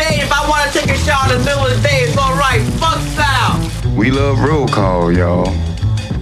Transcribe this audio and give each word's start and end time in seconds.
shade. 0.00 0.22
If 0.22 0.32
I 0.32 0.48
wanna 0.48 0.70
take 0.72 0.90
a 0.90 0.98
shot 0.98 1.30
in 1.30 1.38
the 1.38 1.44
middle 1.44 1.66
of 1.66 1.70
the 1.76 1.88
day, 1.88 2.00
it's 2.02 2.16
alright. 2.16 2.62
Fuck 2.80 2.98
style. 3.14 3.56
We 3.96 4.10
love 4.10 4.40
roll 4.40 4.66
call, 4.68 5.12
y'all. 5.12 5.52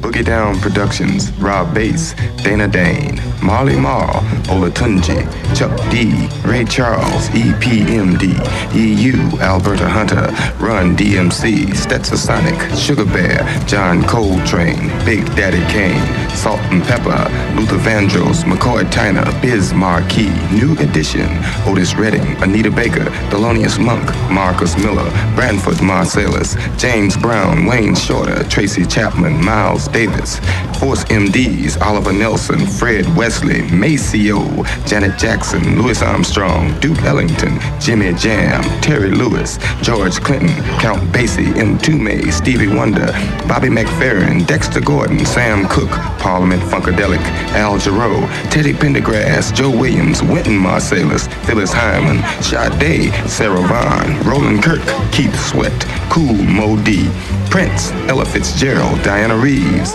Boogie 0.02 0.24
Down 0.24 0.58
Productions, 0.60 1.32
Rob 1.32 1.74
Bass, 1.74 2.14
Dana 2.42 2.68
Dane, 2.68 3.18
Marley 3.42 3.76
Marl, 3.76 4.20
Olatunji, 4.48 5.22
Chuck 5.56 5.74
D, 5.90 6.28
Ray 6.48 6.64
Charles, 6.64 7.28
EPMD, 7.30 8.34
EU, 8.74 9.38
Alberta 9.40 9.88
Hunter, 9.88 10.26
Run 10.62 10.96
DMC, 10.96 11.68
Stetsasonic, 11.68 12.58
Sugar 12.76 13.04
Bear, 13.04 13.44
John 13.66 14.02
Coltrane, 14.04 14.88
Big 15.04 15.24
Daddy 15.36 15.60
Kane, 15.72 16.28
Salt 16.36 16.60
and 16.72 16.82
Pepper, 16.82 17.18
Luther 17.58 17.78
Vandross, 17.78 18.44
McCoy 18.44 18.84
Tyner, 18.90 19.24
Biz 19.40 19.72
Markie, 19.72 20.30
New 20.52 20.72
Edition, 20.78 21.28
Otis 21.66 21.94
Redding, 21.94 22.26
Anita 22.42 22.70
Baker, 22.70 23.04
Thelonious 23.30 23.82
Monk, 23.82 24.04
Marcus 24.30 24.76
Miller, 24.76 25.08
Branford 25.34 25.76
Marsalis, 25.78 26.56
James 26.78 27.16
Brown, 27.16 27.66
Wayne 27.66 27.94
Shorter, 27.94 28.44
Tracy 28.44 28.84
Chapman, 28.84 29.44
Miles 29.44 29.88
Davis, 29.88 30.38
Force 30.78 31.04
MDs, 31.04 31.80
Oliver 31.80 32.12
Nelson, 32.12 32.66
Fred 32.66 33.04
Wesley, 33.28 33.60
Maceo, 33.70 34.64
Janet 34.86 35.18
Jackson, 35.18 35.82
Louis 35.82 36.00
Armstrong, 36.00 36.72
Duke 36.80 37.02
Ellington, 37.02 37.58
Jimmy 37.78 38.14
Jam, 38.14 38.62
Terry 38.80 39.10
Lewis, 39.10 39.58
George 39.82 40.18
Clinton, 40.22 40.48
Count 40.80 41.02
Basie. 41.12 41.52
Toomey, 41.78 42.30
Stevie 42.30 42.74
Wonder, 42.74 43.06
Bobby 43.46 43.68
McFerrin, 43.68 44.46
Dexter 44.46 44.80
Gordon, 44.80 45.24
Sam 45.26 45.68
Cooke, 45.68 45.90
Parliament 46.18 46.62
Funkadelic, 46.62 47.20
Al 47.52 47.76
Jarreau, 47.76 48.26
Teddy 48.50 48.72
Pendergrass, 48.72 49.54
Joe 49.54 49.70
Williams, 49.70 50.22
Wynton 50.22 50.58
Marsalis, 50.58 51.28
Phyllis 51.44 51.72
Hyman, 51.72 52.22
Sade, 52.42 53.12
Sarah 53.28 53.60
Vaughan, 53.68 54.18
Roland 54.26 54.62
Kirk, 54.62 54.80
Keith 55.12 55.38
Sweat, 55.38 55.78
Kool 56.10 56.32
Moe 56.32 56.76
Dee, 56.82 57.10
Prince, 57.50 57.90
Ella 58.08 58.24
Fitzgerald, 58.24 58.98
Dianne 59.00 59.40
Reeves, 59.40 59.92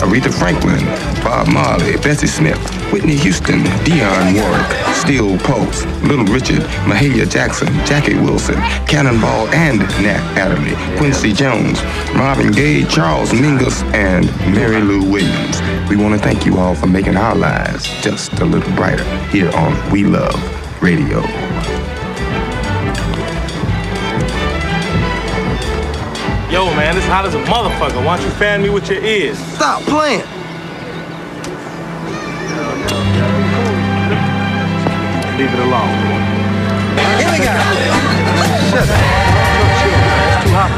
Aretha 0.00 0.32
Franklin, 0.32 0.84
Bob 1.22 1.48
Marley, 1.48 1.96
Bessie 1.98 2.26
Smith, 2.26 2.60
Whitney 2.92 3.16
Houston, 3.16 3.60
Dionne 3.84 4.34
Warwick, 4.34 4.94
Steel 4.94 5.38
Pulse, 5.38 5.84
Little 6.02 6.24
Richard, 6.26 6.60
Mahalia 6.86 7.28
Jackson, 7.28 7.68
Jackie 7.84 8.14
Wilson, 8.14 8.54
Cannonball 8.86 9.48
and 9.48 9.80
Nat 10.02 10.22
Adderley, 10.38 10.74
Quincy 10.96 11.32
Jones, 11.32 11.82
Marvin 12.14 12.52
Gaye, 12.52 12.84
Charles 12.84 13.30
Mingus, 13.30 13.82
and 13.92 14.26
Mary 14.54 14.80
Lou 14.80 15.10
Williams. 15.10 15.60
We 15.90 15.96
want 15.96 16.14
to 16.14 16.20
thank 16.20 16.46
you 16.46 16.58
all 16.58 16.74
for 16.74 16.86
making 16.86 17.16
our 17.16 17.34
lives 17.34 17.84
just 18.02 18.32
a 18.34 18.44
little 18.44 18.72
brighter 18.74 19.04
here 19.28 19.50
on 19.56 19.90
We 19.90 20.04
Love 20.04 20.34
Radio. 20.82 21.20
Yo, 26.50 26.64
man, 26.76 26.96
it's 26.96 27.06
hot 27.06 27.26
as 27.26 27.34
a 27.34 27.42
motherfucker. 27.44 28.04
Why 28.04 28.16
don't 28.16 28.24
you 28.24 28.32
fan 28.32 28.62
me 28.62 28.70
with 28.70 28.88
your 28.88 29.04
ears? 29.04 29.36
Stop 29.38 29.82
playing. 29.82 30.35
Leave 35.36 35.52
it 35.52 35.58
alone. 35.58 35.92
Here 37.18 37.30
we 37.30 37.38
go. 37.38 37.52
Shut 38.70 38.88
up. 38.88 39.00
It's 40.24 40.38
too 40.42 40.52
hot. 40.56 40.70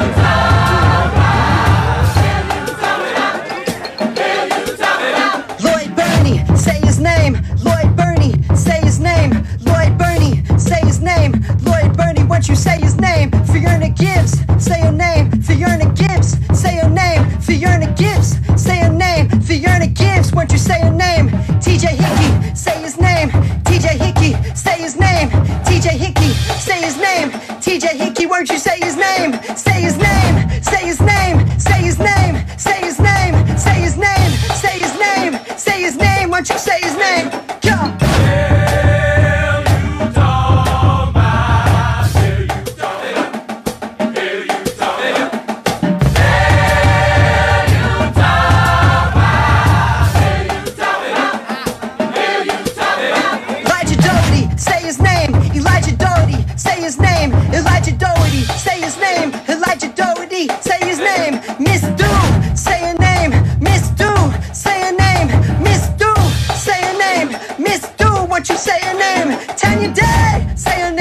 Lloyd 5.62 5.94
Burney, 5.94 6.36
say 6.56 6.80
his 6.80 6.98
name. 6.98 7.38
Lloyd 7.62 7.94
Burney, 7.96 8.34
say 8.56 8.80
his 8.80 8.98
name. 8.98 9.46
Lloyd 9.60 9.96
Burney, 9.96 10.42
say 10.58 10.80
his 10.84 11.00
name. 11.00 11.32
Lloyd 11.62 11.96
Burney, 11.96 12.24
once 12.24 12.48
you 12.48 12.56
say 12.56 12.80
his 12.80 12.96
name. 12.96 13.30
Fiona 13.58 13.88
Gibbs, 13.88 14.38
say 14.64 14.80
her 14.82 14.92
name. 14.92 15.32
Fiona 15.42 15.92
Gibbs, 15.92 16.38
say 16.56 16.76
her 16.76 16.88
name. 16.88 17.24
Fiona 17.40 17.92
Gibbs, 17.96 18.36
say 18.54 18.78
her 18.78 18.92
name. 18.92 19.28
Fiona 19.40 19.88
Gibbs, 19.88 20.32
once 20.32 20.52
you 20.52 20.58
say 20.58 20.80
her 20.80 20.92
name. 20.92 21.28
TJ 21.58 21.88
Hickey, 21.98 22.54
say 22.54 22.80
his 22.80 23.00
name. 23.00 23.30
TJ 23.66 23.98
Hickey, 23.98 24.54
say 24.54 24.78
his 24.80 24.94
name. 24.96 25.28
TJ 25.66 25.90
Hickey, 25.90 26.30
say 26.62 26.80
his 26.82 26.96
name. 26.98 27.30
TJ 27.58 27.96
Hickey, 27.98 28.26
won't 28.26 28.48
you 28.48 28.58
say 28.58 28.78
his 28.78 28.94
name? 28.96 29.32
Say 29.56 29.80
his 29.82 29.96
name, 29.98 30.62
say 30.62 30.86
his 30.86 31.00
name, 31.00 31.58
say 31.58 31.82
his 31.82 31.98
name, 31.98 32.46
say 32.56 32.80
his 32.80 33.00
name, 33.00 33.34
say 33.58 33.80
his 33.80 33.96
name, 33.96 34.30
say 34.54 34.78
his 34.78 34.94
name, 35.00 35.58
say 35.58 35.82
his 35.82 35.96
name, 35.96 36.30
won't 36.30 36.48
you 36.48 36.58
say 36.58 36.78
his 36.80 36.96
name? 36.96 37.47
Day, 70.68 70.97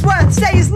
Shillingsworth, 0.00 0.32
say 0.32 0.56
his 0.56 0.69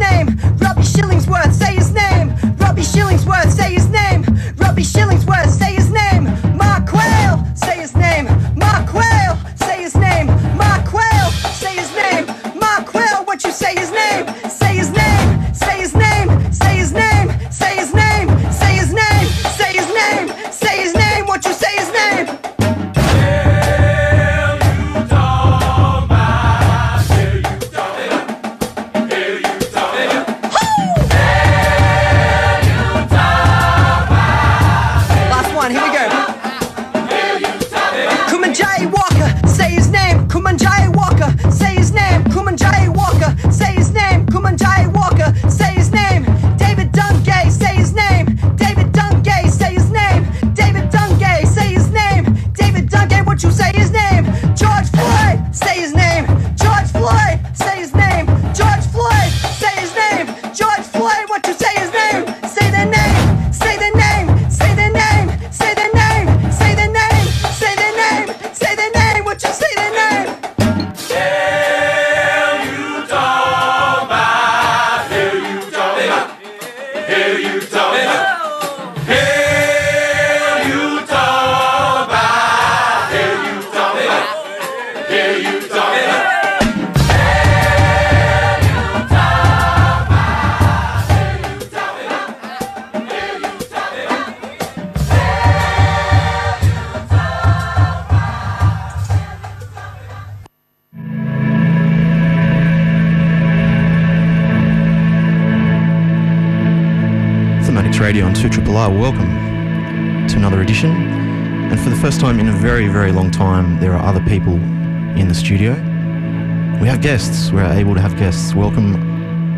guests. 117.45 117.53
We're 117.53 117.79
able 117.79 117.95
to 117.95 118.01
have 118.01 118.17
guests. 118.17 118.55
Welcome, 118.55 118.95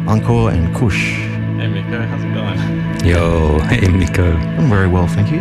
Ankur 0.06 0.52
and 0.52 0.74
Kush. 0.74 1.14
Hey 1.58 1.68
Miko, 1.68 2.02
how's 2.02 2.22
it 2.22 2.34
going? 2.34 3.06
Yo, 3.06 3.58
hey 3.60 3.88
Miko. 3.88 4.32
I'm 4.32 4.68
very 4.68 4.88
well, 4.88 5.06
thank 5.06 5.30
you. 5.30 5.40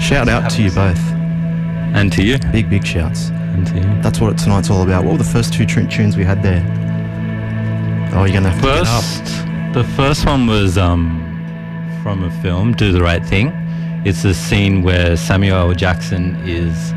Shout 0.00 0.28
out 0.28 0.50
to 0.52 0.62
you 0.62 0.70
both. 0.70 0.98
And 1.94 2.12
to 2.12 2.22
you. 2.22 2.38
Big, 2.52 2.68
big 2.68 2.84
shouts. 2.84 3.30
And 3.30 3.66
to 3.68 3.74
you. 3.76 4.02
That's 4.02 4.20
what 4.20 4.36
tonight's 4.38 4.70
all 4.70 4.82
about. 4.82 5.04
What 5.04 5.12
were 5.12 5.18
the 5.18 5.24
first 5.24 5.52
two 5.52 5.64
tr- 5.64 5.86
tunes 5.86 6.16
we 6.16 6.24
had 6.24 6.42
there? 6.42 6.62
Oh, 8.12 8.24
you're 8.24 8.34
gonna 8.34 8.50
have 8.50 8.60
to 8.60 8.66
get 8.66 8.86
up. 8.86 9.04
First, 9.04 9.74
the 9.74 9.84
first 9.96 10.26
one 10.26 10.46
was 10.46 10.76
um, 10.76 11.22
from 12.02 12.24
a 12.24 12.30
film, 12.42 12.72
Do 12.72 12.92
the 12.92 13.02
Right 13.02 13.24
Thing. 13.24 13.52
It's 14.04 14.24
a 14.24 14.34
scene 14.34 14.82
where 14.82 15.16
Samuel 15.16 15.70
L. 15.70 15.74
Jackson 15.74 16.36
is 16.44 16.92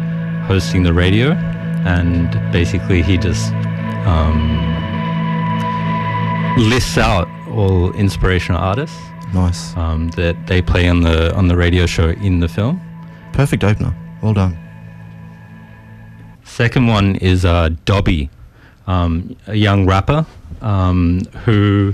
hosting 0.48 0.84
the 0.84 0.94
radio, 0.94 1.32
and 1.86 2.30
basically 2.52 3.02
he 3.02 3.18
just 3.18 3.54
um, 4.10 4.40
lists 6.70 6.98
out 6.98 7.28
all 7.50 7.92
inspirational 7.94 8.60
artists 8.62 8.98
Nice. 9.34 9.76
um, 9.78 10.10
that 10.12 10.36
they 10.48 10.62
play 10.62 10.90
on 10.90 11.02
the 11.02 11.34
on 11.36 11.48
the 11.48 11.56
radio 11.56 11.86
show 11.86 12.10
in 12.10 12.40
the 12.40 12.48
film. 12.48 12.80
Perfect 13.34 13.64
opener. 13.64 13.94
Well 14.22 14.34
done. 14.34 14.58
Second 16.44 16.88
one 16.88 17.16
is 17.18 17.46
uh, 17.46 17.70
Dobby, 17.86 18.30
um, 18.88 19.36
a 19.48 19.56
young 19.56 19.86
rapper 19.86 20.26
um, 20.62 21.22
who 21.46 21.94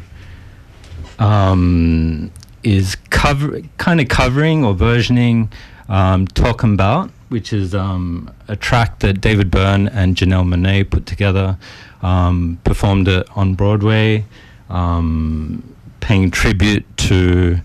um, 1.19 2.31
is 2.63 2.95
cover 3.09 3.61
kind 3.77 3.99
of 4.01 4.07
covering 4.07 4.63
or 4.65 4.73
versioning 4.73 5.51
um, 5.89 6.25
"Talking 6.27 6.73
About," 6.73 7.11
which 7.29 7.51
is 7.53 7.73
um, 7.73 8.33
a 8.47 8.55
track 8.55 8.99
that 8.99 9.21
David 9.21 9.49
Byrne 9.51 9.87
and 9.87 10.15
Janelle 10.15 10.45
Monáe 10.45 10.89
put 10.89 11.05
together, 11.05 11.57
um, 12.01 12.59
performed 12.63 13.07
it 13.07 13.27
on 13.35 13.55
Broadway, 13.55 14.25
um, 14.69 15.75
paying 15.99 16.31
tribute 16.31 16.85
to. 16.97 17.59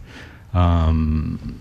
Um, 0.53 1.61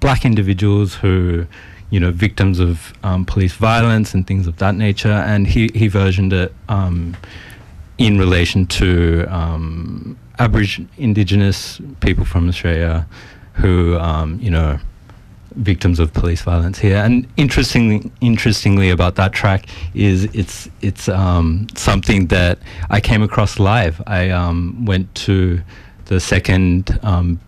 black 0.00 0.24
individuals 0.24 0.94
who, 0.94 1.46
you 1.90 2.00
know, 2.00 2.10
victims 2.10 2.58
of 2.58 2.92
um, 3.02 3.24
police 3.24 3.52
violence 3.52 4.14
and 4.14 4.26
things 4.26 4.46
of 4.46 4.56
that 4.56 4.74
nature. 4.74 5.12
And 5.12 5.46
he, 5.46 5.70
he 5.74 5.88
versioned 5.88 6.32
it 6.32 6.54
um, 6.68 7.16
in 7.98 8.18
relation 8.18 8.66
to 8.66 9.26
Aboriginal 10.38 10.90
Indigenous 10.96 11.80
people 12.00 12.24
from 12.24 12.48
Australia 12.48 13.06
who, 13.54 13.98
you 14.40 14.50
know, 14.50 14.78
victims 15.56 15.98
of 16.00 16.12
police 16.12 16.42
violence 16.42 16.78
here. 16.78 16.96
And 16.96 17.26
interestingly, 17.36 18.10
interestingly 18.20 18.90
about 18.90 19.16
that 19.16 19.32
track 19.32 19.66
is 19.94 20.24
it's 20.34 20.68
it's 20.80 21.08
um, 21.08 21.66
something 21.76 22.26
that 22.28 22.58
I 22.90 23.00
came 23.00 23.22
across 23.22 23.58
live. 23.58 24.00
I 24.06 24.30
um, 24.30 24.84
went 24.84 25.12
to 25.26 25.60
the 26.06 26.20
second 26.20 26.98
um, 27.02 27.40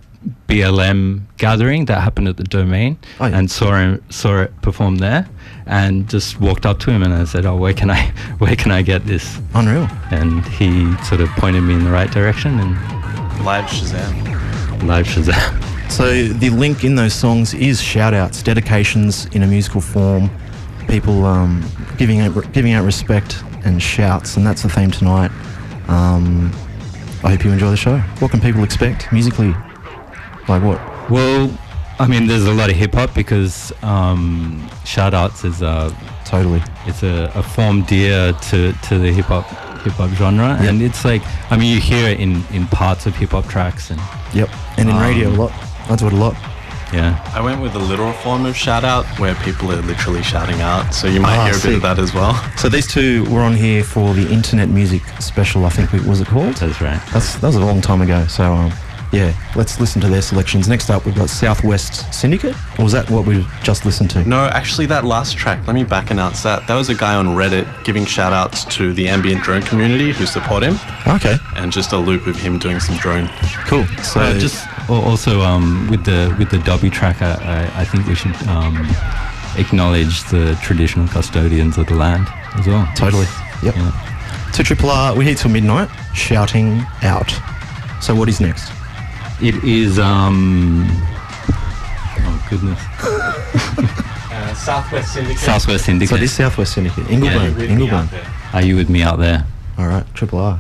BLM 0.49 1.23
gathering 1.39 1.87
that 1.87 2.01
happened 2.01 2.29
at 2.29 2.37
the 2.37 2.45
Domain 2.45 2.97
Oh, 3.19 3.27
yeah. 3.27 3.39
and 3.39 3.51
saw 3.51 3.75
him, 3.77 4.03
saw 4.11 4.43
it 4.43 4.53
perform 4.63 4.97
there, 4.99 5.29
and 5.67 6.09
just 6.09 6.39
walked 6.41 6.65
up 6.65 6.79
to 6.81 6.91
him 6.93 7.03
and 7.03 7.13
I 7.13 7.25
said, 7.25 7.45
"Oh, 7.47 7.57
where 7.57 7.75
can 7.75 7.91
I 7.91 8.07
where 8.39 8.55
can 8.57 8.71
I 8.71 8.83
get 8.83 9.05
this?" 9.05 9.41
Unreal. 9.55 9.89
And 10.11 10.45
he 10.47 10.95
sort 11.05 11.21
of 11.21 11.29
pointed 11.31 11.63
me 11.63 11.75
in 11.75 11.85
the 11.85 11.91
right 11.91 12.11
direction 12.11 12.59
and 12.61 12.73
Live 13.45 13.65
Shazam. 13.65 14.83
live 14.87 15.07
Shazam. 15.07 15.72
So 15.93 16.25
the 16.29 16.49
link 16.51 16.85
in 16.85 16.95
those 16.95 17.13
songs 17.15 17.53
is 17.55 17.81
shout 17.81 18.15
outs, 18.15 18.43
dedications 18.43 19.27
in 19.27 19.43
a 19.43 19.47
musical 19.47 19.81
form, 19.81 20.31
people 20.89 21.25
um, 21.27 21.63
giving 21.99 22.21
out, 22.21 22.51
giving 22.53 22.73
out 22.73 22.85
respect 22.85 23.43
and 23.65 23.81
shouts, 23.81 24.37
and 24.37 24.47
that's 24.47 24.63
the 24.63 24.69
theme 24.71 24.91
tonight. 24.91 25.31
Um, 25.89 26.51
I 27.23 27.31
hope 27.31 27.45
you 27.45 27.53
enjoy 27.53 27.71
the 27.71 27.77
show. 27.77 27.99
What 28.19 28.31
can 28.31 28.41
people 28.41 28.65
expect 28.65 29.13
musically? 29.13 29.55
Like 30.49 30.63
what? 30.63 30.81
Well, 31.11 31.57
I 31.99 32.07
mean, 32.09 32.27
there's 32.27 32.47
a 32.47 32.55
lot 32.55 32.71
of 32.71 32.77
hip 32.77 32.95
hop 32.95 33.15
because 33.15 33.71
um, 33.83 34.69
shout 34.85 35.13
outs 35.15 35.45
is 35.45 35.61
a 35.63 35.95
Totally. 36.25 36.63
it's 36.87 37.03
a, 37.03 37.31
a 37.35 37.43
form 37.43 37.83
dear 37.83 38.33
to, 38.33 38.73
to 38.73 38.99
the 38.99 39.13
hip 39.13 39.27
hop 39.27 39.45
hip 39.83 39.93
hop 39.93 40.11
genre, 40.13 40.57
and 40.61 40.81
it's 40.81 41.05
like 41.05 41.23
I 41.51 41.57
mean, 41.59 41.73
you 41.75 41.81
hear 41.81 42.09
it 42.09 42.19
in, 42.19 42.43
in 42.53 42.67
parts 42.69 43.05
of 43.07 43.15
hip 43.15 43.31
hop 43.31 43.47
tracks, 43.47 43.91
and 43.91 44.01
Yep. 44.35 44.49
And 44.79 44.89
in 44.89 44.97
radio 44.97 45.29
a 45.29 45.33
Um, 45.33 45.39
lot. 45.39 45.53
I 45.89 45.97
do 45.97 46.07
it 46.07 46.13
a 46.13 46.17
lot. 46.17 46.35
yeah, 46.93 47.19
I 47.35 47.41
went 47.41 47.61
with 47.63 47.75
a 47.75 47.79
literal 47.79 48.13
form 48.13 48.45
of 48.47 48.55
shout 48.57 48.85
out 48.85 49.05
where 49.19 49.35
people 49.37 49.71
are 49.73 49.81
literally 49.83 50.23
shouting 50.23 50.61
out. 50.61 50.93
So 50.93 51.07
you 51.07 51.21
might 51.21 51.37
Ah, 51.39 51.45
hear 51.47 51.53
a 51.53 51.57
bit 51.57 51.63
sick. 51.63 51.77
of 51.77 51.83
that 51.83 51.99
as 51.99 52.13
well. 52.15 52.35
So 52.57 52.69
these 52.69 52.87
two 52.87 53.25
were 53.31 53.41
on 53.43 53.55
here 53.55 53.83
for 53.85 54.13
the 54.15 54.31
Internet 54.31 54.69
Music 54.69 55.03
Special. 55.21 55.65
I 55.65 55.71
think 55.71 55.93
it 55.95 56.05
was 56.05 56.21
it 56.21 56.29
called. 56.29 56.55
that's 56.57 56.81
right. 56.81 57.01
That's 57.13 57.35
that 57.37 57.47
was 57.47 57.57
a 57.57 57.65
long 57.65 57.81
time 57.81 58.03
ago. 58.03 58.27
So 58.27 58.53
um, 58.53 58.73
yeah, 59.13 59.35
let's 59.57 59.79
listen 59.79 60.01
to 60.01 60.09
their 60.09 60.23
selections. 60.23 60.69
Next 60.69 60.89
up, 60.91 61.05
we've 61.05 61.15
got 61.15 61.29
Southwest 61.29 62.13
Syndicate. 62.15 62.55
Or 62.79 62.85
was 62.85 62.93
that 62.93 63.11
what 63.11 63.27
we 63.27 63.47
just 63.63 63.85
listened 63.85 64.11
to? 64.11 64.27
No, 64.27 64.47
actually, 64.47 64.87
that 64.87 65.05
last 65.05 65.37
track, 65.37 65.67
let 65.67 65.75
me 65.75 65.85
back 65.85 66.11
announce 66.11 66.43
that. 66.45 66.67
That 66.67 66.75
was 66.77 66.89
a 66.89 66.95
guy 66.95 67.15
on 67.15 67.29
Reddit 67.29 67.67
giving 67.85 68.05
shout 68.07 68.33
outs 68.33 68.65
to 68.77 68.93
the 68.95 69.09
ambient 69.09 69.43
drone 69.43 69.63
community 69.63 70.13
who 70.13 70.25
support 70.27 70.63
him, 70.63 70.77
Okay, 71.07 71.37
and 71.57 71.71
just 71.71 71.93
a 71.93 71.99
loop 71.99 72.27
of 72.27 72.37
him 72.37 72.59
doing 72.59 72.81
some 72.81 72.97
drone. 72.97 73.29
cool. 73.67 73.85
So 74.03 74.21
Uh, 74.21 74.39
just 74.39 74.67
also 74.89 75.41
um, 75.43 75.89
with 75.91 76.05
the 76.05 76.35
with 76.39 76.51
the 76.51 76.59
Dobby 76.59 76.91
track, 76.91 77.21
I, 77.23 77.33
I, 77.75 77.81
I 77.83 77.85
think 77.85 78.07
we 78.07 78.15
should 78.15 78.35
um, 78.49 78.77
acknowledge 79.57 80.23
the 80.31 80.59
traditional 80.63 81.07
custodians 81.09 81.77
of 81.79 81.87
the 81.87 81.95
land 81.95 82.27
as 82.55 82.67
well. 82.67 82.89
totally. 82.97 83.27
Yep. 83.63 83.77
Yeah. 83.77 84.49
To 84.55 84.63
Triple 84.63 84.91
R, 84.91 85.15
we're 85.17 85.23
here 85.23 85.35
till 85.35 85.51
midnight, 85.51 85.89
shouting 86.15 86.83
out. 87.03 87.31
So 88.01 88.15
what 88.15 88.29
is 88.29 88.41
next? 88.41 88.71
It 89.43 89.63
is 89.65 89.99
um. 89.99 90.87
Oh 92.25 92.47
goodness. 92.49 92.81
Uh, 94.33 94.55
Southwest 94.55 95.13
Syndicate. 95.13 95.39
Southwest 95.39 95.85
Syndicate. 95.85 96.09
So 96.09 96.17
this 96.17 96.33
Southwest 96.33 96.73
Syndicate, 96.73 97.05
Ingleburn, 97.05 97.59
Yeah. 97.59 97.67
Ingleburn. 97.77 98.55
Are 98.55 98.63
you 98.63 98.77
with 98.77 98.89
me 98.89 99.03
out 99.03 99.19
there? 99.19 99.45
All 99.77 99.87
right, 99.87 100.07
Triple 100.15 100.39
R. 100.39 100.59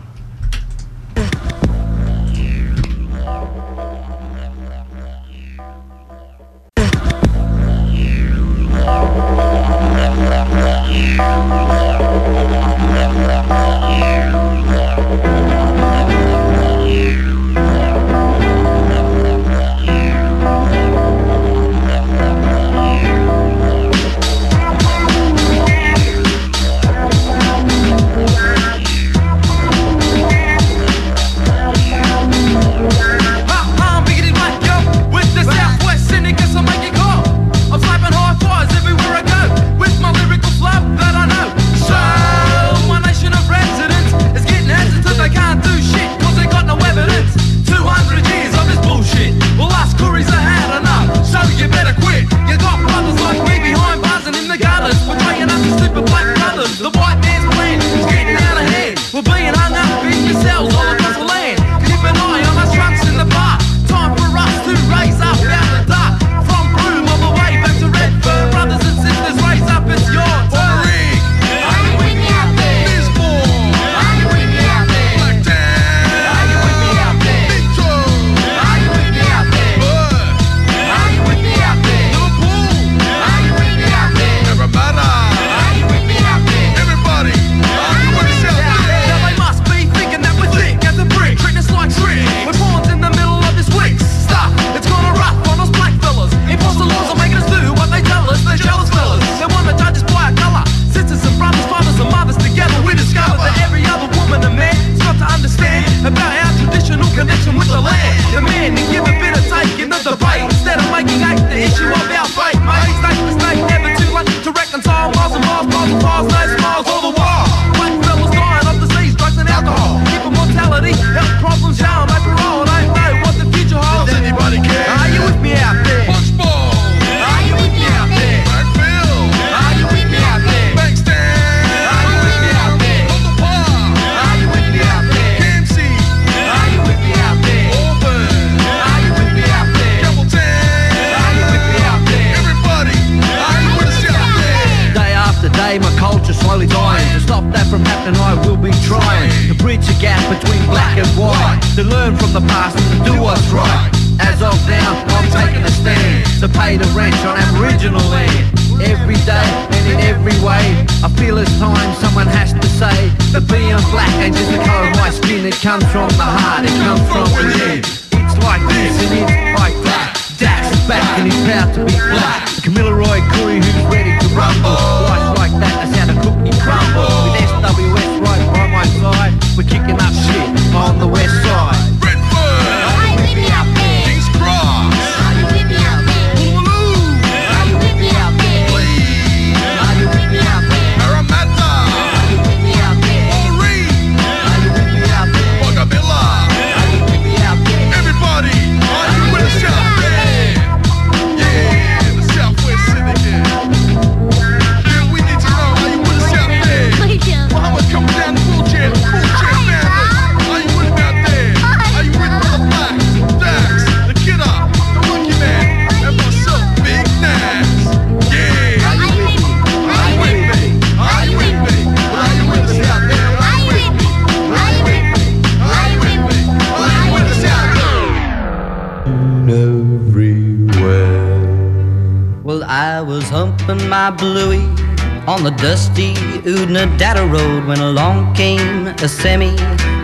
Oodnadatta 236.62 237.28
road 237.28 237.66
when 237.66 237.78
along 237.78 238.32
came 238.34 238.86
a 238.86 239.08
semi 239.08 239.50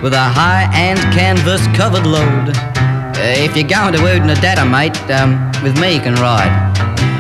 with 0.03 0.13
a 0.13 0.29
high 0.39 0.69
and 0.75 0.99
canvas 1.15 1.65
covered 1.69 2.05
load. 2.05 2.51
If 3.17 3.57
you're 3.57 3.69
going 3.69 3.93
to 3.93 4.01
Oodnadatta, 4.01 4.69
mate, 4.69 4.99
um, 5.09 5.53
with 5.63 5.81
me 5.81 5.95
you 5.95 6.01
can 6.01 6.15
ride. 6.15 6.51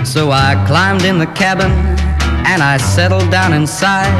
So 0.04 0.32
I 0.32 0.56
climbed 0.66 1.04
in 1.04 1.18
the 1.18 1.26
cabin 1.26 1.70
and 2.50 2.64
I 2.64 2.78
settled 2.78 3.30
down 3.30 3.52
inside. 3.52 4.10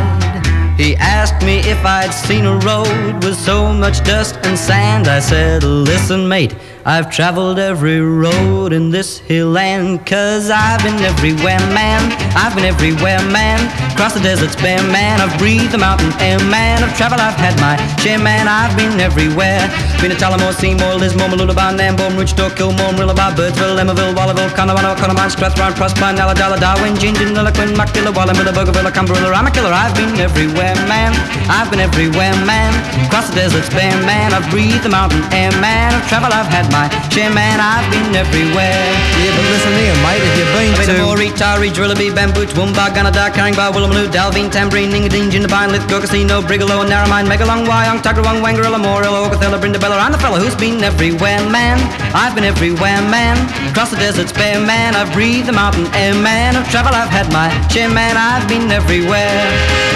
He 0.78 0.94
asked 0.94 1.44
me 1.44 1.58
if 1.68 1.84
I'd 1.84 2.14
seen 2.14 2.46
a 2.46 2.56
road 2.58 3.24
with 3.24 3.34
so 3.34 3.72
much 3.72 4.04
dust 4.04 4.38
and 4.44 4.56
sand. 4.56 5.08
I 5.08 5.18
said, 5.18 5.64
Listen, 5.64 6.28
mate, 6.28 6.54
I've 6.86 7.10
traveled 7.10 7.58
every 7.58 8.00
road 8.00 8.72
in 8.72 8.90
this 8.90 9.18
hill 9.18 9.48
land. 9.48 10.06
Cause 10.06 10.48
I've 10.48 10.80
been 10.84 11.02
everywhere, 11.02 11.58
man. 11.74 12.27
I've 12.34 12.54
been 12.54 12.64
everywhere, 12.64 13.22
man. 13.30 13.58
Across 13.92 14.14
the 14.14 14.20
deserts 14.20 14.56
bare, 14.56 14.82
man. 14.90 15.20
I've 15.20 15.36
breathed 15.38 15.72
the 15.72 15.78
mountain 15.78 16.12
air, 16.20 16.38
man. 16.46 16.82
I've 16.82 16.96
traveled, 16.96 17.20
I've 17.20 17.36
had 17.36 17.58
my 17.60 17.76
share, 18.02 18.18
man. 18.18 18.48
I've 18.48 18.76
been 18.76 19.00
everywhere. 19.00 19.62
Been 20.00 20.10
to 20.10 20.16
Tullamore, 20.16 20.54
Seymour, 20.54 20.94
Lismore, 20.96 21.28
Mooloolaba, 21.28 21.74
Nambour, 21.74 22.10
Ridgedale, 22.14 22.54
Kilmore, 22.54 22.92
Murwillumbah, 22.94 23.34
Birdsville, 23.34 23.78
Emmaville, 23.78 24.14
Wallaville, 24.14 24.50
Conowano, 24.54 24.94
Condamine, 24.94 25.30
Strathround, 25.30 25.74
Proserpine, 25.74 26.18
Ulladulla, 26.18 26.58
Darwin, 26.58 26.94
Gingin, 26.94 27.34
Deniliquin, 27.34 27.74
Muckadilla, 27.74 28.12
Wallumbilla, 28.12 28.52
Bougainville, 28.54 28.92
Cumberland, 28.92 29.34
I'm 29.34 29.46
a 29.46 29.50
killer. 29.50 29.72
I've 29.72 29.94
been 29.94 30.14
everywhere, 30.20 30.74
man. 30.86 31.10
I've 31.50 31.70
been 31.70 31.80
everywhere, 31.80 32.34
man. 32.46 32.70
Across 33.06 33.30
the 33.30 33.36
deserts 33.36 33.70
bare, 33.70 33.96
man. 34.06 34.32
I've 34.32 34.48
breathed 34.50 34.84
the 34.84 34.90
mountain 34.90 35.22
air, 35.32 35.50
man. 35.60 35.94
I've 35.94 36.06
traveled, 36.08 36.32
I've 36.32 36.46
had 36.46 36.70
my 36.70 36.86
share, 37.10 37.32
man. 37.34 37.58
I've 37.58 37.86
been 37.90 38.14
everywhere. 38.14 38.86
Yeah, 39.18 39.34
but 39.34 39.44
listen 39.50 39.72
here, 39.74 39.96
mate, 40.06 40.22
if 40.22 40.32
you've 40.38 40.52
been 40.54 40.72
I've 40.74 40.86
been 40.86 40.94
to. 40.94 41.02
Moree, 41.02 41.72
Drillaby, 41.74 42.14
Bamboo, 42.18 42.44
Toowoomba, 42.50 42.90
Gunnedah, 42.90 43.30
Caringbah, 43.30 43.70
Woolloomooloo, 43.70 44.10
Dalveen, 44.10 44.50
Tamborine, 44.50 44.90
Ningadeen, 44.90 45.30
Jindabyne, 45.30 45.70
Lithgow, 45.70 46.00
Casino, 46.00 46.42
Brigalow, 46.42 46.82
Narromine, 46.82 47.30
Megalong, 47.30 47.62
Wyong, 47.64 48.02
Tuggerawong, 48.02 48.42
Wangarilla, 48.42 48.74
Morilla, 48.82 49.22
Augathella, 49.22 49.54
Brindabella. 49.62 50.02
I'm 50.02 50.10
the 50.10 50.18
fella 50.18 50.40
who's 50.40 50.56
been 50.56 50.82
everywhere, 50.82 51.38
man. 51.48 51.78
I've 52.12 52.34
been 52.34 52.42
everywhere, 52.42 53.00
man. 53.06 53.38
Across 53.70 53.90
the 53.92 53.98
deserts 53.98 54.32
bare, 54.32 54.58
man. 54.58 54.96
I've 54.96 55.12
breathed 55.12 55.46
the 55.46 55.52
mountain 55.52 55.86
air, 55.94 56.12
man. 56.12 56.56
I've 56.56 56.68
traveled, 56.68 56.96
I've 56.96 57.08
had 57.08 57.30
my 57.30 57.54
share, 57.68 57.88
man. 57.88 58.16
I've 58.16 58.48
been 58.48 58.66
everywhere. 58.72 59.38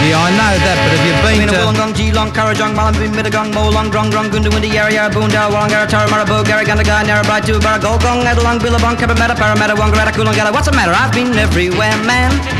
Yeah, 0.06 0.22
I 0.22 0.30
know 0.30 0.54
that, 0.62 0.76
but 0.78 0.90
have 0.94 1.02
you 1.02 1.14
Been 1.26 1.38
been 1.42 1.50
to. 1.50 1.58
Wollongong, 1.58 1.92
Geelong, 1.98 2.30
Kurrajong, 2.30 2.74
Mullumbeen, 2.78 3.18
Mittagong, 3.18 3.50
Molong, 3.50 3.90
Grong, 3.90 4.10
Grong, 4.10 4.30
Goonda, 4.30 4.50
Winda, 4.54 4.68
Yarra, 4.70 4.94
Yarra, 4.94 5.10
Boondale, 5.10 5.50
Wollongara, 5.50 5.88
Tara, 5.90 6.06
Marabou, 6.06 6.46
Garra, 6.46 6.62
Gundagai, 6.62 7.02
Narrabri, 7.02 7.42
Tubara, 7.42 7.82
Gulgong, 7.82 8.22
Adelong, 8.30 8.62
Billabong, 8.62 8.94
Cabramatta, 8.94 9.34
Parramatta, 9.34 9.74
Wangaratta, 9.74 10.14
Coolangatta. 10.14 10.52
What's 10.52 10.70
the 10.70 10.74
matter? 10.78 10.94
I've 10.94 11.10
been 11.10 11.34
everywhere, 11.34 11.96
man. 12.06 12.11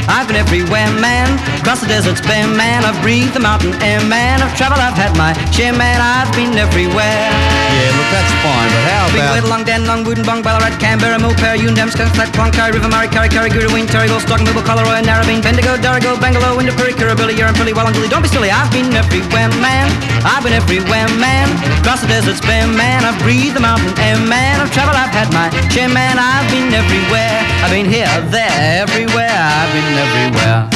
I've 0.09 0.27
been 0.27 0.37
everywhere, 0.37 0.91
man. 0.99 1.29
Across 1.61 1.81
the 1.83 1.89
deserts 1.89 2.21
bare, 2.21 2.47
man. 2.47 2.85
I've 2.85 2.99
breathed 3.03 3.35
the 3.35 3.41
mountain 3.41 3.75
air, 3.83 4.01
man. 4.07 4.43
I've 4.43 4.55
traveled, 4.57 4.81
I've 4.81 4.97
had 4.99 5.17
my 5.17 5.33
share, 5.51 5.73
man. 5.73 6.01
I've 6.01 6.31
been 6.35 6.55
everywhere. 6.59 7.31
Yeah, 7.73 7.91
look, 7.97 8.09
that's 8.13 8.33
fine, 8.45 8.71
but 8.71 8.85
how 8.87 9.05
Big 9.11 9.23
about... 9.23 9.35
Wade, 9.35 9.49
Long 9.49 9.65
Dan, 9.65 9.87
Long 9.87 10.05
Woodenbong, 10.05 10.43
Ballarat, 10.43 10.77
Canberra, 10.79 11.19
Mulper, 11.19 11.57
Yundam, 11.57 11.89
Skunkslat, 11.89 12.31
Clonkai, 12.37 12.73
River 12.73 12.89
Murray, 12.89 13.09
Curry, 13.09 13.29
Curry, 13.29 13.51
Gurraween, 13.51 13.87
Terrigal, 13.87 14.21
Stock, 14.21 14.41
Millville, 14.43 14.63
Collaroy, 14.63 15.01
Narrabeen, 15.03 15.43
Bendigo, 15.43 15.77
Darrigal, 15.81 16.19
Bangalore, 16.21 16.55
Winderpuri, 16.55 16.93
Kirribilli, 16.93 17.35
Urunpilly, 17.35 17.73
Wallanjuli. 17.73 18.11
Don't 18.11 18.23
be 18.23 18.29
silly, 18.29 18.51
I've 18.51 18.71
been 18.71 18.93
everywhere, 18.93 19.49
man. 19.65 19.89
I've 20.23 20.45
been 20.45 20.53
everywhere, 20.53 21.09
man. 21.19 21.49
Across 21.81 22.03
the 22.03 22.09
deserts 22.09 22.41
bare, 22.41 22.69
man. 22.69 23.05
I've 23.05 23.19
breathed 23.23 23.57
the 23.57 23.61
mountain 23.61 23.97
air, 23.99 24.19
man. 24.29 24.61
I've 24.61 24.73
traveled, 24.73 24.97
I've 24.97 25.11
had 25.11 25.33
my 25.33 25.49
share, 25.73 25.89
man. 25.89 26.19
I've 26.19 26.47
been 26.53 26.71
everywhere. 26.75 27.41
I've 27.65 27.73
been 27.73 27.89
here, 27.89 28.11
there, 28.31 28.85
everywhere. 28.85 29.42
I've 29.45 29.73
been 29.73 29.99
everywhere. 29.99 30.69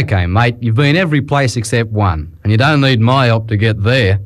Okay, 0.00 0.26
mate, 0.26 0.56
you've 0.60 0.74
been 0.74 0.96
every 0.96 1.20
place 1.20 1.56
except 1.56 1.90
one, 1.90 2.36
and 2.42 2.52
you 2.52 2.58
don't 2.58 2.80
need 2.80 3.00
my 3.00 3.26
help 3.26 3.48
to 3.48 3.56
get 3.56 3.82
there. 3.82 4.20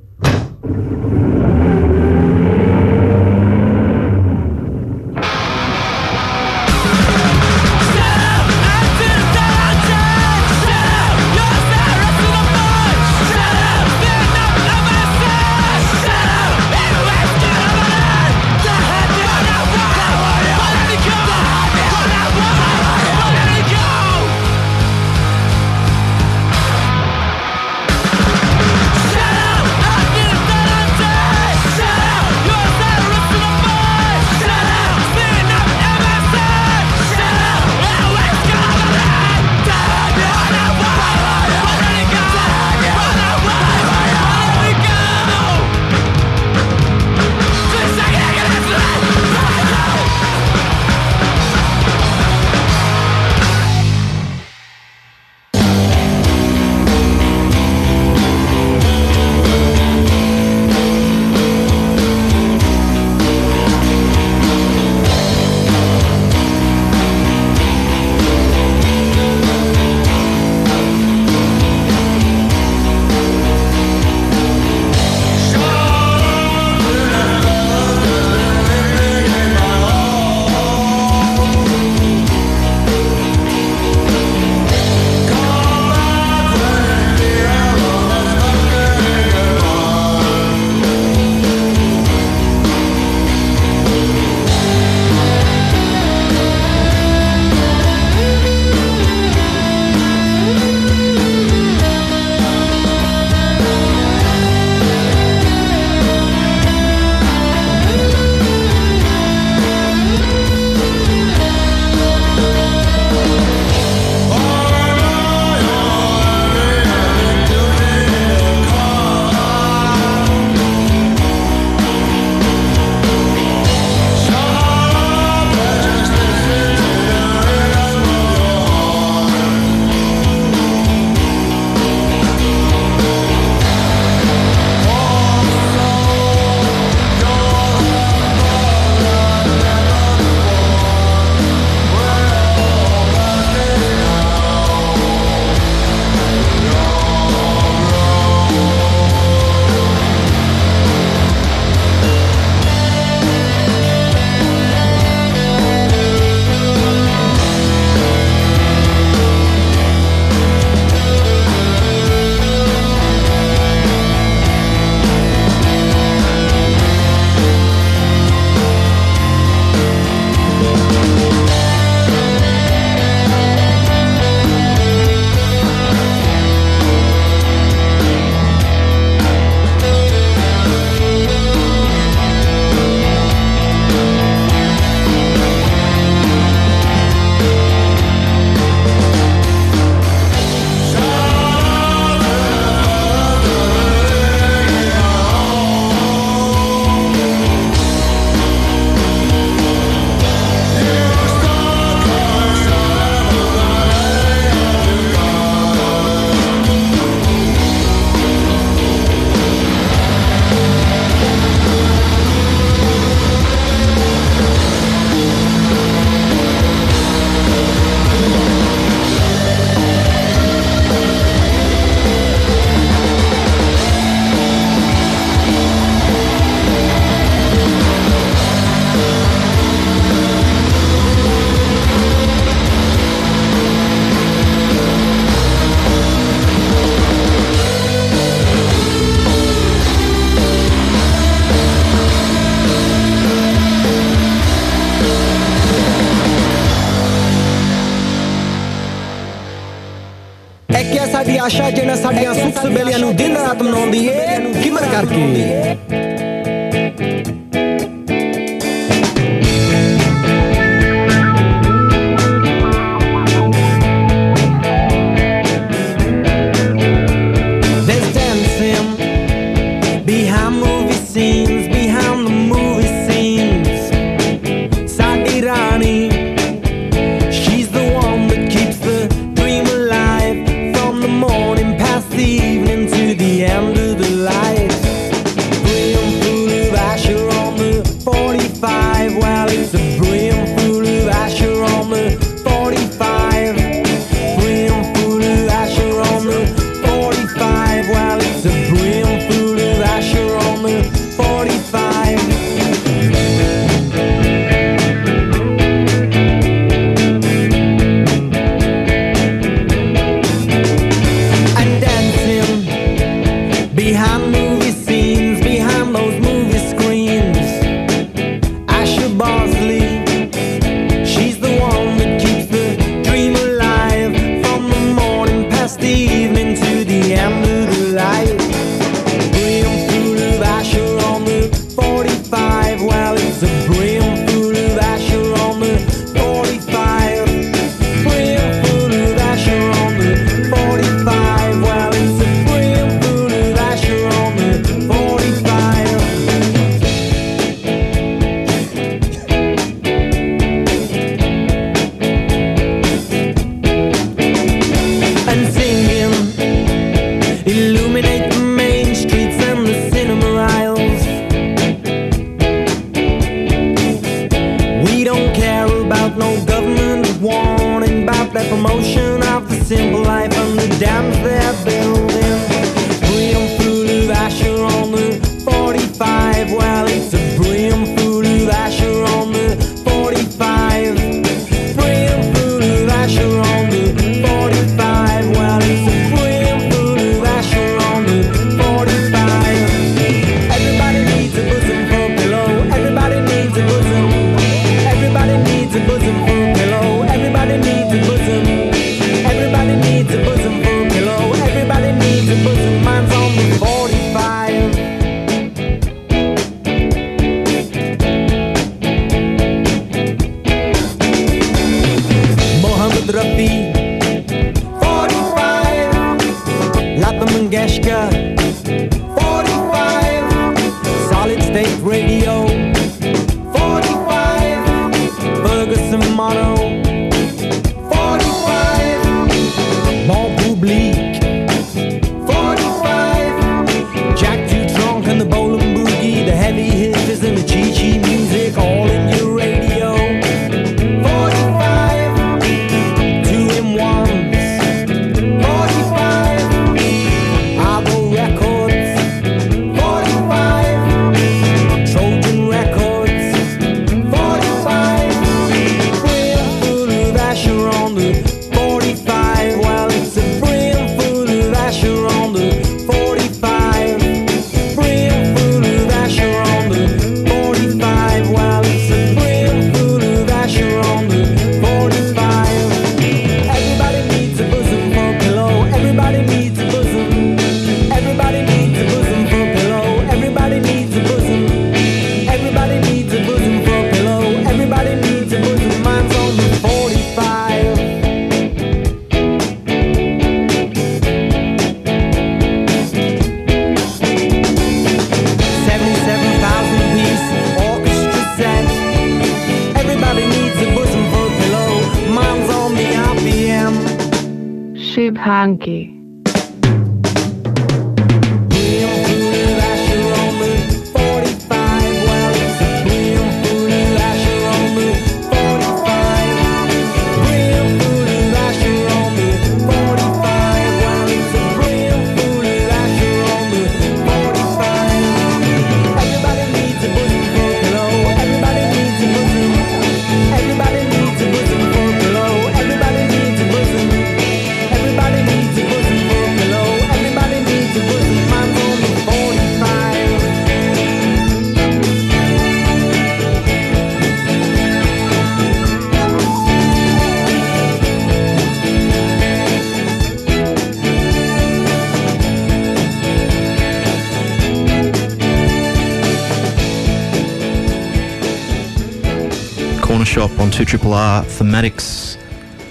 On 560.93 561.25
2 561.25 561.29
Triple 561.29 561.49
R 561.49 561.63
Thematics 561.63 562.19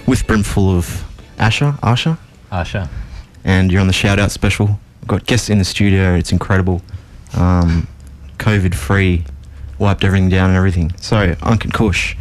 with 0.07 0.25
Brimful 0.27 0.77
of 0.77 0.85
Asha. 1.37 1.77
Asha? 1.79 2.17
Asha. 2.51 2.89
and 3.43 3.71
you're 3.71 3.81
on 3.81 3.87
the 3.87 3.93
shout 3.93 4.19
out 4.19 4.31
special. 4.31 4.67
We've 5.01 5.07
got 5.07 5.25
guests 5.25 5.49
in 5.49 5.57
the 5.57 5.65
studio, 5.65 6.15
it's 6.15 6.31
incredible. 6.31 6.81
Um, 7.33 7.87
COVID 8.37 8.75
free, 8.75 9.23
wiped 9.79 10.03
everything 10.03 10.29
down 10.29 10.49
and 10.49 10.57
everything. 10.57 10.93
So, 10.97 11.35
Unc 11.41 11.63
and 11.63 11.73
Kush, 11.73 12.15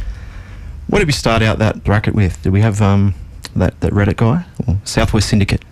what 0.87 0.99
did 1.01 1.07
we 1.07 1.13
start 1.13 1.43
out 1.43 1.59
that 1.59 1.85
bracket 1.85 2.15
with? 2.15 2.41
Did 2.43 2.53
we 2.53 2.61
have 2.61 2.81
um, 2.81 3.15
that, 3.57 3.79
that 3.81 3.93
Reddit 3.93 4.17
guy? 4.17 4.45
Or 4.67 4.79
Southwest 4.85 5.29
Syndicate? 5.29 5.65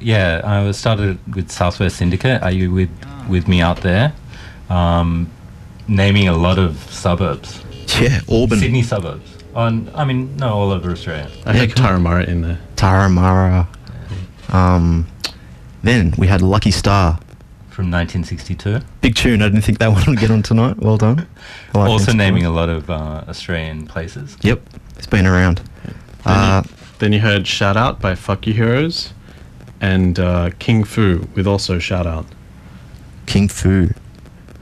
Yeah, 0.00 0.40
I 0.44 0.70
started 0.72 1.18
with 1.34 1.50
Southwest 1.50 1.96
Syndicate. 1.96 2.42
Are 2.42 2.50
you 2.50 2.70
with 2.72 2.90
with 3.28 3.48
me 3.48 3.60
out 3.60 3.78
there? 3.78 4.12
Um, 4.70 5.30
naming 5.88 6.28
a 6.28 6.36
lot 6.36 6.58
of 6.58 6.76
suburbs. 6.90 7.65
Yeah, 8.00 8.20
Auburn. 8.28 8.58
Sydney 8.58 8.82
suburbs. 8.82 9.30
On, 9.54 9.90
I 9.94 10.04
mean, 10.04 10.36
no, 10.36 10.48
all 10.52 10.70
over 10.70 10.90
Australia. 10.90 11.30
I 11.46 11.54
had 11.54 11.70
Taramara 11.70 12.26
in 12.28 12.42
there. 12.42 12.58
Taramara. 12.76 13.66
Um, 14.52 15.06
then 15.82 16.12
we 16.18 16.26
had 16.26 16.42
Lucky 16.42 16.70
Starr. 16.70 17.18
From 17.70 17.90
1962. 17.90 18.80
Big 19.00 19.14
tune. 19.14 19.42
I 19.42 19.46
didn't 19.48 19.62
think 19.62 19.78
that 19.78 19.88
one 19.92 20.02
would 20.06 20.18
get 20.18 20.30
on 20.30 20.42
tonight. 20.42 20.78
Well 20.78 20.96
done. 20.98 21.26
Like 21.74 21.88
also 21.90 22.12
naming 22.12 22.42
score. 22.42 22.52
a 22.52 22.56
lot 22.56 22.68
of 22.68 22.90
uh, 22.90 23.24
Australian 23.28 23.86
places. 23.86 24.36
Yep, 24.42 24.60
it's 24.96 25.06
been 25.06 25.26
around. 25.26 25.58
Then, 25.84 25.94
Uh, 26.24 26.62
you, 26.64 26.70
then 26.98 27.12
you 27.12 27.20
heard 27.20 27.46
Shout 27.46 27.76
Out 27.76 28.00
by 28.00 28.14
Fuck 28.14 28.46
You 28.46 28.52
Heroes 28.54 29.12
and 29.80 30.18
uh, 30.18 30.50
King 30.58 30.84
Fu 30.84 31.28
with 31.34 31.46
also 31.46 31.78
Shout 31.78 32.06
Out. 32.06 32.26
King 33.26 33.48
Fu. 33.48 33.88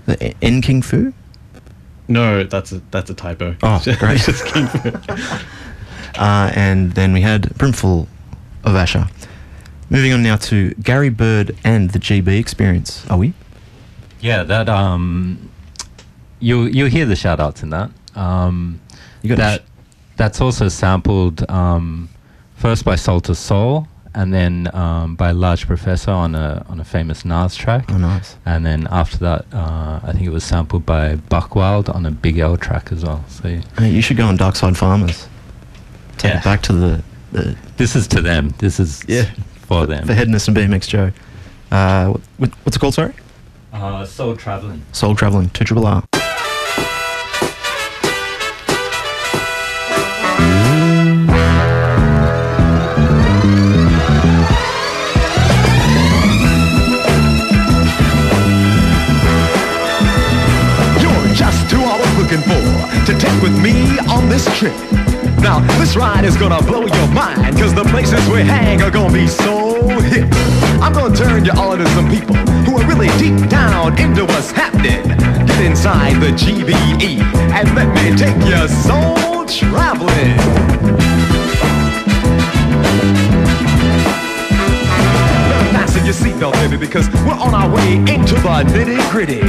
The 0.06 0.34
N 0.42 0.60
King 0.60 0.82
Fu? 0.82 1.12
No, 2.08 2.44
that's 2.44 2.72
a 2.72 2.80
that's 2.90 3.10
a 3.10 3.14
typo. 3.14 3.56
Oh, 3.62 3.80
great. 3.98 4.16
It's 4.16 4.26
just 4.26 4.44
King 4.46 4.66
Fu. 4.66 4.90
Uh, 6.20 6.52
and 6.54 6.92
then 6.92 7.12
we 7.12 7.20
had 7.22 7.42
Brimful 7.56 8.06
of 8.64 8.72
Asha. 8.72 9.10
Moving 9.90 10.12
on 10.12 10.22
now 10.22 10.36
to 10.36 10.72
Gary 10.74 11.08
Byrd 11.08 11.56
and 11.64 11.90
the 11.90 11.98
GB 11.98 12.38
Experience. 12.38 13.04
Are 13.10 13.18
we? 13.18 13.32
Yeah, 14.20 14.42
that 14.44 14.68
um, 14.68 15.50
you 16.40 16.62
you 16.64 16.86
hear 16.86 17.04
the 17.06 17.16
shout 17.16 17.40
outs 17.40 17.62
in 17.62 17.70
that. 17.70 17.90
Um, 18.14 18.80
You 19.22 19.30
got 19.30 19.36
that. 19.38 19.62
that's 20.16 20.40
also 20.40 20.68
sampled 20.68 21.48
um, 21.50 22.08
first 22.56 22.84
by 22.84 22.94
Soul 22.96 23.20
II 23.28 23.34
Soul, 23.34 23.88
and 24.14 24.32
then 24.32 24.70
um, 24.74 25.16
by 25.16 25.30
Large 25.32 25.66
Professor 25.66 26.10
on 26.10 26.34
a 26.34 26.64
on 26.68 26.80
a 26.80 26.84
famous 26.84 27.24
Nas 27.24 27.56
track. 27.56 27.86
Oh, 27.90 27.98
nice. 27.98 28.36
And 28.46 28.64
then 28.64 28.86
after 28.90 29.16
that, 29.18 29.44
uh, 29.52 30.00
I 30.02 30.12
think 30.12 30.24
it 30.24 30.30
was 30.30 30.44
sampled 30.44 30.86
by 30.86 31.16
Buckwild 31.16 31.88
on 31.88 32.06
a 32.06 32.10
Big 32.10 32.38
L 32.38 32.56
track 32.56 32.92
as 32.92 33.04
well. 33.04 33.24
So 33.28 33.58
Hey, 33.78 33.90
you 33.90 34.00
should 34.02 34.16
go 34.16 34.26
on 34.26 34.36
Dark 34.36 34.56
Side 34.56 34.76
Farmers. 34.76 35.28
Take 36.18 36.32
Yeah. 36.32 36.38
it 36.38 36.44
back 36.44 36.62
to 36.62 36.72
the, 36.72 37.02
the 37.32 37.56
this 37.76 37.96
is 37.96 38.06
to 38.08 38.20
them. 38.20 38.54
This 38.58 38.78
is 38.80 39.04
Yeah. 39.08 39.24
for 39.66 39.86
them. 39.86 40.06
for 40.06 40.14
Headness 40.14 40.46
and 40.48 40.56
BMX 40.56 40.86
Joe. 40.88 41.10
Uh, 41.72 42.06
what, 42.12 42.20
what, 42.38 42.50
what's 42.64 42.76
it 42.76 42.80
called, 42.80 42.94
sorry? 42.94 43.14
Uh, 43.72 44.04
Soul 44.06 44.36
Traveling. 44.36 44.82
Soul 44.92 45.16
Traveling, 45.16 45.48
2 45.50 45.64
Triple 45.64 45.86
R. 45.86 46.04
on 64.14 64.28
this 64.28 64.44
trip. 64.58 64.74
Now, 65.42 65.58
this 65.78 65.96
ride 65.96 66.24
is 66.24 66.36
gonna 66.36 66.62
blow 66.62 66.86
your 66.86 67.08
mind, 67.08 67.58
cause 67.58 67.74
the 67.74 67.84
places 67.84 68.26
we 68.28 68.40
hang 68.42 68.80
are 68.80 68.90
gonna 68.90 69.12
be 69.12 69.26
so 69.26 69.88
hip. 70.12 70.28
I'm 70.80 70.92
gonna 70.92 71.14
turn 71.14 71.44
you 71.44 71.52
on 71.52 71.78
to 71.78 71.86
some 71.96 72.08
people 72.08 72.36
who 72.64 72.78
are 72.78 72.86
really 72.86 73.08
deep 73.18 73.48
down 73.48 73.98
into 73.98 74.24
what's 74.24 74.52
happening. 74.52 75.02
Get 75.46 75.60
inside 75.60 76.20
the 76.20 76.30
GBE 76.42 77.20
and 77.56 77.66
let 77.74 77.88
me 77.96 78.16
take 78.16 78.38
your 78.48 78.68
soul 78.68 79.44
traveling. 79.46 80.38
Fasten 85.74 86.04
your 86.04 86.14
seatbelt, 86.14 86.52
baby, 86.54 86.76
because 86.76 87.08
we're 87.26 87.40
on 87.46 87.52
our 87.52 87.68
way 87.68 87.96
into 87.96 88.34
the 88.46 88.62
nitty 88.74 89.10
gritty. 89.10 89.42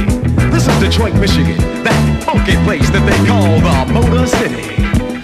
This 0.50 0.66
is 0.66 0.76
Detroit, 0.80 1.14
Michigan, 1.14 1.56
that 1.84 2.15
funky 2.36 2.56
place 2.64 2.88
that 2.90 3.04
they 3.08 3.16
call 3.24 3.60
the 3.64 3.92
Motor 3.92 4.26
City. 4.26 4.76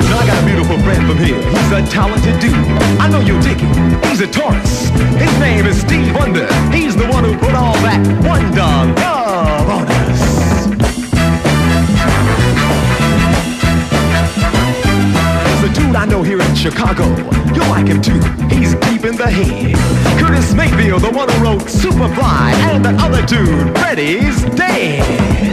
Now 0.08 0.18
I 0.18 0.26
got 0.26 0.42
a 0.42 0.46
beautiful 0.46 0.78
friend 0.80 1.02
from 1.06 1.18
here. 1.18 1.36
He's 1.36 1.72
a 1.72 1.82
talented 1.90 2.40
dude. 2.40 2.54
I 3.00 3.08
know 3.08 3.20
you'll 3.20 3.42
dig 3.42 3.60
him. 3.60 4.00
He's 4.08 4.20
a 4.20 4.26
Taurus. 4.26 4.88
His 5.20 5.32
name 5.38 5.66
is 5.66 5.80
Steve 5.80 6.14
Wonder. 6.14 6.46
He's 6.72 6.96
the 6.96 7.06
one 7.08 7.24
who 7.24 7.36
put 7.36 7.54
all 7.54 7.74
that 7.84 8.00
wonder 8.24 8.70
love 9.00 9.68
on 9.68 9.86
us. 9.88 10.22
Dude 15.72 15.96
I 15.96 16.04
know 16.04 16.22
here 16.22 16.38
in 16.38 16.54
Chicago. 16.54 17.04
You'll 17.54 17.68
like 17.68 17.86
him 17.86 18.02
too. 18.02 18.20
He's 18.54 18.74
deep 18.74 19.04
in 19.06 19.16
the 19.16 19.30
head. 19.30 19.74
Curtis 20.20 20.52
Mayfield, 20.52 21.00
the 21.00 21.10
one 21.10 21.30
who 21.30 21.42
wrote 21.42 21.62
Superfly, 21.62 22.52
and 22.68 22.84
the 22.84 22.90
other 23.00 23.24
dude, 23.24 23.74
Freddie's 23.78 24.42
dead. 24.54 25.51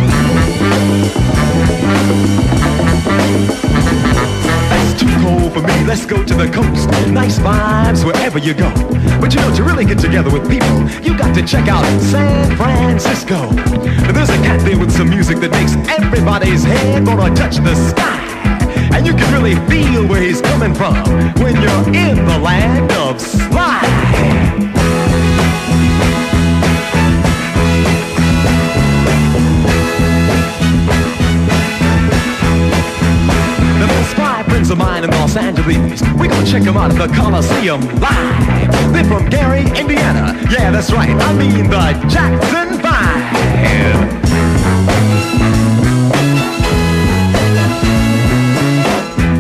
For 5.29 5.61
me. 5.61 5.85
Let's 5.85 6.07
go 6.07 6.23
to 6.23 6.33
the 6.33 6.49
coast. 6.49 6.89
Nice 7.11 7.37
vibes 7.37 8.03
wherever 8.03 8.39
you 8.39 8.55
go. 8.55 8.71
But 9.21 9.33
you 9.33 9.41
know, 9.41 9.55
to 9.55 9.63
really 9.63 9.85
get 9.85 9.99
together 9.99 10.31
with 10.31 10.49
people, 10.49 10.89
you 11.03 11.15
got 11.15 11.35
to 11.35 11.45
check 11.45 11.67
out 11.67 11.85
San 12.01 12.57
Francisco. 12.57 13.49
There's 14.11 14.29
a 14.29 14.41
cat 14.41 14.59
there 14.65 14.77
with 14.77 14.91
some 14.91 15.09
music 15.09 15.37
that 15.41 15.51
makes 15.51 15.73
everybody's 15.87 16.63
head 16.63 17.05
wanna 17.05 17.35
touch 17.35 17.57
the 17.57 17.75
sky. 17.75 18.19
And 18.91 19.05
you 19.05 19.13
can 19.13 19.31
really 19.31 19.55
feel 19.69 20.07
where 20.07 20.21
he's 20.21 20.41
coming 20.41 20.73
from 20.73 20.95
when 21.43 21.55
you're 21.61 21.87
in 21.95 22.25
the 22.25 22.39
land 22.39 22.91
of 22.93 23.21
slide. 23.21 24.48
Friends 34.69 34.71
of 34.71 34.77
mine 34.77 35.03
in 35.03 35.09
Los 35.11 35.35
Angeles. 35.35 36.01
We 36.19 36.27
gonna 36.27 36.45
check 36.45 36.63
them 36.63 36.77
out 36.77 36.91
at 36.91 36.97
the 36.97 37.13
Coliseum 37.15 37.81
live. 37.99 38.93
They're 38.93 39.03
from 39.05 39.29
Gary, 39.29 39.61
Indiana. 39.61 40.35
Yeah, 40.51 40.71
that's 40.71 40.91
right. 40.91 41.09
I 41.09 41.33
mean 41.33 41.69
the 41.69 41.93
Jackson 42.07 42.79
Five. 42.79 43.19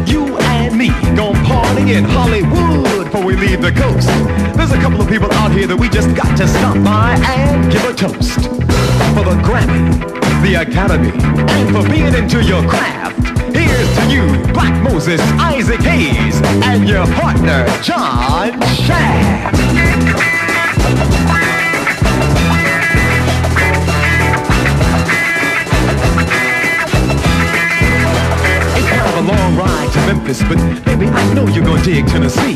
You 0.07 0.37
and 0.37 0.77
me 0.77 0.89
gon' 1.15 1.35
party 1.45 1.93
in 1.93 2.03
Hollywood 2.05 3.05
before 3.05 3.23
we 3.23 3.35
leave 3.35 3.61
the 3.61 3.71
coast. 3.71 4.07
There's 4.57 4.71
a 4.71 4.77
couple 4.81 5.01
of 5.01 5.09
people 5.09 5.31
out 5.33 5.51
here 5.51 5.67
that 5.67 5.77
we 5.77 5.89
just 5.89 6.15
got 6.15 6.35
to 6.37 6.47
stop 6.47 6.75
by 6.83 7.15
and 7.37 7.71
give 7.71 7.83
a 7.85 7.93
toast. 7.93 8.39
For 9.15 9.25
the 9.25 9.37
Grammy, 9.43 9.93
the 10.43 10.61
Academy, 10.61 11.11
and 11.13 11.75
for 11.75 11.87
being 11.89 12.13
into 12.13 12.43
your 12.43 12.67
craft. 12.67 13.38
Here's 13.59 13.91
to 13.97 14.03
you, 14.09 14.53
Black 14.53 14.81
Moses, 14.81 15.19
Isaac 15.37 15.81
Hayes, 15.81 16.41
and 16.63 16.87
your 16.87 17.05
partner, 17.15 17.65
John 17.83 18.57
Shaft. 18.85 19.55
It's 28.77 28.87
kind 28.87 29.07
of 29.09 29.15
a 29.17 29.27
long 29.27 29.57
ride 29.57 29.91
to 29.91 29.99
Memphis, 30.07 30.41
but 30.43 30.57
baby, 30.85 31.07
I 31.07 31.33
know 31.33 31.45
you're 31.47 31.65
gonna 31.65 31.83
dig 31.83 32.07
Tennessee. 32.07 32.55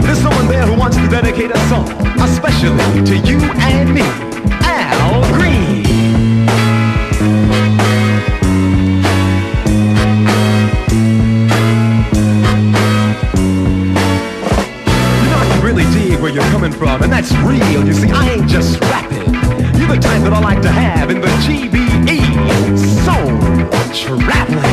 There's 0.00 0.18
someone 0.18 0.48
there 0.48 0.64
who 0.64 0.78
wants 0.78 0.96
to 0.96 1.06
dedicate 1.08 1.50
a 1.50 1.58
song, 1.68 1.86
especially 2.20 3.04
to 3.04 3.16
you 3.18 3.38
and 3.60 3.92
me, 3.92 4.02
Al 4.62 5.22
Green. 5.34 5.81
From, 16.82 17.02
and 17.02 17.12
that's 17.12 17.30
real. 17.46 17.86
You 17.86 17.92
see, 17.92 18.10
I 18.10 18.30
ain't 18.30 18.48
just 18.48 18.80
rapping. 18.80 19.32
You're 19.78 19.94
the 19.94 20.00
type 20.00 20.22
that 20.22 20.32
I 20.32 20.40
like 20.40 20.62
to 20.62 20.70
have 20.70 21.10
in 21.10 21.20
the 21.20 21.28
GBE 21.46 22.18
Soul 23.04 24.18
Traveling. 24.18 24.71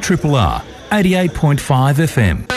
Triple 0.00 0.34
R, 0.34 0.62
88.5 0.90 1.96
FM. 1.98 2.49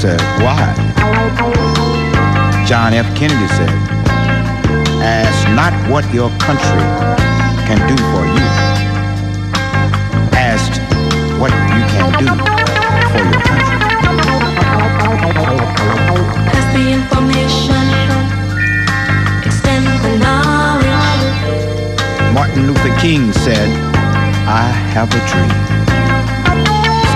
Said, 0.00 0.20
why? 0.40 0.72
John 2.66 2.94
F. 2.94 3.04
Kennedy 3.14 3.48
said, 3.48 3.68
ask 5.04 5.46
not 5.54 5.74
what 5.90 6.10
your 6.14 6.30
country 6.40 6.80
can 7.68 7.76
do 7.86 7.96
for 8.08 8.24
you. 8.24 8.46
Ask 10.32 10.72
what 11.38 11.52
you 11.52 11.84
can 11.92 12.08
do 12.16 12.28
for 13.12 13.20
your 13.28 13.42
country. 13.44 13.76
Pass 16.48 16.66
the 16.72 16.84
information, 16.96 17.84
extend 19.44 19.84
the 20.00 20.16
knowledge. 20.16 21.20
Martin 22.32 22.66
Luther 22.68 22.94
King 22.98 23.34
said, 23.34 23.68
I 24.48 24.64
have 24.96 25.12
a 25.12 25.20
dream. 25.28 25.52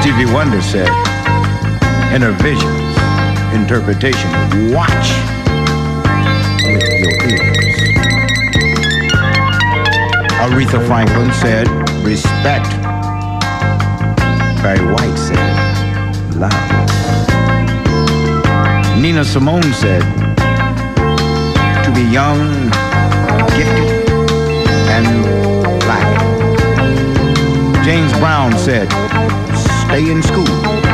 Stevie 0.02 0.30
Wonder 0.34 0.60
said, 0.60 0.92
inner 2.14 2.30
visions, 2.30 2.96
interpretation, 3.52 4.30
watch 4.72 5.08
with 6.62 6.84
your 7.02 7.14
ears. 7.28 7.76
Aretha 10.38 10.86
Franklin 10.86 11.32
said, 11.32 11.66
respect. 12.06 12.70
Barry 14.62 14.86
White 14.92 15.18
said, 15.18 16.36
love. 16.36 16.52
Nina 19.02 19.24
Simone 19.24 19.72
said, 19.72 20.02
to 21.84 21.90
be 21.96 22.02
young, 22.12 22.70
gifted, 23.56 24.08
and 24.88 25.24
black. 25.80 26.08
James 27.84 28.12
Brown 28.20 28.56
said, 28.56 28.88
stay 29.88 30.12
in 30.12 30.22
school. 30.22 30.93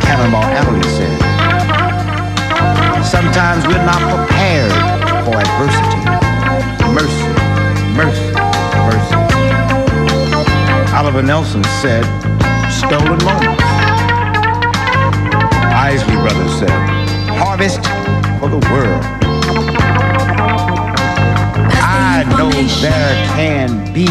Cannonball 0.00 0.44
Adderley 0.44 0.82
said, 0.96 1.16
sometimes 3.04 3.66
we're 3.66 3.84
not 3.84 4.00
prepared 4.08 4.72
for 5.24 5.34
adversity. 5.36 6.00
Mercy, 6.94 7.30
mercy, 7.96 8.30
mercy. 8.88 9.16
Oliver 10.94 11.22
Nelson 11.22 11.64
said, 11.80 12.04
stolen 12.70 13.18
moments. 13.24 13.62
Isley 15.72 16.16
Brothers 16.16 16.58
said, 16.58 16.70
harvest 17.38 17.82
for 18.40 18.48
the 18.48 18.58
world. 18.70 19.04
I 21.82 22.24
know 22.36 22.50
there 22.80 23.14
can 23.34 23.92
be 23.92 24.06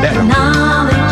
better. 0.00 1.09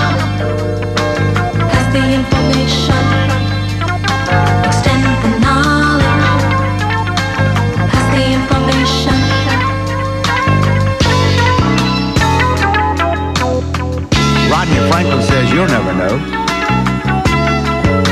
Rodney 14.50 14.80
Franklin 14.90 15.22
says 15.22 15.52
you'll 15.52 15.66
never 15.66 15.94
know. 15.94 16.18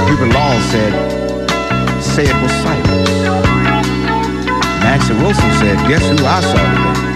Hubert 0.07 0.33
Law 0.33 0.61
said, 0.71 0.93
say 2.03 2.25
it 2.25 2.43
was 2.43 2.53
silence. 2.63 3.11
Nancy 4.83 5.15
Wilson 5.15 5.51
said, 5.61 5.77
guess 5.89 6.03
who 6.09 6.25
I 6.25 6.41
saw 6.41 6.65
today? 6.75 7.07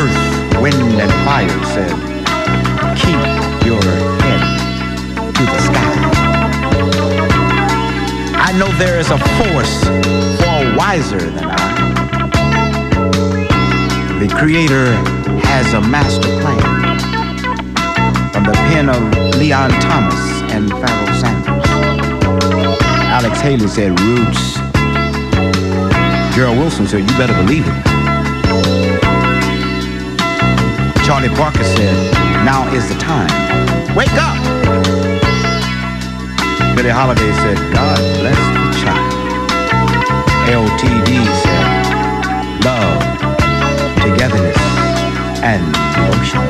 Earth, 0.00 0.62
wind, 0.62 1.00
and 1.00 1.12
fire 1.24 1.64
said, 1.74 2.09
I 8.50 8.58
know 8.58 8.66
there 8.78 8.98
is 8.98 9.08
a 9.12 9.18
force 9.38 9.84
far 10.42 10.76
wiser 10.76 11.20
than 11.20 11.44
I. 11.46 11.54
The 14.18 14.26
Creator 14.34 14.86
has 15.46 15.72
a 15.72 15.80
master 15.80 16.26
plan 16.42 16.98
from 18.32 18.42
the 18.42 18.52
pen 18.52 18.88
of 18.88 19.36
Leon 19.36 19.70
Thomas 19.70 20.42
and 20.50 20.68
Pharoah 20.68 21.14
Sanders. 21.14 21.64
Alex 23.06 23.40
Haley 23.40 23.68
said 23.68 24.00
roots. 24.00 24.56
Gerald 26.34 26.58
Wilson 26.58 26.88
said 26.88 27.08
you 27.08 27.16
better 27.16 27.34
believe 27.34 27.64
it. 27.64 27.84
Charlie 31.06 31.28
Parker 31.36 31.62
said 31.62 32.12
now 32.44 32.66
is 32.74 32.88
the 32.88 32.98
time. 32.98 33.94
Wake 33.94 34.12
up! 34.14 34.59
Billie 36.80 36.92
Holiday 36.92 37.30
said 37.44 37.58
God 37.74 37.98
bless 38.20 38.40
the 38.56 38.72
child. 38.80 39.12
LTD 40.48 41.12
said 41.44 42.64
love, 42.64 43.02
togetherness, 44.00 44.56
and 45.44 45.60
devotion. 45.92 46.40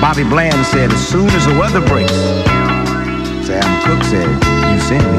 Bobby 0.00 0.22
Bland 0.22 0.64
said, 0.66 0.92
as 0.92 1.08
soon 1.08 1.26
as 1.30 1.44
the 1.44 1.58
weather 1.58 1.80
breaks. 1.88 2.12
Sam 3.44 3.66
Cooke 3.82 4.04
said, 4.04 4.30
you 4.70 4.78
sent 4.78 5.02
me. 5.02 5.18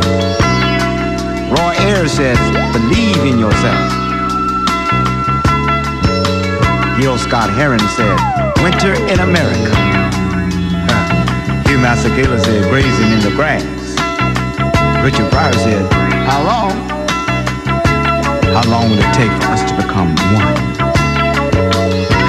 Roy 1.52 1.76
Ayers 1.84 2.14
says, 2.14 2.40
believe 2.72 3.26
in 3.26 3.40
yourself. 3.40 3.92
Gil 6.98 7.18
Scott 7.18 7.50
Heron 7.50 7.84
said, 8.00 8.16
winter 8.64 8.94
in 9.12 9.20
America. 9.20 9.97
Huh. 11.78 11.96
Hugh 11.96 12.24
Masekela 12.24 12.40
said, 12.44 12.70
grazing 12.70 13.12
in 13.12 13.20
the 13.20 13.32
grass. 13.36 13.64
Richard 15.04 15.32
Pryor 15.32 15.54
said, 15.54 15.92
how 16.26 16.44
long? 16.44 16.72
How 18.54 18.64
long 18.70 18.90
will 18.90 19.00
it 19.00 19.14
take 19.14 19.32
for 19.42 19.50
us 19.52 19.64
to 19.70 19.76
become 19.76 20.10
one? 20.34 20.58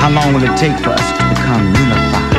How 0.00 0.10
long 0.10 0.34
will 0.34 0.44
it 0.44 0.56
take 0.58 0.76
for 0.82 0.90
us 0.90 1.06
to 1.18 1.24
become 1.32 1.64
unified? 1.74 2.34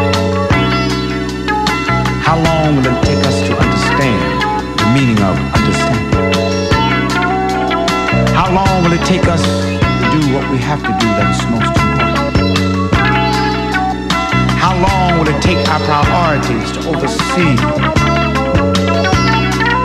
How 2.22 2.38
long 2.38 2.76
will 2.76 2.86
it 2.86 3.04
take 3.04 3.26
us 3.26 3.42
to 3.48 3.58
understand 3.58 4.42
the 4.80 4.86
meaning 4.94 5.20
of 5.24 5.36
understanding? 5.58 6.34
How 8.36 8.54
long 8.54 8.84
will 8.84 8.94
it 8.94 9.06
take 9.06 9.28
us 9.28 9.42
to 9.42 10.06
do 10.14 10.34
what 10.34 10.50
we 10.52 10.58
have 10.60 10.82
to 10.82 10.94
do 11.00 11.08
that 11.18 11.32
is 11.32 11.50
most 11.50 11.66
important? 11.66 11.89
How 14.80 14.88
long 14.88 15.20
will 15.20 15.28
it 15.28 15.42
take 15.42 15.58
our 15.68 15.80
priorities 15.82 16.72
to 16.72 16.80
oversee? 16.88 17.58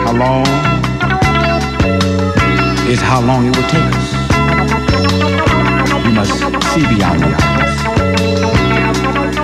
How 0.05 0.13
long 0.13 0.45
is 2.87 3.01
how 3.01 3.19
long 3.19 3.45
it 3.45 3.55
will 3.57 3.67
take 3.67 3.91
us? 3.93 4.13
We 6.05 6.11
must 6.13 6.39
see 6.71 6.85
beyond 6.87 7.19
the 7.19 7.27
obvious, 7.43 7.75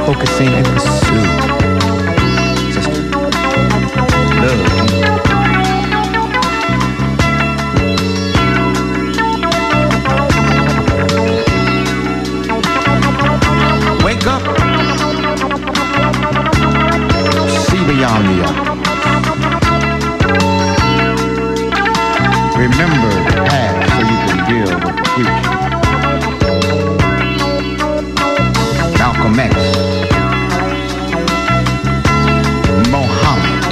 focusing 0.06 0.54
and 0.54 0.66
pursue. 0.68 1.26
Sister, 2.72 3.02
love. 4.40 5.01
See 18.02 18.08
beyond 18.08 18.26
the 18.26 18.38
obvious. 18.42 18.82
Remember 22.58 23.12
the 23.30 23.36
past 23.46 23.78
so 23.94 24.00
you 24.10 24.18
can 24.26 24.40
deal 24.50 24.72
with 24.74 24.96
the 24.98 25.06
future. 25.14 25.52
Malcolm 28.98 29.40
X. 29.40 29.54
Muhammad 32.90 33.66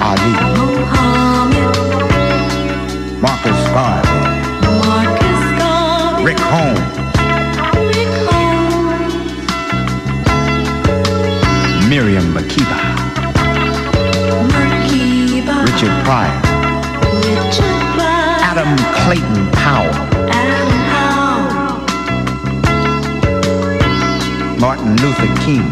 Ali. 0.00 0.34
Marcus 3.20 3.60
Garvey. 3.74 4.22
Rick 6.24 6.40
Holmes. 6.40 6.87
Martin 24.88 25.06
Luther 25.06 25.28
King. 25.44 25.64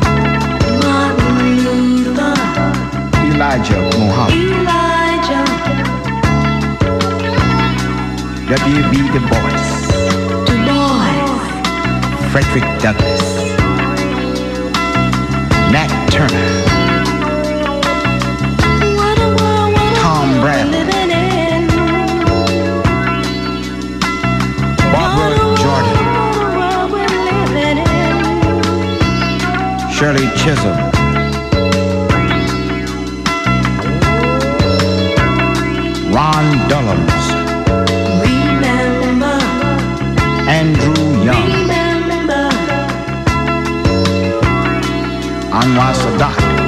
Elijah 3.33 3.81
Muhammad. 3.99 4.33
W.B. 8.49 8.97
Du 9.13 9.21
Bois. 9.21 9.67
Frederick 12.31 12.65
Douglass. 12.81 13.25
Nat 15.73 15.91
Turner. 16.11 16.56
Shirley 29.97 30.29
Chisholm. 30.37 30.77
Ron 36.13 36.47
Dellums. 36.69 37.25
Andrew 40.47 41.25
Young. 41.25 41.49
Anwar 45.51 45.95
Sadat. 45.95 46.66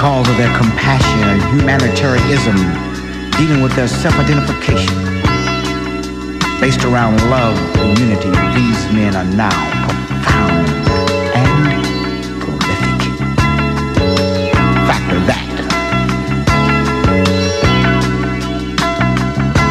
Because 0.00 0.26
of 0.30 0.36
their 0.38 0.56
compassion 0.56 1.20
and 1.28 1.42
humanitarianism 1.60 2.56
dealing 3.36 3.60
with 3.60 3.70
their 3.76 3.86
self-identification. 3.86 4.96
Based 6.58 6.82
around 6.84 7.20
love 7.28 7.54
and 7.76 7.98
unity, 7.98 8.30
these 8.56 8.80
men 8.94 9.14
are 9.14 9.26
now 9.36 9.52
profound 9.84 10.68
and 11.36 11.84
prolific. 12.40 12.98
Factor 14.88 15.20
that. 15.28 15.48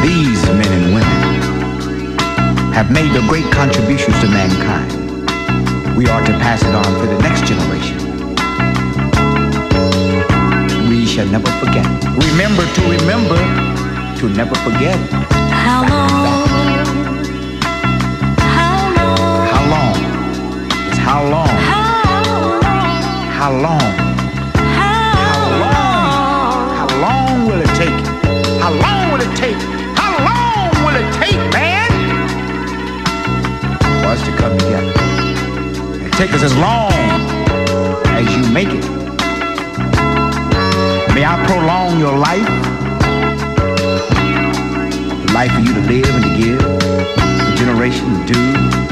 These 0.00 0.46
men 0.46 0.72
and 0.78 0.94
women 0.94 2.72
have 2.72 2.92
made 2.92 3.10
the 3.10 3.26
great 3.28 3.50
contributions 3.50 4.16
to 4.20 4.28
mankind. 4.28 5.96
We 5.96 6.06
are 6.06 6.24
to 6.24 6.32
pass 6.34 6.62
it 6.62 6.72
on 6.72 6.84
to 6.84 7.06
the 7.14 7.18
next 7.18 7.48
generation. 7.48 7.99
Shall 11.20 11.32
never 11.32 11.50
forget. 11.60 11.84
Remember 12.30 12.64
to 12.64 12.80
remember 12.96 13.36
to 14.20 14.28
never 14.30 14.54
forget. 14.66 14.96
How 15.52 15.82
long? 15.82 16.48
How 19.52 19.62
long? 19.74 19.96
It's 20.88 20.96
how 20.96 21.22
long? 21.28 21.48
How 23.38 23.52
long? 23.52 23.92
How 24.78 25.40
long? 25.62 26.62
How 26.78 26.88
long 27.04 27.46
will 27.48 27.60
it 27.60 27.74
take? 27.76 28.00
How 28.64 28.72
long 28.84 29.12
will 29.12 29.20
it 29.20 29.36
take? 29.36 29.60
How 30.00 30.12
long 30.28 30.70
will 30.84 30.96
it 31.02 31.12
take, 31.20 31.42
man? 31.52 31.90
For 34.00 34.08
us 34.14 34.24
to 34.24 34.32
come 34.38 34.56
together. 34.56 34.92
It 36.06 36.12
take 36.12 36.32
us 36.32 36.42
as 36.42 36.56
long 36.56 36.92
as 38.06 38.24
you 38.34 38.50
make 38.54 38.68
it. 38.68 38.99
May 41.14 41.24
I 41.24 41.44
prolong 41.46 41.98
your 41.98 42.16
life. 42.16 42.46
The 45.26 45.32
life 45.32 45.52
for 45.52 45.60
you 45.60 45.74
to 45.74 45.80
live 45.80 46.14
and 46.14 46.24
to 46.24 46.30
give. 46.38 46.62
For 46.62 47.56
generation 47.56 48.26
to 48.26 48.32
do. 48.32 48.89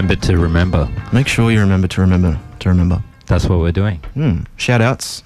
Remember 0.00 0.16
to 0.28 0.38
remember. 0.38 0.88
Make 1.12 1.28
sure 1.28 1.50
you 1.50 1.60
remember 1.60 1.86
to 1.88 2.00
remember 2.00 2.40
to 2.60 2.68
remember. 2.70 3.02
That's 3.26 3.44
what 3.44 3.58
we're 3.58 3.70
doing. 3.70 3.98
Hmm. 4.14 4.44
Shout 4.56 4.80
outs. 4.80 5.22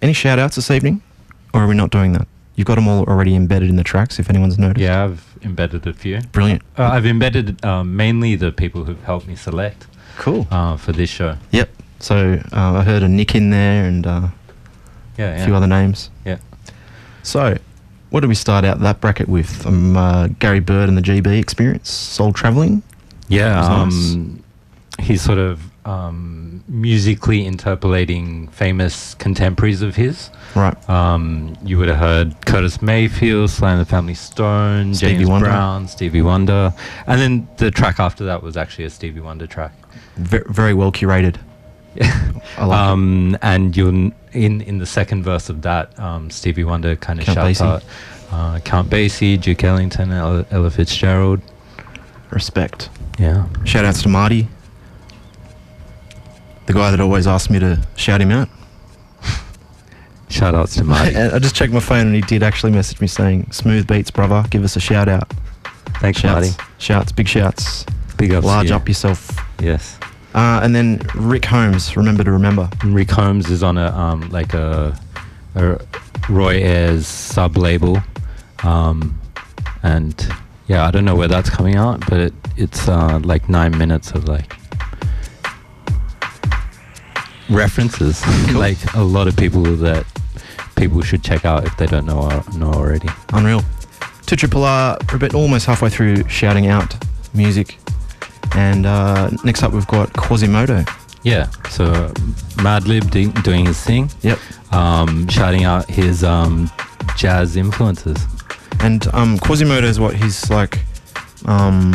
Any 0.00 0.12
shout 0.12 0.38
outs 0.38 0.54
this 0.54 0.70
evening? 0.70 1.02
Or 1.52 1.62
are 1.62 1.66
we 1.66 1.74
not 1.74 1.90
doing 1.90 2.12
that? 2.12 2.28
You've 2.54 2.68
got 2.68 2.76
them 2.76 2.86
all 2.86 3.02
already 3.06 3.34
embedded 3.34 3.68
in 3.68 3.74
the 3.74 3.82
tracks 3.82 4.20
if 4.20 4.30
anyone's 4.30 4.60
noticed. 4.60 4.80
Yeah, 4.80 5.02
I've 5.02 5.36
embedded 5.42 5.88
a 5.88 5.92
few. 5.92 6.20
Brilliant. 6.30 6.62
Uh, 6.78 6.84
I've 6.84 7.04
embedded 7.04 7.64
um, 7.64 7.96
mainly 7.96 8.36
the 8.36 8.52
people 8.52 8.84
who've 8.84 9.02
helped 9.02 9.26
me 9.26 9.34
select. 9.34 9.88
Cool. 10.18 10.46
Uh, 10.52 10.76
for 10.76 10.92
this 10.92 11.10
show. 11.10 11.36
Yep. 11.50 11.68
So 11.98 12.40
uh, 12.52 12.74
I 12.74 12.84
heard 12.84 13.02
a 13.02 13.08
Nick 13.08 13.34
in 13.34 13.50
there 13.50 13.86
and 13.86 14.06
uh, 14.06 14.28
Yeah, 15.18 15.32
a 15.34 15.38
yeah. 15.38 15.44
few 15.46 15.54
other 15.56 15.66
names. 15.66 16.10
Yeah. 16.24 16.38
So, 17.24 17.58
what 18.10 18.20
did 18.20 18.28
we 18.28 18.36
start 18.36 18.64
out 18.64 18.78
that 18.78 19.00
bracket 19.00 19.28
with? 19.28 19.66
Um, 19.66 19.96
uh, 19.96 20.28
Gary 20.38 20.60
Byrd 20.60 20.88
and 20.88 20.96
the 20.96 21.02
GB 21.02 21.40
Experience, 21.40 21.90
Soul 21.90 22.32
Traveling. 22.32 22.84
Yeah, 23.28 23.60
um, 23.60 24.42
he's 25.00 25.22
sort 25.22 25.38
of 25.38 25.60
um, 25.86 26.64
musically 26.68 27.46
interpolating 27.46 28.48
famous 28.48 29.14
contemporaries 29.14 29.82
of 29.82 29.96
his. 29.96 30.30
Right. 30.54 30.76
Um, 30.88 31.56
you 31.64 31.78
would 31.78 31.88
have 31.88 31.98
heard 31.98 32.46
Curtis 32.46 32.80
Mayfield, 32.82 33.50
Sly 33.50 33.72
and 33.72 33.80
the 33.80 33.84
Family 33.84 34.14
Stone, 34.14 34.94
Stevie 34.94 35.18
James 35.18 35.28
Wonder. 35.28 35.46
Brown, 35.46 35.88
Stevie 35.88 36.22
Wonder, 36.22 36.72
and 37.06 37.20
then 37.20 37.48
the 37.58 37.70
track 37.70 38.00
after 38.00 38.24
that 38.24 38.42
was 38.42 38.56
actually 38.56 38.84
a 38.84 38.90
Stevie 38.90 39.20
Wonder 39.20 39.46
track. 39.46 39.72
Ve- 40.16 40.44
very 40.48 40.74
well 40.74 40.92
curated. 40.92 41.36
I 42.58 42.64
like 42.66 42.78
um, 42.78 43.38
and 43.40 43.74
you'll 43.74 44.12
in 44.32 44.60
in 44.60 44.78
the 44.78 44.86
second 44.86 45.22
verse 45.22 45.48
of 45.48 45.62
that, 45.62 45.98
um, 45.98 46.30
Stevie 46.30 46.64
Wonder 46.64 46.94
kind 46.96 47.18
of 47.18 47.24
shouts 47.24 47.60
out 47.60 47.82
uh, 48.30 48.58
Count 48.60 48.90
Basie, 48.90 49.40
Duke 49.40 49.64
Ellington, 49.64 50.10
Ella, 50.12 50.46
Ella 50.50 50.70
Fitzgerald. 50.70 51.40
Respect. 52.30 52.90
Yeah. 53.18 53.46
Shout 53.64 53.84
outs 53.84 54.02
to 54.02 54.08
Marty, 54.08 54.48
the 56.66 56.72
guy 56.72 56.90
that 56.90 57.00
always 57.00 57.26
asked 57.26 57.50
me 57.50 57.58
to 57.58 57.82
shout 57.96 58.20
him 58.20 58.30
out. 58.30 58.48
Shout 60.28 60.54
outs 60.54 60.74
to 60.76 60.84
Marty. 60.84 61.16
I 61.16 61.38
just 61.38 61.54
checked 61.54 61.72
my 61.72 61.80
phone 61.80 62.06
and 62.08 62.14
he 62.14 62.20
did 62.20 62.42
actually 62.42 62.72
message 62.72 63.00
me 63.00 63.06
saying, 63.06 63.52
"Smooth 63.52 63.86
beats, 63.86 64.10
brother. 64.10 64.44
Give 64.50 64.64
us 64.64 64.76
a 64.76 64.80
shout 64.80 65.08
out." 65.08 65.32
Thanks, 66.00 66.20
shouts, 66.20 66.48
Marty. 66.48 66.70
Shouts, 66.78 67.12
big 67.12 67.28
shouts. 67.28 67.86
Big 68.18 68.32
ups 68.32 68.46
Large 68.46 68.70
you. 68.70 68.76
up 68.76 68.88
yourself. 68.88 69.30
Yes. 69.60 69.98
Uh, 70.34 70.60
and 70.62 70.74
then 70.74 71.00
Rick 71.14 71.46
Holmes. 71.46 71.96
Remember 71.96 72.22
to 72.24 72.32
remember. 72.32 72.68
Rick 72.84 73.10
Holmes 73.10 73.50
is 73.50 73.62
on 73.62 73.78
a 73.78 73.86
um, 73.96 74.28
like 74.30 74.52
a, 74.52 74.98
a 75.54 75.78
Roy 76.28 76.56
Ayers 76.62 77.06
sub 77.06 77.56
label, 77.56 77.98
um, 78.62 79.18
and 79.82 80.28
yeah, 80.68 80.86
I 80.86 80.90
don't 80.90 81.04
know 81.04 81.14
where 81.14 81.28
that's 81.28 81.50
coming 81.50 81.76
out, 81.76 82.00
but 82.08 82.20
it, 82.20 82.34
it's 82.56 82.88
uh, 82.88 83.20
like 83.22 83.48
nine 83.48 83.76
minutes 83.76 84.10
of 84.12 84.28
like 84.28 84.52
references, 87.48 88.24
like 88.54 88.78
a 88.94 89.02
lot 89.02 89.28
of 89.28 89.36
people 89.36 89.62
that 89.62 90.04
people 90.76 91.00
should 91.02 91.22
check 91.22 91.44
out 91.44 91.64
if 91.64 91.76
they 91.76 91.86
don't 91.86 92.06
know 92.06 92.20
uh, 92.20 92.42
know 92.56 92.72
already. 92.72 93.08
Unreal. 93.32 93.62
To 94.26 94.36
Triple 94.36 94.64
R, 94.64 94.98
we're 95.08 95.16
about 95.16 95.34
almost 95.34 95.66
halfway 95.66 95.88
through 95.88 96.28
shouting 96.28 96.66
out 96.66 96.96
music. 97.32 97.78
And 98.54 98.86
uh, 98.86 99.30
next 99.44 99.62
up, 99.62 99.72
we've 99.72 99.86
got 99.86 100.12
Quasimoto. 100.14 100.88
Yeah, 101.22 101.48
so 101.68 101.92
Madlib 102.56 103.10
do- 103.10 103.32
doing 103.42 103.66
his 103.66 103.80
thing. 103.80 104.10
Yep. 104.22 104.38
Um, 104.72 105.28
shouting 105.28 105.64
out 105.64 105.88
his 105.88 106.24
um, 106.24 106.70
jazz 107.16 107.56
influences. 107.56 108.18
And 108.86 109.06
um, 109.14 109.38
Quasimoto 109.38 109.82
is 109.82 109.98
what 109.98 110.14
he's 110.14 110.48
like. 110.48 110.78
Um, 111.44 111.92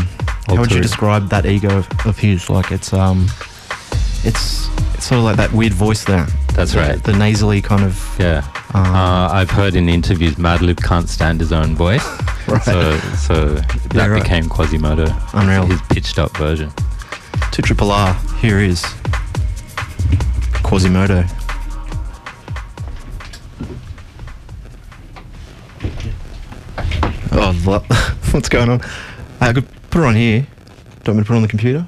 how 0.48 0.58
would 0.60 0.72
you 0.72 0.82
describe 0.82 1.30
that 1.30 1.46
ego 1.46 1.78
of, 1.78 1.88
of 2.06 2.18
his? 2.18 2.50
Like 2.50 2.72
it's 2.72 2.92
um, 2.94 3.28
it's 4.24 4.68
it's 4.96 5.06
sort 5.06 5.20
of 5.20 5.24
like 5.24 5.38
that 5.38 5.54
weird 5.54 5.74
voice 5.74 6.04
there. 6.04 6.26
That's 6.54 6.74
The- 6.74 6.80
right. 6.80 7.04
The 7.04 7.14
nasally 7.14 7.62
kind 7.62 7.84
of. 7.84 8.16
Yeah. 8.20 8.46
uh, 8.74 9.30
I've 9.32 9.50
heard 9.50 9.76
in 9.76 9.88
interviews 9.90 10.36
Madlib 10.36 10.84
can't 10.84 11.08
stand 11.10 11.40
his 11.40 11.52
own 11.52 11.76
voice. 11.76 12.06
Right. 12.48 12.64
So, 12.64 12.98
so 13.28 13.46
that 13.56 13.94
Yeah, 13.94 14.08
right. 14.08 14.24
became 14.24 14.46
Quasimoto. 14.50 15.08
Unreal. 15.36 15.68
His 15.68 15.80
pitched 15.84 16.18
up 16.20 16.36
version. 16.36 16.72
To 17.52 17.62
Triple 17.62 17.92
R. 17.92 18.14
Here 18.42 18.60
is 18.60 18.82
Quasimoto. 20.64 21.24
Oh, 27.32 27.54
what? 27.64 27.84
what's 28.34 28.50
going 28.50 28.70
on? 28.70 28.82
Uh, 28.82 28.88
I 29.40 29.54
could 29.54 29.68
put 29.90 30.02
it 30.04 30.06
on 30.06 30.16
here. 30.16 30.42
Do 30.42 31.12
you 31.12 31.14
want 31.14 31.18
me 31.18 31.24
to 31.24 31.28
put 31.28 31.34
it 31.34 31.36
on 31.38 31.42
the 31.42 31.48
computer? 31.48 31.88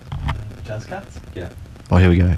Jazz 0.64 0.86
Cats? 0.86 1.20
Yeah. 1.36 1.50
Oh, 1.92 1.98
here 1.98 2.10
we 2.10 2.18
go. 2.18 2.36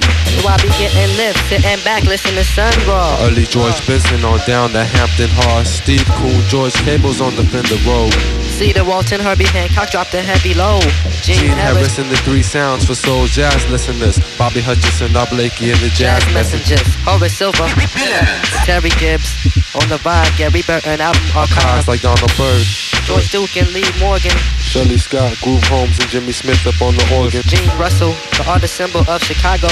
So 0.00 0.48
I 0.48 0.56
be 0.58 0.68
getting 0.80 1.16
lift, 1.16 1.38
sitting 1.48 1.84
back, 1.84 2.02
listen 2.04 2.34
to 2.34 2.44
sun 2.44 2.72
roll. 2.88 3.14
Early 3.28 3.44
George 3.44 3.78
Benson 3.86 4.24
on 4.24 4.40
down 4.46 4.72
the 4.72 4.84
Hampton 4.84 5.28
Hawes. 5.30 5.68
Steve 5.68 6.04
Kuhn, 6.18 6.40
George 6.48 6.74
Cables 6.82 7.20
on 7.20 7.36
the 7.36 7.44
Fender 7.44 7.78
Rhodes. 7.86 8.16
Cedar 8.56 8.84
Walton, 8.84 9.20
Herbie 9.20 9.44
Hancock 9.46 9.90
dropped 9.90 10.12
the 10.12 10.20
heavy 10.22 10.54
low. 10.54 10.80
Gene, 11.22 11.36
Gene 11.36 11.56
Harris, 11.56 11.94
Harris 11.94 11.98
and 11.98 12.10
the 12.10 12.16
three 12.26 12.42
sounds 12.42 12.84
for 12.84 12.94
soul 12.94 13.26
jazz 13.26 13.68
listeners. 13.70 14.18
Bobby 14.36 14.60
Hutcherson, 14.60 15.14
Rob 15.14 15.28
Blakey 15.30 15.70
and 15.70 15.80
the 15.80 15.88
jazz, 15.88 16.22
Jazz 16.24 16.34
Messengers, 16.34 16.88
Horace 17.04 17.36
Silver, 17.36 17.68
Terry 18.66 18.90
Gibbs, 18.98 19.30
on 19.74 19.86
the 19.88 19.98
vibe, 20.02 20.36
Gary 20.36 20.62
Burton 20.66 21.00
album 21.00 21.22
Cars 21.30 21.50
archive. 21.52 21.88
like 21.88 22.00
Donald 22.00 22.32
Byrd. 22.36 22.66
George 23.04 23.30
Duke 23.30 23.56
and 23.56 23.66
Lee 23.72 23.84
Morgan, 23.98 24.36
Shirley 24.58 24.96
Scott, 24.96 25.36
Groove 25.42 25.64
Holmes 25.64 25.98
and 25.98 26.08
Jimmy 26.08 26.30
Smith 26.32 26.64
up 26.66 26.80
on 26.80 26.94
the 26.94 27.06
organ. 27.18 27.42
Gene 27.46 27.68
Russell, 27.78 28.14
the 28.38 28.44
artist 28.48 28.74
symbol 28.76 29.02
of 29.10 29.22
Chicago. 29.22 29.66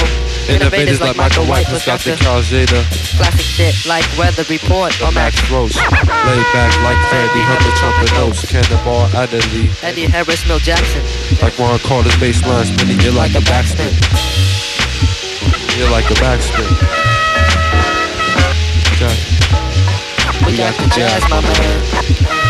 Innovators 0.49 0.99
like 0.99 1.15
Michael 1.15 1.45
White, 1.45 1.67
the 1.67 1.79
Cal 1.79 2.41
Tjader. 2.41 2.83
Classic 3.17 3.39
shit 3.39 3.75
like 3.85 4.05
Weather 4.17 4.43
Report 4.49 4.91
or 5.01 5.11
Max 5.11 5.37
Roach. 5.51 5.75
Laid 5.75 6.47
back 6.51 6.71
like 6.83 6.99
Freddie, 7.07 7.45
the 7.63 7.71
trumpet 7.77 8.11
notes. 8.13 8.45
Cannonball, 8.49 9.07
Adderley. 9.15 9.69
Eddie 9.81 10.07
Harris, 10.07 10.45
Milt 10.47 10.63
Jackson. 10.63 11.03
Like 11.41 11.57
Ron 11.59 11.79
Carter's 11.79 12.17
bass 12.19 12.45
line 12.45 12.65
spinning, 12.65 12.99
you're 12.99 13.13
like 13.13 13.31
a 13.31 13.43
backspin. 13.47 13.91
You're 15.77 15.91
like 15.91 16.09
a 16.09 16.15
backspin. 16.15 16.67
We 20.45 20.57
got 20.57 20.75
the 20.77 20.87
jazz, 20.93 21.23
my 21.29 21.41
man. 21.41 22.40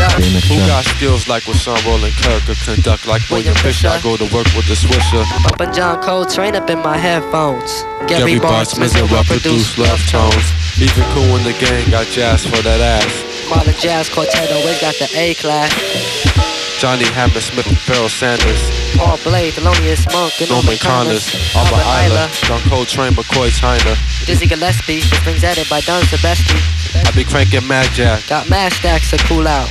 Who 0.00 0.56
got 0.66 0.84
skills 0.84 1.28
like 1.28 1.42
Rahsaan 1.44 1.84
Roland 1.84 2.14
Kirk 2.16 2.48
or 2.48 2.54
conduct 2.64 3.06
like 3.06 3.20
William 3.28 3.54
Fisher? 3.56 3.88
I 3.88 4.00
go 4.00 4.16
to 4.16 4.24
work 4.32 4.48
with 4.56 4.66
the 4.66 4.74
Swisher. 4.74 5.24
Bumpin' 5.44 5.74
John 5.74 6.02
Coltrane 6.02 6.56
up 6.56 6.70
in 6.70 6.78
my 6.78 6.96
headphones. 6.96 7.82
Gary, 8.08 8.36
Gary 8.36 8.38
Barnes, 8.38 8.72
Bartzman's 8.72 8.94
and 8.96 9.10
well 9.10 9.24
produced 9.24 9.76
love 9.76 10.00
tones. 10.08 10.46
Even 10.80 11.04
cool 11.12 11.36
in 11.36 11.44
the 11.44 11.52
gang 11.60 11.90
got 11.90 12.06
jazz 12.06 12.44
for 12.46 12.62
that 12.62 12.80
ass. 12.80 13.48
Modern 13.50 13.74
Jazz 13.74 14.08
Quartet 14.08 14.50
always 14.52 14.80
got 14.80 14.94
the 14.94 15.08
A 15.16 15.34
class. 15.34 16.49
Johnny 16.80 17.04
Hammersmith 17.12 17.68
and 17.68 17.76
Pharoah 17.76 18.08
Sanders. 18.08 18.56
Paul 18.96 19.20
Blade, 19.20 19.52
Thelonious 19.52 20.08
Monk, 20.16 20.32
and 20.40 20.48
Norman 20.48 20.80
Connors, 20.80 21.28
Albert 21.54 21.84
Ayler, 22.00 22.24
John 22.48 22.58
Coltrane, 22.72 23.12
McCoy 23.12 23.52
Tyner. 23.52 24.00
Dizzy 24.24 24.46
Gillespie, 24.46 25.04
the 25.04 25.16
strings 25.20 25.44
added 25.44 25.68
by 25.68 25.82
Don 25.82 26.00
Sebesky. 26.08 26.56
I 27.04 27.10
be 27.12 27.22
cranking 27.22 27.68
Mad 27.68 27.84
Jack. 27.92 28.26
Got 28.28 28.48
mad 28.48 28.72
stacks 28.72 29.10
to 29.10 29.18
cool 29.28 29.46
out. 29.46 29.68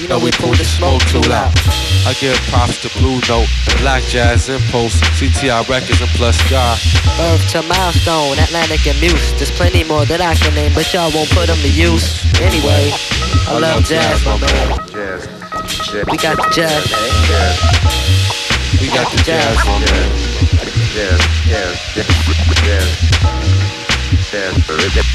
You 0.00 0.08
know 0.08 0.18
we 0.18 0.32
pull 0.32 0.56
the 0.56 0.64
smoke 0.64 1.04
too 1.12 1.20
loud. 1.28 1.52
I 2.08 2.16
give 2.18 2.40
props 2.48 2.80
to 2.82 2.88
Blue 2.98 3.20
Note, 3.28 3.52
Black 3.76 4.02
Jazz 4.04 4.48
Impulse, 4.48 4.96
CTI 5.20 5.68
Records, 5.68 6.00
and 6.00 6.10
Plus 6.16 6.40
Sky. 6.48 6.72
Earth 7.20 7.44
to 7.52 7.60
Milestone, 7.68 8.40
Atlantic 8.40 8.86
and 8.88 8.98
Muse. 8.98 9.36
There's 9.36 9.52
plenty 9.52 9.84
more 9.84 10.06
that 10.06 10.22
I 10.22 10.34
can 10.40 10.54
name, 10.54 10.72
but 10.72 10.88
y'all 10.94 11.12
won't 11.12 11.28
put 11.36 11.52
them 11.52 11.60
to 11.60 11.68
use. 11.68 12.24
Anyway, 12.40 12.96
I 13.44 13.60
love 13.60 13.84
jazz, 13.84 14.24
my 14.24 14.40
man. 14.40 15.41
We 15.72 16.18
got 16.18 16.36
the 16.36 16.50
jazz. 16.52 16.84
We 18.78 18.88
got 18.88 19.10
the 19.10 19.16
jazz, 19.24 19.56
my 19.64 19.78
man. 19.80 20.08
Jazz, 20.92 21.20
jazz, 21.48 21.76
jazz, 21.94 22.08
jazz, 22.60 22.88
jazz, 24.28 24.54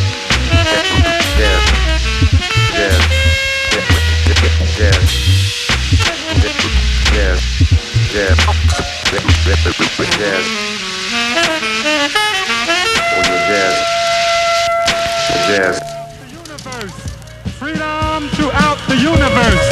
jazz, 9.35 10.11
jazz. 10.17 10.94
Or 11.15 11.23
your 13.23 13.39
jazz. 13.47 13.75
Jazz. 15.47 15.79
Freedom 17.57 18.27
throughout 18.29 18.77
the 18.89 18.97
universe. 18.97 19.64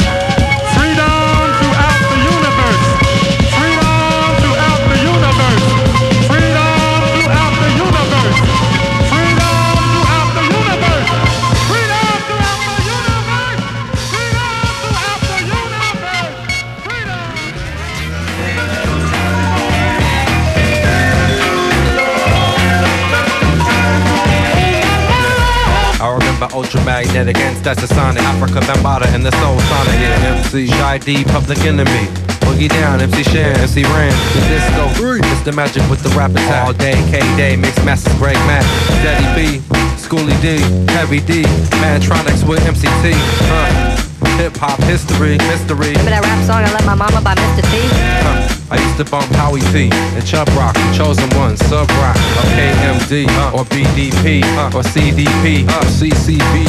Remember 26.74 26.90
ultramagnetic 26.90 27.36
and 27.36 27.88
sonic. 27.88 28.22
Afrika 28.22 28.60
Bambaataa 28.60 29.14
and 29.14 29.24
the 29.24 29.30
soul 29.32 29.58
sonic. 29.60 30.00
Yeah, 30.00 30.36
MC 30.36 30.66
Shy 30.66 30.98
D, 30.98 31.24
Public 31.24 31.58
Enemy. 31.60 32.06
Boogie 32.44 32.68
down, 32.68 33.00
MC 33.00 33.22
Shan, 33.24 33.56
MC 33.60 33.82
Ran, 33.84 34.12
the 34.34 34.40
disco. 34.48 35.16
It's 35.16 35.42
the 35.42 35.52
magic 35.52 35.88
with 35.88 36.02
the 36.02 36.10
rap 36.10 36.30
attack. 36.32 36.66
All 36.66 36.72
day, 36.72 36.94
K 37.10 37.20
Day, 37.36 37.56
mix 37.56 37.76
masters, 37.84 38.14
Greg 38.18 38.36
Mac, 38.46 38.62
Daddy 39.02 39.58
B, 39.58 39.58
Schoolie 39.96 40.40
D, 40.42 40.58
Heavy 40.92 41.20
D, 41.20 41.42
Mantronix 41.80 42.46
with 42.46 42.60
MCT. 42.64 43.12
Huh. 43.48 43.93
Hip 44.34 44.56
hop 44.56 44.80
history, 44.82 45.38
mystery. 45.46 45.94
Remember 45.94 46.10
that 46.10 46.26
rap 46.26 46.42
song 46.42 46.66
I 46.66 46.70
Love 46.74 46.84
My 46.84 46.98
Mama 46.98 47.22
by 47.22 47.34
Mr. 47.38 47.62
T? 47.70 47.78
Huh. 48.26 48.74
I 48.74 48.82
used 48.82 48.98
to 48.98 49.04
bump 49.06 49.30
Howie 49.38 49.62
T 49.70 49.88
and 49.92 50.26
Chubb 50.26 50.48
Rock, 50.58 50.74
the 50.74 50.90
chosen 50.92 51.30
one, 51.38 51.56
Sub 51.56 51.88
Rock, 52.02 52.16
or 52.42 52.46
KMD, 52.58 53.30
uh, 53.30 53.54
or 53.54 53.64
BDP, 53.70 54.42
uh, 54.58 54.74
or 54.74 54.82
CDP, 54.82 55.62
or 55.70 55.86
CCB. 55.86 56.66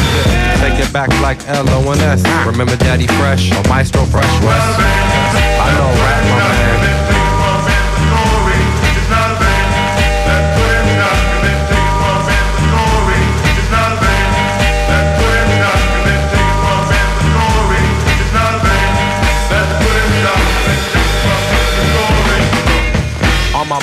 Take 0.61 0.77
it 0.77 0.93
back 0.93 1.09
like 1.25 1.41
LONS. 1.49 2.21
Remember 2.45 2.77
Daddy 2.77 3.07
Fresh 3.17 3.51
or 3.51 3.63
Maestro 3.67 4.05
Fresh 4.05 4.29
Wes? 4.45 4.61
I 5.57 5.69
know 5.73 5.89
rap, 6.05 6.21
my 6.29 6.37
man. 6.37 6.74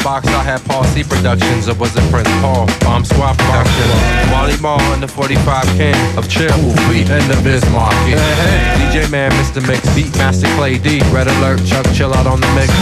Box, 0.03 0.27
I 0.29 0.43
had 0.43 0.61
Paul 0.65 0.83
C 0.85 1.05
Productions, 1.05 1.69
or 1.69 1.75
was 1.75 1.95
it 1.95 2.03
Prince 2.11 2.29
Paul? 2.43 2.67
Bomb 2.81 3.05
Squad 3.05 3.39
Productions. 3.39 3.95
Wally 4.35 4.59
Mall 4.59 4.81
and 4.91 5.03
the 5.03 5.07
45 5.07 5.39
King 5.79 5.95
of 6.19 6.29
Chill 6.29 6.51
We 6.91 7.07
in 7.07 7.23
the 7.31 7.39
Bismarck. 7.45 7.95
Hey, 8.03 8.19
hey. 8.19 8.91
DJ 8.91 9.11
Man, 9.11 9.31
Mr. 9.39 9.63
Mix, 9.67 9.87
Beat 9.95 10.11
Master 10.19 10.49
Clay 10.59 10.79
D, 10.79 11.01
Red 11.15 11.29
Alert, 11.29 11.65
Chuck 11.65 11.87
Chill 11.95 12.13
out 12.13 12.27
on 12.27 12.41
the 12.41 12.51
mix. 12.59 12.73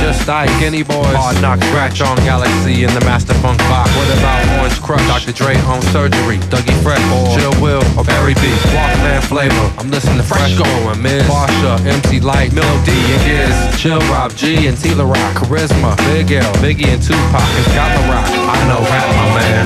Just 0.00 0.28
Ike, 0.28 0.50
Skinny 0.60 0.82
Boys, 0.82 1.16
Hard 1.16 1.40
Knock, 1.40 1.58
Scratch 1.72 2.00
on 2.02 2.16
Galaxy 2.18 2.84
and 2.84 2.92
the 2.92 3.00
Master 3.00 3.34
Funk 3.40 3.58
Box. 3.72 3.88
What 3.96 4.12
about 4.18 4.60
Orange 4.60 4.80
Crush, 4.82 5.06
Dr. 5.08 5.32
Dre 5.32 5.56
on 5.72 5.80
Surgery, 5.88 6.36
Dougie 6.52 6.76
Fresh, 6.84 7.00
or 7.08 7.32
Chill 7.38 7.56
Will, 7.62 7.82
or 7.96 8.04
Barry 8.04 8.34
B, 8.34 8.44
Walkman 8.76 9.24
Flavor. 9.24 9.66
I'm 9.80 9.90
listening 9.90 10.18
to 10.18 10.26
Fresh 10.26 10.58
Going, 10.58 11.00
Miz, 11.00 11.24
Marsha, 11.24 11.80
MC 11.86 12.20
Lyte, 12.20 12.52
Milo 12.52 12.76
D 12.84 12.92
and 12.92 13.22
Giz, 13.24 13.80
Chill 13.80 14.00
Rob 14.12 14.34
G 14.36 14.68
and 14.68 14.76
Tila 14.76 15.08
Rock, 15.08 15.34
Charisma, 15.34 15.96
Big 16.12 16.30
L, 16.32 16.52
Biggie 16.58 16.90
and 16.90 17.00
Tupac 17.00 17.40
and 17.40 17.66
Scott 17.70 17.94
La 17.94 18.02
Rock. 18.10 18.26
I 18.26 18.58
know 18.66 18.82
rap, 18.82 19.06
my 19.14 19.26
man. 19.38 19.64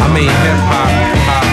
I 0.00 0.08
mean 0.14 0.32
hip 0.32 0.60
hop, 0.64 1.51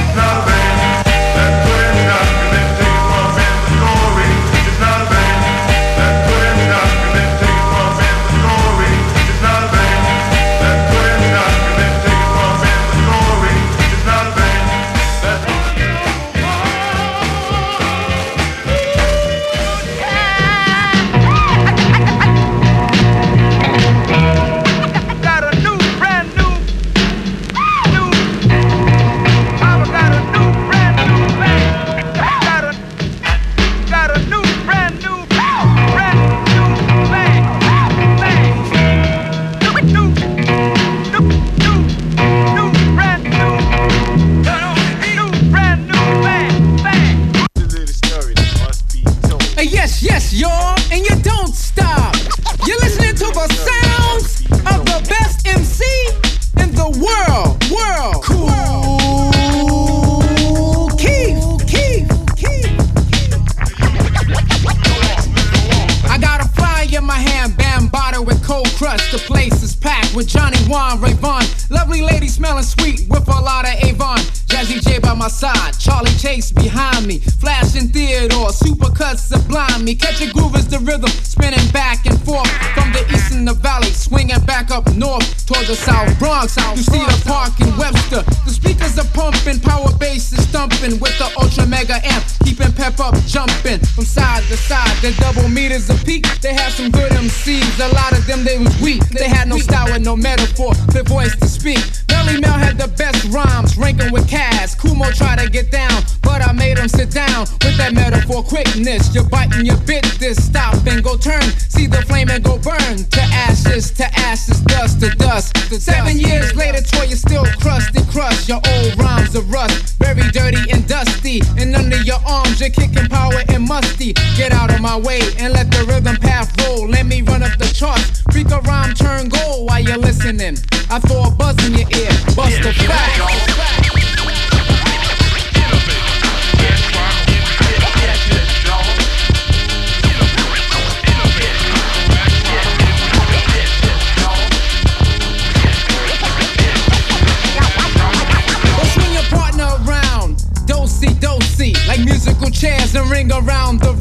me. 79.89 79.95
Catch 79.95 80.21
a 80.21 80.31
groove 80.31 80.55
is 80.55 80.67
the 80.67 80.79
rhythm, 80.79 81.09
spinning 81.23 81.65
back 81.71 82.05
and 82.05 82.17
forth. 82.21 82.49
From 82.75 82.91
the 82.93 83.03
east 83.13 83.33
in 83.33 83.45
the 83.45 83.53
valley, 83.53 83.89
swinging 83.89 84.39
back 84.45 84.71
up 84.71 84.85
north 84.95 85.25
towards 85.45 85.67
the 85.67 85.75
south 85.75 86.07
Bronx. 86.19 86.55
You 86.77 86.83
see 86.83 86.99
the 86.99 87.21
park 87.25 87.59
in 87.59 87.69
Webster. 87.77 88.21
The 88.45 88.53
speakers 88.53 88.97
are 88.97 89.09
pumping, 89.13 89.59
power 89.59 89.91
bass 89.97 90.31
is 90.33 90.45
thumping 90.47 90.99
with 90.99 91.17
the 91.17 91.29
ultra 91.41 91.65
mega 91.65 91.97
amp. 92.05 92.23
Keeping 92.43 92.73
pep 92.73 92.99
up, 92.99 93.15
jumping 93.25 93.79
from 93.95 94.05
side 94.05 94.43
to 94.49 94.57
side. 94.57 94.95
The 95.01 95.11
double 95.19 95.49
meters 95.49 95.89
a 95.89 95.95
peak. 96.05 96.25
They 96.41 96.53
had 96.53 96.71
some 96.71 96.91
good 96.91 97.11
MCs, 97.11 97.79
a 97.79 97.93
lot 97.93 98.13
of 98.13 98.25
them 98.27 98.43
they 98.43 98.57
was 98.57 98.73
weak. 98.81 99.01
They 99.09 99.27
had 99.27 99.47
no 99.47 99.57
style 99.57 99.93
and 99.93 100.03
no 100.03 100.15
metaphor, 100.15 100.73
their 100.93 101.03
voice 101.03 101.35
to 101.37 101.47
speak. 101.47 101.81
Melle 102.09 102.41
Mel 102.41 102.57
had 102.57 102.77
the 102.77 102.87
best 102.87 103.25
rhymes, 103.33 103.77
ranking 103.77 104.11
with 104.11 104.27
Kaz. 104.29 104.77
Kumo 104.77 105.09
tried 105.11 105.39
to 105.39 105.49
get 105.49 105.71
down, 105.71 106.03
but 106.39 106.49
I 106.49 106.53
made 106.53 106.77
him 106.77 106.87
sit 106.87 107.11
down 107.11 107.41
with 107.63 107.75
that 107.77 107.93
metaphor 107.93 108.43
quickness. 108.43 109.13
You're 109.13 109.27
biting 109.27 109.65
your 109.65 109.77
bit, 109.83 110.03
this 110.19 110.37
stop 110.39 110.75
and 110.87 111.03
go 111.03 111.17
turn. 111.17 111.41
See 111.67 111.85
the 111.85 112.01
flame 112.03 112.29
and 112.29 112.43
go 112.43 112.57
burn 112.57 112.95
to 112.97 113.21
ashes, 113.35 113.91
to 113.99 114.05
ashes, 114.19 114.61
dust 114.61 115.01
to 115.01 115.09
dust. 115.17 115.57
Seven 115.67 116.17
years 116.17 116.55
later, 116.55 116.79
Troy 116.81 117.11
is 117.11 117.21
still 117.21 117.45
crusty, 117.59 117.99
crush. 118.11 118.47
Your 118.47 118.61
old 118.63 118.97
rhymes 118.97 119.35
are 119.35 119.47
rust, 119.51 119.97
very 119.99 120.23
dirty 120.31 120.63
and 120.71 120.87
dusty. 120.87 121.41
And 121.59 121.75
under 121.75 122.01
your 122.01 122.19
arms, 122.25 122.59
you're 122.59 122.69
kicking 122.69 123.07
power 123.09 123.43
and 123.49 123.67
musty. 123.67 124.13
Get 124.37 124.53
out 124.53 124.71
of 124.73 124.79
my 124.79 124.97
way 124.97 125.19
and 125.39 125.51
let 125.53 125.71
the 125.71 125.83
rhythm 125.85 126.15
path 126.15 126.55
roll. 126.63 126.87
Let 126.87 127.05
me 127.05 127.21
run 127.21 127.43
up 127.43 127.57
the 127.57 127.67
charts. 127.67 128.23
Freak 128.31 128.51
a 128.51 128.61
rhyme, 128.61 128.93
turn 128.93 129.27
gold 129.27 129.67
while 129.67 129.81
you're 129.81 129.97
listening. 129.97 130.55
I 130.89 130.99
throw 130.99 131.23
a 131.23 131.31
buzz 131.31 131.59
in 131.67 131.73
your 131.73 131.89
ear, 131.91 132.11
bust 132.35 132.63
a 132.63 132.71
fact. 132.87 133.58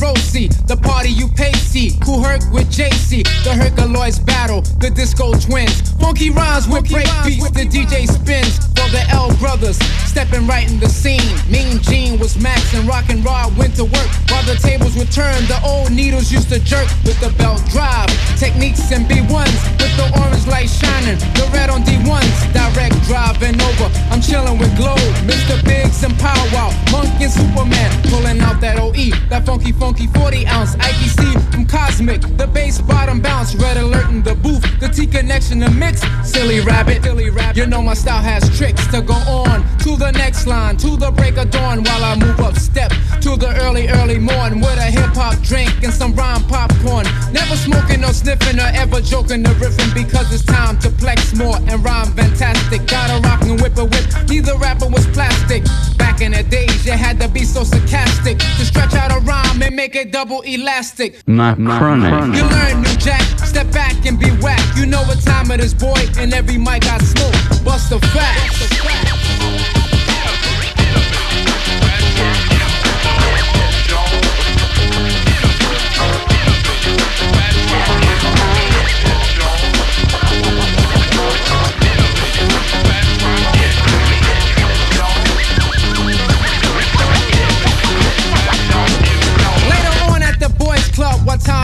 Around 0.03 0.28
the. 0.39 0.49
The 0.68 0.76
party 0.76 1.11
you 1.11 1.28
pay 1.28 1.53
see. 1.53 1.99
Kool 2.01 2.22
Herc 2.22 2.43
with 2.53 2.70
JC. 2.70 3.24
The 3.43 3.51
Herculoids 3.51 4.24
battle, 4.24 4.62
the 4.78 4.91
disco 4.91 5.34
twins. 5.34 5.93
Funky 5.99 6.30
rhymes 6.30 6.68
with 6.68 6.89
break 6.89 7.09
beats. 7.24 7.51
The 7.51 7.64
DJ 7.66 8.07
spins 8.07 8.59
for 8.76 8.89
the 8.95 9.03
L 9.11 9.34
brothers. 9.36 9.78
Stepping 10.07 10.47
right 10.47 10.70
in 10.70 10.78
the 10.78 10.89
scene. 10.89 11.32
Mean 11.51 11.80
Gene 11.82 12.18
was 12.18 12.39
Max 12.39 12.74
and 12.74 12.86
Rock 12.86 13.09
and 13.09 13.24
Rod 13.24 13.57
went 13.57 13.74
to 13.76 13.84
work. 13.84 14.11
While 14.30 14.45
the 14.45 14.57
tables 14.61 14.97
were 14.97 15.11
turned, 15.11 15.47
the 15.49 15.59
old 15.64 15.91
needles 15.91 16.30
used 16.30 16.49
to 16.51 16.61
jerk 16.61 16.86
with 17.05 17.18
the 17.20 17.30
belt 17.39 17.62
drive. 17.70 18.09
Technics 18.39 18.93
and 18.93 19.07
B1s 19.07 19.59
with 19.80 19.95
the 19.97 20.07
orange 20.20 20.47
light 20.47 20.70
shining. 20.70 21.18
The 21.34 21.49
red 21.53 21.70
on 21.70 21.82
D1s. 21.82 22.53
Direct 22.53 22.95
driving 23.09 23.61
over. 23.61 23.89
I'm 24.11 24.20
chilling 24.20 24.59
with 24.59 24.74
Globe, 24.76 24.99
Mr. 25.26 25.57
Biggs 25.64 26.03
and 26.05 26.14
Powwow. 26.18 26.70
Monk 26.93 27.11
and 27.20 27.32
Superman 27.32 27.91
pulling 28.11 28.41
out 28.41 28.61
that 28.61 28.78
OE. 28.78 29.11
That 29.28 29.47
funky, 29.47 29.72
funky 29.72 30.07
40 30.29 30.47
ounce. 30.49 30.76
IPC 30.76 31.53
from 31.53 31.64
Cosmic. 31.64 32.20
The 32.37 32.47
bass 32.47 32.83
bottom 32.83 33.18
bounce. 33.18 33.55
Red 33.55 33.79
alert 33.79 34.11
in 34.11 34.22
the 34.22 34.35
booth. 34.35 34.62
The 34.79 34.89
T 34.89 35.07
connection 35.07 35.61
to 35.61 35.70
mix. 35.70 36.03
Silly 36.22 36.61
rabbit. 36.61 37.03
Silly 37.03 37.31
rabbit. 37.31 37.57
You 37.57 37.64
know 37.64 37.81
my 37.81 37.95
style 37.95 38.20
has 38.20 38.45
tricks 38.59 38.87
to 38.89 39.01
go 39.01 39.14
on. 39.14 39.64
To 39.79 39.97
the 39.97 40.11
next 40.12 40.47
line. 40.47 40.76
To 40.85 40.99
the 40.99 41.11
break 41.12 41.39
of 41.39 41.51
dawn 41.51 41.83
while 41.83 42.05
I 42.05 42.14
move 42.16 42.41
up 42.41 42.57
step. 42.57 42.91
To 43.22 43.37
the 43.37 43.57
early, 43.64 43.89
early 43.89 44.18
morn 44.18 44.61
with 44.61 44.76
a 44.76 44.91
hip 44.93 45.16
hop 45.16 45.41
drink 45.41 45.72
and 45.83 45.95
some 45.95 46.14
rhyme 46.14 46.45
popcorn. 46.45 47.07
Never 47.33 47.57
smoking 47.57 48.05
or 48.05 48.12
sniffing 48.12 48.59
or 48.61 48.70
ever 48.74 49.01
joking 49.01 49.47
or 49.47 49.55
riffing 49.57 49.95
because 49.95 50.31
it's 50.31 50.45
time 50.45 50.79
to 50.81 50.91
flex 50.91 51.35
more 51.35 51.57
and 51.57 51.83
rhyme 51.83 52.12
fantastic. 52.12 52.87
Gotta 52.87 53.26
rock 53.26 53.41
and 53.43 53.59
whip 53.62 53.79
a 53.79 53.85
whip. 53.87 54.05
Neither 54.29 54.57
rapper 54.59 54.89
was 54.89 55.07
plastic. 55.07 55.64
Back 55.97 56.20
in 56.20 56.33
the 56.33 56.43
days, 56.43 56.85
you 56.85 56.93
had 56.93 57.18
to 57.20 57.29
be 57.29 57.45
so 57.45 57.64
sarcastic 57.64 58.39
to 58.39 58.64
stretch 58.66 58.93
out 58.93 59.11
a 59.11 59.20
rhyme 59.20 59.62
and 59.62 59.74
make 59.74 59.97
it 59.97 60.08
double 60.11 60.41
elastic. 60.43 61.25
Macronic. 61.27 62.35
You 62.37 62.45
learn 62.45 62.83
new 62.83 62.97
jack, 62.97 63.23
step 63.41 63.71
back 63.73 64.07
and 64.07 64.19
be 64.19 64.31
whack. 64.43 64.61
You 64.77 64.87
know 64.87 65.03
what 65.03 65.21
time 65.23 65.51
it 65.51 65.61
is, 65.61 65.75
boy, 65.75 66.01
and 66.19 66.33
every 66.33 66.59
mic 66.59 66.85
I 66.87 66.99
smoke. 66.99 67.65
Bust 67.65 67.91
the 67.91 67.99
facts. 68.09 69.08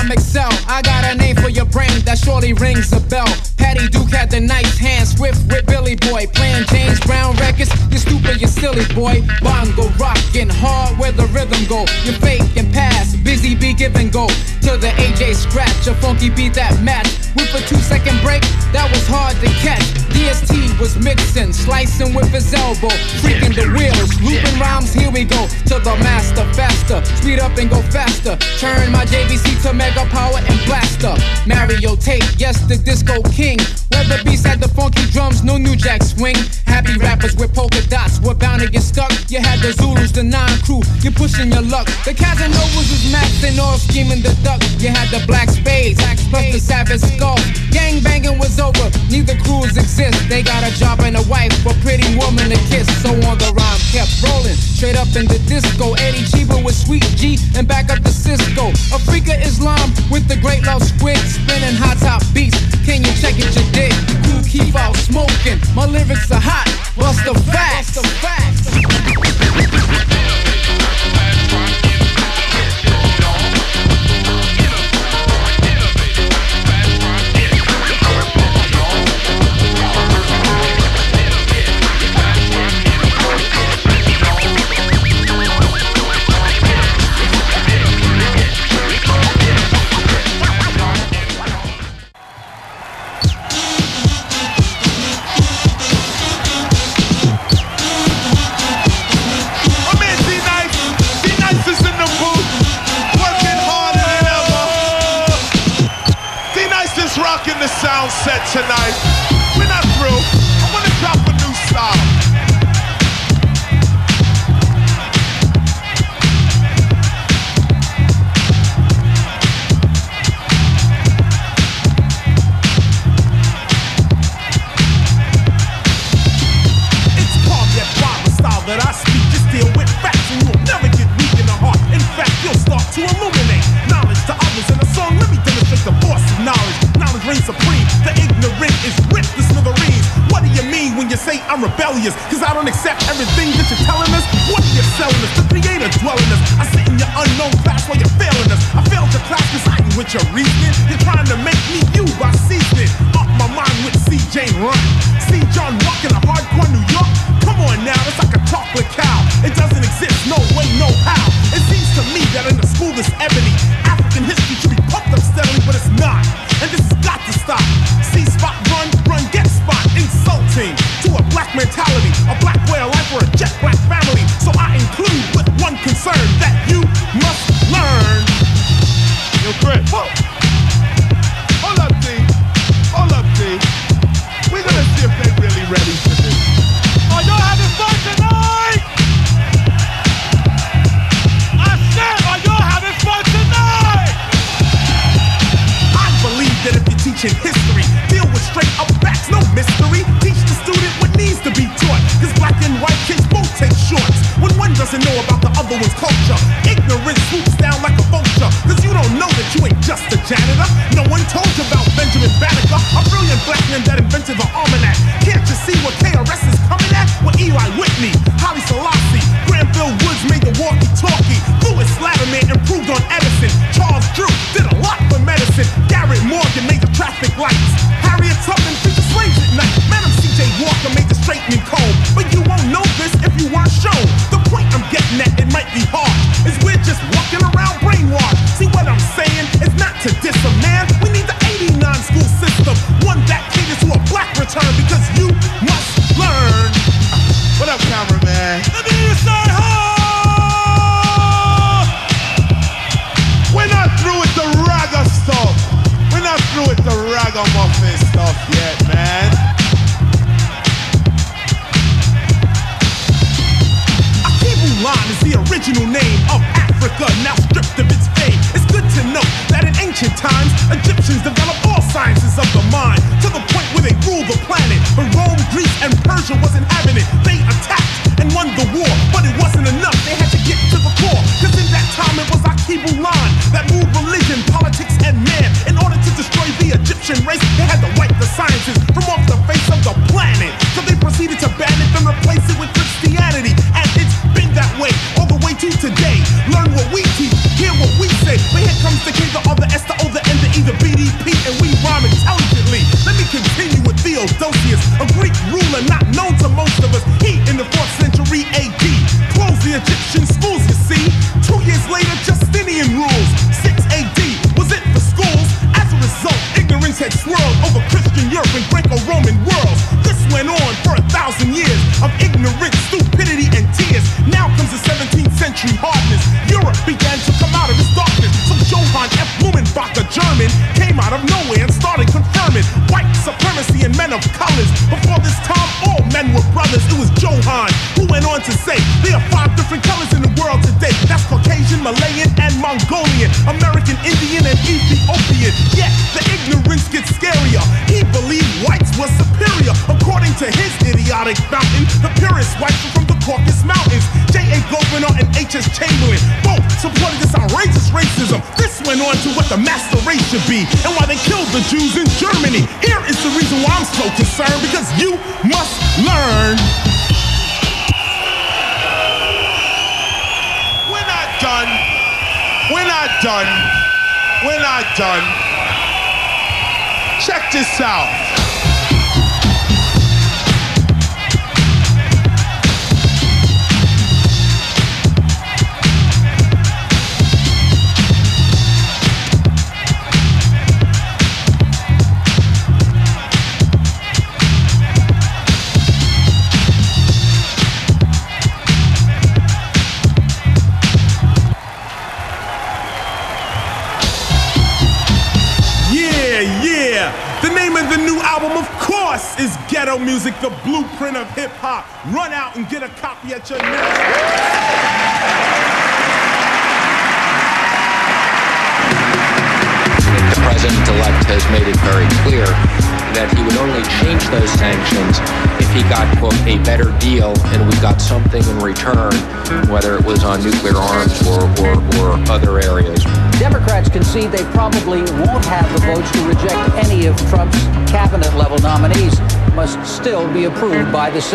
Time 0.05 0.13
excel? 0.13 0.54
I 0.75 0.83
got 0.83 1.05
a 1.05 1.14
name 1.14 1.37
for 1.37 1.51
your 1.51 1.66
brain 1.66 2.03
that 2.03 2.18
surely 2.18 2.53
rings 2.53 2.93
a 2.93 2.99
bell. 2.99 3.31
Patty 3.57 3.87
Duke 3.87 4.11
had 4.11 4.29
the 4.29 4.41
nice 4.41 4.77
hand, 4.77 5.07
swift 5.07 5.47
with 5.47 5.64
Billy 5.66 5.95
Boy. 5.95 6.27
Playing 6.35 6.66
James 6.66 6.99
Brown 7.07 7.37
records, 7.37 7.70
you 7.93 7.99
stupid, 7.99 8.41
you 8.41 8.49
silly 8.49 8.83
boy. 8.93 9.22
Bongo 9.39 9.87
rockin' 10.03 10.51
hard 10.51 10.99
where 10.99 11.12
the 11.12 11.27
rhythm 11.31 11.62
go. 11.68 11.87
You 12.03 12.11
fake 12.18 12.57
and 12.57 12.72
pass, 12.75 13.14
busy 13.14 13.55
be 13.55 13.72
give 13.72 13.95
and 13.95 14.11
go. 14.11 14.27
To 14.66 14.75
the 14.75 14.91
AJ 14.99 15.37
scratch, 15.37 15.87
a 15.87 15.95
funky 15.95 16.29
beat 16.29 16.55
that 16.55 16.83
match. 16.83 17.07
With 17.37 17.55
a 17.55 17.62
two 17.70 17.79
second 17.79 18.18
break, 18.27 18.43
that 18.75 18.91
was 18.91 19.07
hard 19.07 19.39
to 19.47 19.49
catch. 19.62 19.87
DST 20.11 20.79
was 20.81 20.97
mixing, 20.99 21.53
slicing 21.53 22.14
with 22.14 22.31
his 22.31 22.53
elbow, 22.55 22.91
freaking 23.22 23.55
the 23.55 23.66
wheels, 23.75 24.11
looping 24.22 24.59
rhymes. 24.59 24.93
Here 24.93 25.11
we 25.11 25.25
go 25.25 25.47
to 25.70 25.77
the 25.79 25.95
master, 26.03 26.47
faster, 26.55 27.05
speed 27.18 27.39
up 27.39 27.59
and 27.59 27.68
go 27.68 27.83
faster. 27.91 28.37
Turn 28.59 28.91
my 28.91 29.05
JVC 29.05 29.62
to 29.62 29.72
mega 29.72 30.07
power 30.11 30.39
and 30.39 30.59
blaster. 30.67 31.15
Mario 31.47 31.97
Tate, 31.97 32.25
yes, 32.37 32.61
the 32.67 32.77
disco 32.77 33.23
king. 33.33 33.59
Where 33.93 34.05
the 34.05 34.19
beats 34.25 34.45
had 34.45 34.61
the 34.61 34.69
funky 34.69 35.07
drums, 35.11 35.43
no 35.45 35.57
new 35.57 35.77
jack 35.77 36.03
swing. 36.03 36.37
Happy 36.67 36.99
rappers 36.99 37.37
with 37.37 37.55
polka 37.55 37.81
dots, 37.89 38.21
we're 38.21 38.35
bound 38.35 38.61
to 38.62 38.69
get 38.69 38.83
stuck. 38.83 39.12
You 39.31 39.41
had 39.41 39.61
the 39.61 39.73
Zulus, 39.73 40.11
the 40.11 40.23
nine 40.23 40.59
crew, 40.67 40.83
you're 41.01 41.15
pushing 41.15 41.53
your 41.53 41.62
luck. 41.62 41.87
The 42.05 42.12
Casanovas 42.12 42.91
was 42.91 43.05
maxing 43.15 43.59
all 43.62 43.79
scheming 43.79 44.21
the 44.21 44.35
duck. 44.43 44.61
You 44.83 44.91
had 44.91 45.09
the 45.15 45.25
black 45.27 45.49
spades, 45.49 46.03
plus 46.29 46.53
the 46.53 46.61
savage 46.61 47.01
skull. 47.01 47.39
Gang 47.71 48.03
banging 48.03 48.39
was 48.39 48.59
over, 48.59 48.91
neither 49.09 49.37
crews 49.47 49.77
exist. 49.77 50.29
They 50.29 50.43
got 50.43 50.67
a 50.67 50.73
job 50.77 51.01
and 51.01 51.17
a 51.17 51.23
wife, 51.31 51.55
a 51.65 51.75
pretty 51.81 52.09
woman 52.19 52.51
to 52.51 52.61
kiss. 52.69 52.89
So 53.03 53.15
on 53.31 53.39
the 53.39 53.53
rhyme 53.55 53.81
kept 53.95 54.11
rolling, 54.27 54.59
straight 54.59 54.97
up 54.97 55.09
in 55.15 55.27
the 55.31 55.39
disco. 55.47 55.95
Eddie 56.03 56.27
Cheeba 56.27 56.44
with 56.65 56.75
Sweet 56.75 57.05
G 57.17 57.39
and 57.57 57.69
back 57.69 57.91
up 57.91 58.03
to 58.03 58.11
Cisco. 58.11 58.73
Afrika 58.97 59.39
Islam 59.45 59.93
with 60.11 60.27
the 60.27 60.37
great 60.41 60.65
love 60.65 60.83
squid, 60.83 61.19
spinning 61.19 61.77
hot 61.77 61.99
top 61.99 62.23
beats. 62.33 62.59
Can 62.87 63.05
you 63.05 63.12
check 63.21 63.35
it, 63.37 63.55
you 63.55 63.65
dick? 63.73 63.93
Cool 64.25 64.43
keep 64.43 64.75
out 64.75 64.97
smoking. 64.97 65.61
My 65.75 65.85
lyrics 65.85 66.31
are 66.33 66.41
hot. 66.41 66.67
Bust 66.97 67.25
the 67.25 67.35
the 67.35 68.03
facts. 68.23 70.14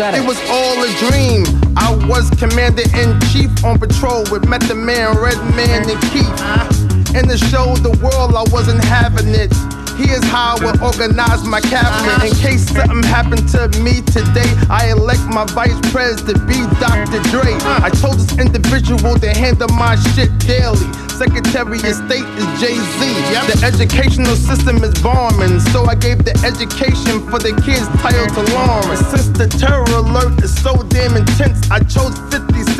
It 0.00 0.26
was 0.26 0.40
all 0.48 0.80
a 0.80 0.88
dream. 0.96 1.44
I 1.76 1.92
was 2.08 2.30
commander 2.40 2.88
in 2.96 3.20
chief 3.28 3.52
on 3.62 3.78
patrol 3.78 4.24
with 4.32 4.48
Method 4.48 4.76
Man, 4.76 5.14
Red 5.18 5.36
Man, 5.54 5.84
and 5.90 6.00
Keith. 6.08 6.24
Uh-huh. 6.24 7.12
And 7.14 7.28
to 7.28 7.36
show 7.36 7.76
the 7.76 7.92
world 8.00 8.32
I 8.34 8.48
wasn't 8.50 8.82
having 8.82 9.28
it. 9.28 9.52
Here's 10.00 10.24
how 10.24 10.56
I 10.56 10.64
would 10.64 10.80
organize 10.80 11.44
my 11.44 11.60
cabinet. 11.60 12.16
Uh-huh. 12.16 12.26
In 12.26 12.32
case 12.32 12.64
something 12.72 13.02
happened 13.02 13.46
to 13.52 13.68
me 13.84 14.00
today, 14.00 14.48
I 14.70 14.88
elect 14.88 15.20
my 15.28 15.44
vice 15.52 15.76
president 15.92 16.32
to 16.32 16.46
be 16.48 16.64
Dr. 16.80 17.20
Dre. 17.28 17.52
Uh-huh. 17.60 17.84
I 17.84 17.90
told 17.90 18.16
this 18.16 18.32
individual 18.40 19.20
to 19.20 19.28
handle 19.36 19.68
my 19.76 19.96
shit 20.16 20.32
daily. 20.40 21.09
Secretary 21.20 21.76
of 21.76 21.94
State 22.08 22.24
is 22.40 22.48
Jay 22.56 22.80
Z. 22.96 22.98
The 23.52 23.60
educational 23.62 24.34
system 24.36 24.82
is 24.82 24.94
bombing, 25.02 25.60
so 25.68 25.84
I 25.84 25.94
gave 25.94 26.24
the 26.24 26.32
education 26.48 27.20
for 27.28 27.38
the 27.38 27.52
kids 27.60 27.84
titled 28.00 28.32
to 28.40 28.54
Lawrence. 28.56 29.04
Since 29.12 29.28
the 29.36 29.46
terror 29.46 29.84
alert 30.00 30.42
is 30.42 30.48
so 30.62 30.80
damn 30.88 31.18
intense, 31.18 31.70
I 31.70 31.80
chose 31.80 32.16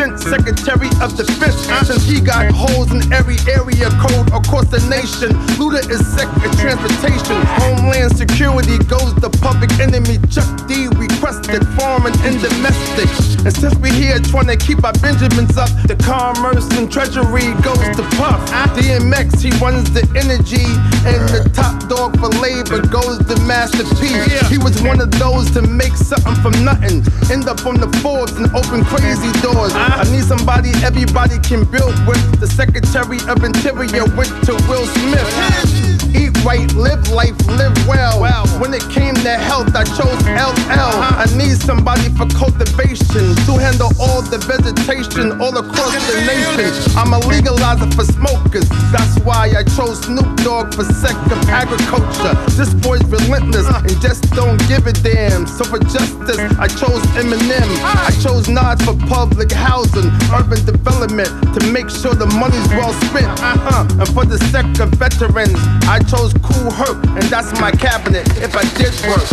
50 0.00 0.16
Cent, 0.16 0.20
Secretary 0.20 0.88
of 1.02 1.16
Defense. 1.16 1.68
Since 1.86 2.04
he 2.08 2.20
got 2.20 2.50
holes 2.52 2.90
in 2.92 3.12
every 3.12 3.36
area 3.52 3.90
code 4.00 4.28
across 4.32 4.68
the 4.72 4.80
nation, 4.88 5.36
Luda 5.60 5.84
is 5.90 6.00
Sec 6.16 6.28
of 6.40 6.52
Transportation. 6.58 7.36
Homeland 7.60 8.16
Security 8.16 8.78
goes 8.88 9.14
the 9.16 9.28
public 9.44 9.70
enemy. 9.76 10.16
Chuck 10.32 10.48
D 10.66 10.88
requested 10.96 11.66
foreign 11.76 12.16
and 12.24 12.40
domestic. 12.40 13.08
And 13.44 13.52
since 13.52 13.74
we're 13.76 13.92
here 13.92 14.18
trying 14.20 14.48
to 14.48 14.56
keep 14.56 14.84
our 14.84 14.92
Benjamins 15.04 15.56
up, 15.56 15.68
the 15.84 15.96
commerce 16.00 16.64
and 16.78 16.90
treasury 16.90 17.52
goes 17.60 17.84
to 17.96 18.04
Puff. 18.16 18.40
DMX, 18.76 19.40
he 19.40 19.50
runs 19.60 19.90
the 19.92 20.04
energy, 20.16 20.64
and 21.04 21.20
the 21.28 21.44
top 21.52 21.76
dog 21.88 22.16
for 22.16 22.32
labor 22.40 22.80
goes 22.88 23.18
to 23.28 23.36
Master 23.44 23.84
P. 24.00 24.08
He 24.48 24.56
was 24.56 24.80
one 24.82 25.00
of 25.00 25.10
those 25.20 25.50
to 25.52 25.62
make 25.62 25.92
something 25.92 26.36
from 26.40 26.56
nothing. 26.64 27.04
End 27.28 27.48
up 27.48 27.66
on 27.66 27.76
the 27.76 27.90
Forbes 28.00 28.32
and 28.36 28.48
open 28.56 28.84
crazy 28.84 29.32
doors. 29.42 29.72
I 29.92 30.04
need 30.10 30.24
somebody 30.24 30.70
everybody 30.84 31.38
can 31.38 31.64
build 31.64 31.94
with. 32.06 32.40
The 32.40 32.46
Secretary 32.46 33.18
of 33.28 33.42
Interior 33.44 34.04
went 34.16 34.30
to 34.46 34.52
Will 34.68 34.86
Smith. 34.86 36.09
Eat 36.14 36.34
right, 36.44 36.72
live 36.74 37.08
life, 37.10 37.36
live 37.46 37.74
well. 37.86 38.20
When 38.60 38.74
it 38.74 38.82
came 38.90 39.14
to 39.14 39.30
health, 39.38 39.74
I 39.74 39.84
chose 39.84 40.20
LL. 40.26 40.52
Uh-huh. 40.68 41.24
I 41.24 41.26
need 41.36 41.56
somebody 41.56 42.08
for 42.18 42.26
cultivation 42.36 43.34
to 43.46 43.52
handle 43.56 43.92
all 44.00 44.20
the 44.22 44.38
vegetation 44.44 45.40
all 45.40 45.56
across 45.56 45.94
the 46.10 46.16
nation. 46.26 46.68
I'm 46.96 47.12
a 47.14 47.20
legalizer 47.24 47.88
for 47.94 48.04
smokers. 48.04 48.68
That's 48.92 49.18
why 49.24 49.52
I 49.56 49.62
chose 49.76 50.02
Snoop 50.02 50.28
Dogg 50.42 50.74
for 50.74 50.84
sec 50.84 51.16
of 51.30 51.40
agriculture. 51.48 52.34
This 52.58 52.74
boy's 52.74 53.04
relentless 53.04 53.66
uh. 53.66 53.82
and 53.86 53.96
just 54.02 54.28
don't 54.32 54.58
give 54.68 54.86
a 54.86 54.92
damn. 54.92 55.46
So 55.46 55.64
for 55.64 55.78
justice, 55.78 56.40
I 56.58 56.68
chose 56.68 57.02
Eminem. 57.16 57.68
I 57.84 58.10
chose 58.22 58.48
Nas 58.48 58.82
for 58.82 58.96
public 59.06 59.52
housing, 59.52 60.10
urban 60.34 60.64
development 60.64 61.30
to 61.54 61.60
make 61.72 61.88
sure 61.88 62.14
the 62.14 62.26
money's 62.26 62.68
well 62.76 62.92
spent. 63.08 63.30
Uh, 63.40 63.86
and 63.88 64.08
for 64.10 64.24
the 64.24 64.38
sec 64.50 64.66
of 64.80 64.90
veterans, 65.00 65.56
I 65.88 65.99
chose 66.08 66.32
Kool 66.42 66.70
Herc, 66.70 67.04
and 67.06 67.22
that's 67.24 67.52
my 67.60 67.70
cabinet 67.70 68.26
if 68.38 68.54
I 68.56 68.62
did 68.78 68.94
work. 69.08 69.26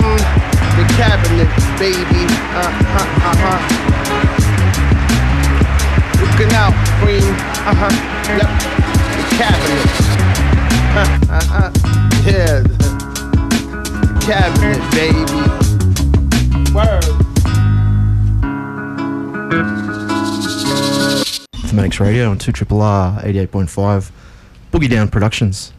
Mm, 0.00 0.18
the 0.76 0.84
cabinet, 0.96 1.48
baby. 1.78 2.24
Uh 2.56 2.70
huh, 2.94 3.06
uh 3.28 3.36
huh. 3.42 3.60
Looking 6.20 6.52
out, 6.54 6.74
Queen. 7.00 7.22
Uh 7.64 7.74
huh. 7.74 7.92
Yep. 8.36 8.50
The 9.16 9.24
cabinet. 9.36 9.90
Uh, 10.96 11.08
uh, 11.30 11.50
uh. 11.52 11.70
Yeah. 12.24 12.60
The 14.12 14.20
cabinet, 14.26 14.80
baby. 14.92 15.36
Word. 16.74 17.04
Thematics 21.66 22.00
Radio 22.00 22.30
on 22.30 22.38
2 22.38 22.52
Triple 22.52 22.80
R 22.82 23.20
88.5. 23.22 24.10
Boogie 24.76 24.90
Down 24.90 25.08
Productions. 25.08 25.72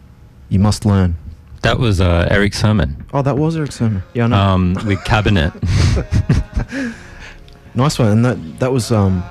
You 0.50 0.58
must 0.58 0.84
learn. 0.84 1.16
That 1.62 1.78
was 1.78 2.02
uh, 2.02 2.28
Erick 2.32 2.56
Sermon. 2.56 3.06
Oh, 3.14 3.22
that 3.22 3.38
was 3.38 3.56
Erick 3.56 3.72
Sermon. 3.72 4.02
Yeah, 4.16 4.24
I 4.24 4.28
know. 4.28 4.36
Um, 4.36 4.74
with 4.88 5.04
Cabinet. 5.04 5.54
nice 7.76 8.00
one. 8.00 8.08
And 8.08 8.26
that 8.26 8.60
that 8.60 8.72
was 8.72 8.92
um, 8.92 9.24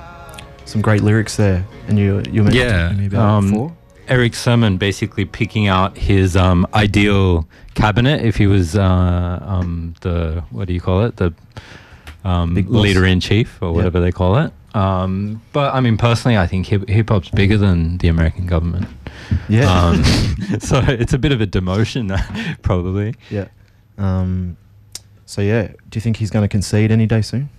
some 0.63 0.81
great 0.81 1.01
lyrics 1.01 1.35
there. 1.35 1.65
And 1.89 1.99
you 1.99 2.23
you 2.31 2.43
mentioned 2.43 2.53
yeah. 2.53 2.93
me 2.93 3.07
about 3.07 3.41
before. 3.41 3.69
Um, 3.71 3.77
Erick 4.07 4.35
Sermon 4.35 4.77
basically 4.77 5.25
picking 5.25 5.67
out 5.67 5.97
his 5.97 6.37
um, 6.37 6.65
ideal 6.73 7.45
cabinet 7.73 8.21
if 8.21 8.37
he 8.37 8.47
was 8.47 8.77
uh, 8.77 9.43
um, 9.45 9.95
the 9.99 10.45
what 10.51 10.69
do 10.69 10.73
you 10.73 10.79
call 10.79 11.03
it 11.03 11.17
the 11.17 11.33
um, 12.23 12.55
leader 12.55 13.05
in 13.05 13.19
chief 13.19 13.61
or 13.61 13.73
whatever 13.73 13.99
they 13.99 14.13
call 14.13 14.37
it. 14.37 14.53
Um, 14.73 15.41
but 15.53 15.73
I 15.73 15.79
mean, 15.79 15.97
personally, 15.97 16.37
I 16.37 16.45
think 16.47 16.67
hip 16.67 16.87
hip 16.87 17.09
hop's 17.09 17.29
bigger 17.29 17.57
than 17.57 17.97
the 17.97 18.07
American 18.09 18.45
government. 18.45 18.87
Yeah. 19.49 19.71
Um, 19.71 20.03
so 20.59 20.81
it's 20.87 21.13
a 21.13 21.17
bit 21.17 21.31
of 21.31 21.41
a 21.41 21.47
demotion, 21.47 22.11
probably. 22.61 23.15
Yeah. 23.29 23.47
Um, 23.97 24.57
so 25.25 25.41
yeah, 25.41 25.67
do 25.67 25.97
you 25.97 26.01
think 26.01 26.17
he's 26.17 26.29
going 26.29 26.43
to 26.43 26.47
concede 26.47 26.91
any 26.91 27.05
day 27.05 27.21
soon? 27.21 27.49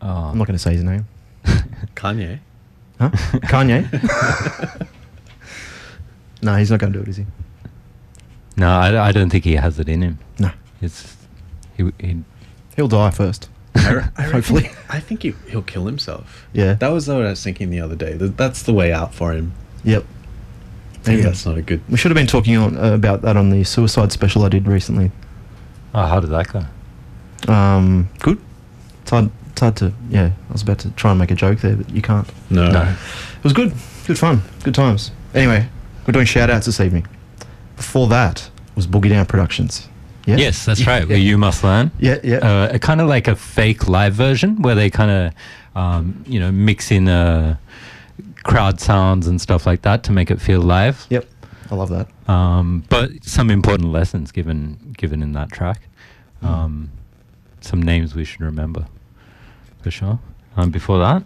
Oh. 0.00 0.08
I'm 0.08 0.38
not 0.38 0.46
going 0.46 0.56
to 0.56 0.62
say 0.62 0.74
his 0.74 0.84
name. 0.84 1.06
Kanye. 1.94 2.38
Huh? 3.00 3.10
Kanye? 3.10 4.88
no, 6.42 6.54
he's 6.56 6.70
not 6.70 6.78
going 6.78 6.92
to 6.92 6.98
do 6.98 7.02
it, 7.02 7.08
is 7.08 7.16
he? 7.16 7.26
No, 8.56 8.68
I, 8.68 9.08
I 9.08 9.12
don't 9.12 9.30
think 9.30 9.44
he 9.44 9.56
has 9.56 9.78
it 9.80 9.88
in 9.88 10.02
him. 10.02 10.18
No. 10.38 10.50
It's 10.80 11.16
he, 11.76 11.90
he 11.98 12.22
He'll 12.76 12.88
die 12.88 13.10
first. 13.10 13.48
I, 13.74 14.08
I 14.16 14.22
Hopefully. 14.22 14.62
reckon- 14.64 14.76
I 14.88 15.00
think 15.00 15.22
he, 15.22 15.34
he'll 15.48 15.62
kill 15.62 15.86
himself. 15.86 16.46
Yeah. 16.52 16.74
That 16.74 16.88
was 16.88 17.08
what 17.08 17.18
I 17.24 17.30
was 17.30 17.42
thinking 17.42 17.70
the 17.70 17.80
other 17.80 17.96
day. 17.96 18.14
That's 18.14 18.62
the 18.62 18.72
way 18.72 18.92
out 18.92 19.14
for 19.14 19.32
him. 19.32 19.52
Yep. 19.84 20.04
I 20.04 20.96
think 20.98 21.18
Yeah. 21.18 21.24
that's 21.26 21.44
not 21.44 21.58
a 21.58 21.62
good. 21.62 21.80
We 21.88 21.96
should 21.96 22.10
have 22.10 22.16
been 22.16 22.26
talking 22.26 22.56
on, 22.56 22.76
uh, 22.76 22.92
about 22.94 23.22
that 23.22 23.36
on 23.36 23.50
the 23.50 23.64
suicide 23.64 24.12
special 24.12 24.44
I 24.44 24.48
did 24.48 24.66
recently. 24.66 25.10
oh, 25.94 26.06
how 26.06 26.20
did 26.20 26.30
that 26.30 26.48
go? 26.52 27.52
Um, 27.52 28.08
good. 28.20 28.38
It's 29.02 29.10
hard, 29.10 29.30
it's 29.50 29.60
hard 29.60 29.76
to, 29.76 29.92
yeah, 30.08 30.30
I 30.48 30.52
was 30.52 30.62
about 30.62 30.78
to 30.80 30.90
try 30.92 31.10
and 31.10 31.18
make 31.20 31.30
a 31.30 31.34
joke 31.34 31.58
there, 31.60 31.76
but 31.76 31.90
you 31.90 32.00
can't. 32.00 32.26
No. 32.50 32.70
No. 32.70 32.82
It 32.82 33.44
was 33.44 33.52
good. 33.52 33.74
Good 34.06 34.18
fun. 34.18 34.42
Good 34.62 34.74
times. 34.74 35.10
Anyway, 35.34 35.68
we're 36.06 36.12
doing 36.12 36.24
shout 36.26 36.48
outs 36.48 36.66
this 36.66 36.80
evening. 36.80 37.06
Before 37.76 38.06
that 38.08 38.48
was 38.74 38.86
Boogie 38.86 39.10
Down 39.10 39.26
Productions. 39.26 39.88
Yeah? 40.26 40.36
Yes, 40.36 40.64
that's 40.64 40.86
right. 40.86 41.02
yeah. 41.02 41.08
Where 41.08 41.18
you 41.18 41.36
must 41.38 41.62
learn. 41.64 41.90
Yeah, 41.98 42.18
yeah. 42.24 42.36
Uh, 42.38 42.68
a 42.72 42.78
kind 42.78 43.00
of 43.00 43.08
like 43.08 43.28
a 43.28 43.36
fake 43.36 43.88
live 43.88 44.14
version 44.14 44.62
where 44.62 44.74
they 44.74 44.88
kind 44.90 45.10
of, 45.10 45.34
um, 45.76 46.24
you 46.26 46.40
know, 46.40 46.50
mix 46.50 46.90
in 46.90 47.08
uh, 47.08 47.56
crowd 48.42 48.80
sounds 48.80 49.26
and 49.26 49.40
stuff 49.40 49.66
like 49.66 49.82
that 49.82 50.02
to 50.04 50.12
make 50.12 50.30
it 50.30 50.40
feel 50.40 50.60
live. 50.60 51.06
Yep. 51.10 51.26
I 51.70 51.74
love 51.74 51.90
that. 51.90 52.08
Um, 52.30 52.84
but 52.88 53.10
some 53.24 53.50
important 53.50 53.90
lessons 53.90 54.32
given 54.32 54.94
given 54.96 55.22
in 55.22 55.32
that 55.32 55.50
track. 55.50 55.80
Hmm. 56.40 56.46
Um, 56.46 56.90
some 57.60 57.82
names 57.82 58.14
we 58.14 58.24
should 58.24 58.42
remember, 58.42 58.86
for 59.82 59.90
sure. 59.90 60.18
Um, 60.56 60.70
before 60.70 60.98
that, 60.98 61.22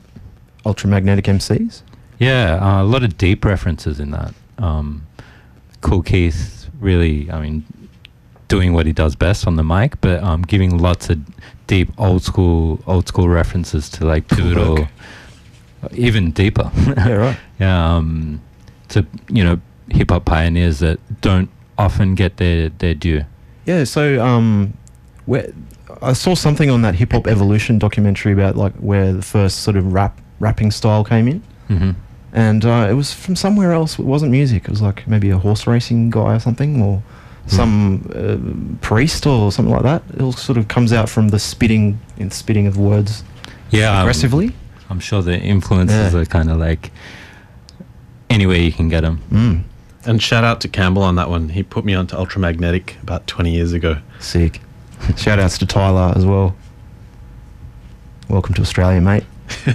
Ultramagnetic 0.64 1.24
MCs. 1.24 1.82
yeah, 2.18 2.54
uh, 2.62 2.82
a 2.82 2.84
lot 2.84 3.02
of 3.02 3.18
deep 3.18 3.44
references 3.44 3.98
in 4.00 4.10
that. 4.12 4.32
Um, 4.58 5.06
Kool 5.80 6.02
Keith 6.02 6.70
really, 6.80 7.30
I 7.30 7.40
mean, 7.40 7.64
doing 8.48 8.72
what 8.72 8.86
he 8.86 8.92
does 8.92 9.14
best 9.14 9.46
on 9.46 9.56
the 9.56 9.64
mic, 9.64 10.00
but 10.00 10.22
um, 10.22 10.42
giving 10.42 10.78
lots 10.78 11.10
of 11.10 11.18
deep 11.66 11.90
old 11.98 12.22
school 12.22 12.80
old 12.86 13.06
school 13.06 13.28
references 13.28 13.88
to 13.90 14.06
like 14.06 14.26
pivotal, 14.28 14.76
work. 14.76 14.88
even 15.92 16.30
deeper. 16.32 16.70
Yeah, 16.96 17.36
right. 17.60 17.60
um, 17.96 18.40
to 18.88 19.06
you 19.28 19.44
know 19.44 19.60
hip 19.90 20.10
hop 20.10 20.24
pioneers 20.24 20.80
that 20.80 20.98
don't 21.20 21.50
often 21.76 22.14
get 22.14 22.38
their 22.38 22.70
their 22.70 22.94
due. 22.94 23.24
Yeah, 23.66 23.84
so 23.84 24.24
um, 24.24 24.72
where 25.26 25.52
I 26.00 26.14
saw 26.14 26.34
something 26.34 26.70
on 26.70 26.82
that 26.82 26.94
Hip 26.94 27.12
Hop 27.12 27.26
Evolution 27.26 27.78
documentary 27.78 28.32
about 28.32 28.56
like 28.56 28.74
where 28.76 29.12
the 29.12 29.22
first 29.22 29.60
sort 29.60 29.76
of 29.76 29.92
rap 29.92 30.18
rapping 30.40 30.70
style 30.70 31.04
came 31.04 31.28
in, 31.28 31.42
hmm 31.68 31.90
and 32.32 32.64
uh, 32.66 32.86
it 32.90 32.92
was 32.92 33.12
from 33.12 33.34
somewhere 33.36 33.72
else. 33.72 33.98
It 33.98 34.04
wasn't 34.04 34.32
music. 34.32 34.64
It 34.64 34.70
was 34.70 34.82
like 34.82 35.06
maybe 35.06 35.30
a 35.30 35.38
horse 35.38 35.66
racing 35.66 36.10
guy 36.10 36.34
or 36.34 36.38
something, 36.38 36.82
or 36.82 37.02
some 37.46 38.10
uh, 38.14 38.76
priest 38.86 39.26
or 39.26 39.50
something 39.52 39.72
like 39.72 39.82
that. 39.84 40.02
It 40.14 40.20
all 40.20 40.32
sort 40.32 40.58
of 40.58 40.68
comes 40.68 40.92
out 40.92 41.08
from 41.08 41.28
the 41.28 41.38
spitting 41.38 41.98
and 42.18 42.32
spitting 42.32 42.66
of 42.66 42.76
words 42.76 43.24
Yeah, 43.70 43.92
um, 43.92 44.00
aggressively. 44.02 44.52
I'm 44.90 45.00
sure 45.00 45.22
the 45.22 45.38
influences 45.38 46.12
Yeah. 46.12 46.20
are 46.20 46.24
kind 46.26 46.50
of 46.50 46.58
like 46.58 46.90
anywhere 48.30 48.58
you 48.58 48.72
can 48.72 48.88
get 48.88 49.02
them. 49.02 49.20
Mm. 49.30 49.62
And 50.06 50.22
shout 50.22 50.44
out 50.44 50.60
to 50.62 50.68
Campbell 50.68 51.02
on 51.02 51.16
that 51.16 51.28
one. 51.28 51.50
He 51.50 51.62
put 51.62 51.84
me 51.84 51.94
onto 51.94 52.16
Ultramagnetic 52.16 53.00
about 53.02 53.26
20 53.26 53.50
years 53.50 53.72
ago. 53.72 53.98
Sick. 54.20 54.60
Shout 55.16 55.38
outs 55.38 55.58
to 55.58 55.66
Tyler 55.66 56.12
as 56.16 56.24
well. 56.24 56.56
Welcome 58.28 58.54
to 58.54 58.62
Australia, 58.62 59.00
mate. 59.00 59.24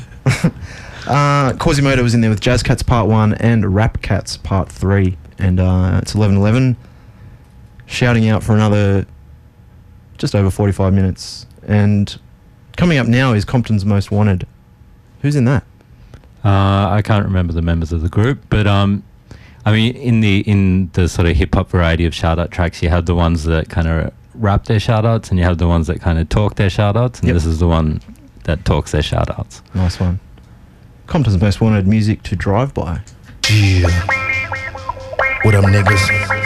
uh, 1.08 1.54
Quasimoto 1.54 2.02
was 2.04 2.14
in 2.14 2.22
there 2.22 2.30
with 2.30 2.40
Jazz 2.42 2.64
Cats 2.64 2.84
Part 2.84 3.08
1 3.08 3.36
and 3.36 3.64
Rappcats 3.66 4.42
Part 4.42 4.70
3. 4.70 5.18
And 5.40 5.60
uh, 5.60 6.00
it's 6.02 6.14
11.11. 6.14 6.76
Shouting 7.94 8.28
out 8.28 8.42
for 8.44 8.54
another 8.56 9.06
just 10.18 10.34
over 10.34 10.50
45 10.50 10.92
minutes. 10.94 11.46
And 11.68 12.20
coming 12.76 12.98
up 12.98 13.06
now 13.08 13.34
is 13.34 13.46
Compton's 13.46 13.86
Most 13.86 14.10
Wanted. 14.10 14.48
Who's 15.22 15.36
in 15.36 15.46
that? 15.46 15.64
Uh, 16.44 16.90
I 16.90 17.02
can't 17.04 17.24
remember 17.24 17.54
the 17.54 17.62
members 17.62 17.94
of 17.94 18.02
the 18.02 18.10
group, 18.10 18.40
but 18.50 18.66
um, 18.66 19.04
I 19.64 19.72
mean, 19.72 19.96
in 19.96 20.22
the 20.22 20.40
in 20.42 20.90
the 20.94 21.08
sort 21.08 21.28
of 21.28 21.38
hip 21.38 21.54
hop 21.54 21.70
variety 21.70 22.06
of 22.06 22.16
shout 22.16 22.40
out 22.40 22.50
tracks, 22.52 22.82
you 22.82 22.90
have 22.90 23.06
the 23.06 23.14
ones 23.16 23.44
that 23.44 23.70
kind 23.70 23.88
of 23.88 24.12
rap 24.34 24.66
their 24.66 24.80
shout 24.80 25.06
outs, 25.06 25.30
and 25.30 25.38
you 25.38 25.46
have 25.46 25.60
the 25.60 25.68
ones 25.68 25.86
that 25.88 26.02
kind 26.02 26.18
of 26.20 26.28
talk 26.30 26.56
their 26.56 26.70
shout 26.72 26.98
outs, 26.98 27.20
and 27.20 27.28
Yep. 27.30 27.36
this 27.36 27.46
is 27.46 27.60
the 27.60 27.68
one 27.68 28.02
that 28.46 28.66
talks 28.66 28.92
their 28.92 29.04
shout 29.04 29.30
outs. 29.40 29.62
Nice 29.76 30.00
one. 30.00 30.20
Compton's 31.08 31.40
Most 31.40 31.62
Wanted 31.62 31.88
music 31.88 32.24
to 32.24 32.36
drive 32.36 32.74
by. 32.74 33.02
Yeah. 33.50 33.88
What 35.44 35.54
up, 35.56 35.64
niggas? 35.66 36.43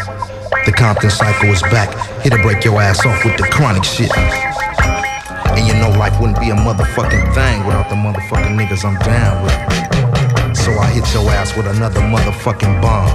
The 0.67 0.73
Compton 0.73 1.09
cycle 1.09 1.47
is 1.47 1.61
back. 1.71 1.87
Here 2.23 2.35
to 2.35 2.43
break 2.43 2.65
your 2.65 2.81
ass 2.81 3.05
off 3.05 3.23
with 3.23 3.37
the 3.37 3.47
chronic 3.47 3.85
shit. 3.85 4.11
And 4.17 5.65
you 5.65 5.73
know 5.79 5.97
life 5.97 6.19
wouldn't 6.19 6.41
be 6.41 6.49
a 6.49 6.55
motherfucking 6.55 7.33
thing 7.33 7.65
without 7.65 7.87
the 7.87 7.95
motherfucking 7.95 8.51
niggas 8.51 8.83
I'm 8.83 8.99
down 8.99 9.47
with. 9.47 10.57
So 10.57 10.73
I 10.73 10.91
hit 10.91 11.07
your 11.13 11.23
ass 11.31 11.55
with 11.55 11.67
another 11.67 12.01
motherfucking 12.01 12.81
bomb. 12.81 13.07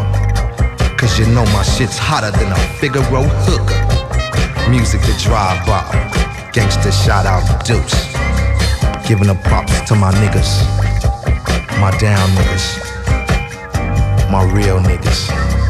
Cause 0.96 1.18
you 1.18 1.26
know 1.26 1.44
my 1.52 1.62
shit's 1.62 1.98
hotter 1.98 2.30
than 2.30 2.50
a 2.50 2.56
Figaro 2.80 3.20
hooker. 3.44 4.70
Music 4.70 5.02
to 5.02 5.12
drive 5.22 5.60
by. 5.66 5.84
Gangsta 6.54 6.90
shout 7.04 7.26
out 7.26 7.44
Deuce. 7.66 8.16
Giving 9.06 9.28
the 9.28 9.38
props 9.44 9.78
to 9.88 9.94
my 9.94 10.10
niggas. 10.24 10.64
My 11.78 11.90
down 11.98 12.30
niggas. 12.30 12.80
My 14.30 14.42
real 14.42 14.80
niggas. 14.80 15.61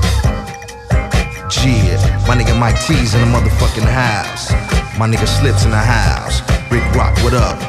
Yeah, 1.61 2.01
my 2.27 2.35
nigga 2.35 2.59
Mike 2.59 2.81
T's 2.81 3.15
in 3.15 3.21
the 3.21 3.27
motherfucking 3.27 3.85
house. 3.85 4.51
My 4.99 5.07
nigga 5.07 5.29
Slips 5.29 5.65
in 5.65 5.71
the 5.71 5.77
house. 5.77 6.41
Rick 6.73 6.83
Rock, 6.97 7.15
what 7.23 7.35
up? 7.35 7.61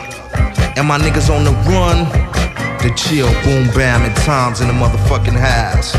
And 0.78 0.88
my 0.88 0.98
niggas 0.98 1.30
on 1.30 1.44
the 1.44 1.52
run. 1.68 2.08
The 2.80 2.94
chill, 2.96 3.28
boom, 3.44 3.68
bam, 3.76 4.02
and 4.04 4.16
Tom's 4.24 4.62
in 4.62 4.68
the 4.68 4.74
motherfucking 4.74 5.38
house. 5.38 5.94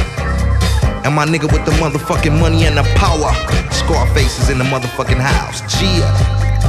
And 1.04 1.14
my 1.14 1.26
nigga 1.26 1.52
with 1.52 1.64
the 1.66 1.72
motherfucking 1.72 2.40
money 2.40 2.64
and 2.64 2.78
the 2.78 2.82
power. 2.96 3.30
Scarface 3.70 4.40
is 4.40 4.48
in 4.48 4.58
the 4.58 4.64
motherfucking 4.64 5.20
house. 5.20 5.60
Gia. 5.78 6.08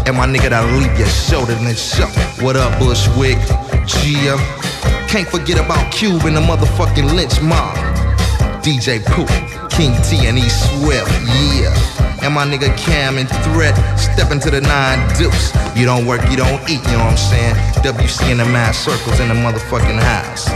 And 0.06 0.18
my 0.18 0.28
nigga 0.28 0.50
that'll 0.50 0.70
leave 0.78 1.00
your 1.00 1.08
shoulder 1.08 1.56
the 1.56 1.74
show. 1.76 2.08
What 2.44 2.58
up, 2.58 2.78
Bushwick? 2.78 3.40
Gia. 3.88 4.38
Can't 5.08 5.28
forget 5.28 5.64
about 5.64 5.92
Cube 5.94 6.26
and 6.26 6.36
the 6.36 6.42
motherfucking 6.42 7.16
lynch 7.16 7.42
mob. 7.42 8.05
DJ 8.66 8.98
Pooh, 9.06 9.30
King 9.70 9.94
T 10.02 10.26
and 10.26 10.40
E 10.40 10.50
Swift, 10.50 11.06
yeah. 11.54 11.70
And 12.26 12.34
my 12.34 12.48
nigga 12.48 12.76
Cam 12.76 13.20
and 13.20 13.30
Threat, 13.46 13.78
step 13.96 14.32
into 14.32 14.50
the 14.50 14.60
nine 14.60 14.98
deuce. 15.14 15.54
You 15.78 15.86
don't 15.86 16.08
work, 16.08 16.28
you 16.32 16.36
don't 16.36 16.60
eat, 16.68 16.82
you 16.90 16.98
know 16.98 17.06
what 17.06 17.14
I'm 17.14 17.18
saying? 17.18 17.54
WC 17.86 18.32
in 18.32 18.38
the 18.40 18.44
Maad 18.46 18.74
Circle's 18.74 19.20
in 19.20 19.28
the 19.28 19.36
motherfucking 19.36 20.02
house. 20.02 20.50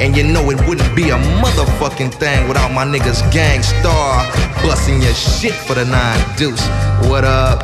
And 0.00 0.16
you 0.16 0.22
know 0.22 0.48
it 0.50 0.64
wouldn't 0.68 0.94
be 0.94 1.10
a 1.10 1.18
motherfucking 1.42 2.14
thing 2.14 2.46
without 2.46 2.70
my 2.70 2.84
niggas 2.84 3.20
Gang 3.32 3.64
Starr 3.64 4.22
busting 4.62 5.02
your 5.02 5.14
shit 5.14 5.54
for 5.54 5.74
the 5.74 5.86
nine 5.86 6.22
deuce. 6.36 6.64
What 7.10 7.24
up? 7.24 7.62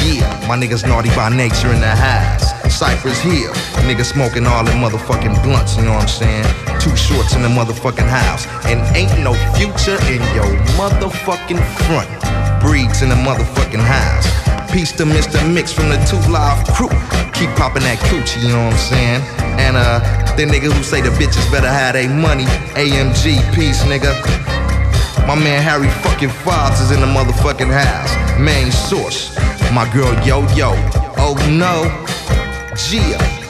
Yeah, 0.00 0.24
my 0.48 0.56
niggas 0.56 0.88
naughty 0.88 1.10
by 1.10 1.28
nature 1.28 1.70
in 1.74 1.80
the 1.80 1.94
house. 1.94 2.54
Cypress 2.74 3.20
Hill, 3.20 3.52
niggas 3.84 4.14
smoking 4.14 4.46
all 4.46 4.64
them 4.64 4.78
motherfucking 4.80 5.42
blunts, 5.42 5.76
you 5.76 5.82
know 5.82 5.92
what 5.92 6.04
I'm 6.04 6.08
saying? 6.08 6.73
Too 6.84 6.94
Short's 6.96 7.34
in 7.34 7.40
the 7.40 7.48
motherfucking 7.48 8.06
house. 8.06 8.46
And 8.66 8.78
ain't 8.94 9.18
no 9.24 9.32
future 9.56 9.96
in 10.12 10.20
your 10.36 10.52
motherfucking 10.76 11.64
front. 11.88 12.10
Breeds 12.60 13.00
in 13.00 13.08
the 13.08 13.14
motherfucking 13.14 13.80
house. 13.80 14.28
Peace 14.70 14.92
to 14.92 15.04
Mr. 15.04 15.40
Mixx 15.48 15.72
from 15.72 15.88
the 15.88 15.96
Two 16.04 16.20
Live 16.30 16.60
crew. 16.76 16.92
Keep 17.32 17.56
popping 17.56 17.84
that 17.84 17.96
coochie, 18.12 18.42
you 18.42 18.48
know 18.48 18.66
what 18.66 18.74
I'm 18.74 18.78
saying? 18.78 19.22
And 19.58 19.76
uh, 19.78 20.00
The 20.36 20.44
nigga 20.44 20.70
who 20.70 20.82
say 20.82 21.00
the 21.00 21.08
bitches 21.10 21.50
better 21.50 21.68
have 21.68 21.94
they 21.94 22.06
money. 22.06 22.44
AMG, 22.76 23.54
peace, 23.54 23.82
nigga. 23.84 24.12
My 25.26 25.36
man 25.36 25.62
Harry 25.62 25.88
fucking 26.04 26.28
Fobbs 26.28 26.82
is 26.82 26.90
in 26.90 27.00
the 27.00 27.06
motherfucking 27.06 27.72
house. 27.72 28.12
Main 28.38 28.70
source. 28.70 29.34
My 29.72 29.90
girl 29.94 30.12
Yo 30.26 30.42
Yo. 30.52 30.74
Oh 31.16 31.34
no. 31.48 31.88
Gia. 32.76 33.43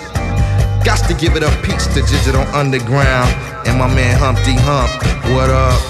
Got 0.84 1.08
to 1.08 1.14
give 1.14 1.34
it 1.34 1.42
up 1.42 1.54
peace 1.64 1.86
to 1.88 2.02
Digital 2.02 2.42
Underground. 2.54 3.32
And 3.66 3.78
my 3.78 3.88
man 3.88 4.18
Humpty 4.18 4.54
Hump. 4.54 4.92
What 5.32 5.48
up? 5.48 5.80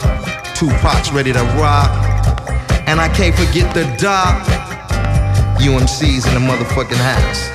Tupac's 0.54 1.10
ready 1.12 1.32
to 1.32 1.42
rock. 1.58 1.90
And 2.86 3.00
I 3.00 3.08
can't 3.08 3.34
forget 3.34 3.74
the 3.74 3.84
doc. 3.98 4.46
UMC's 5.58 6.26
in 6.26 6.34
the 6.34 6.40
motherfucking 6.40 6.94
house. 6.94 7.54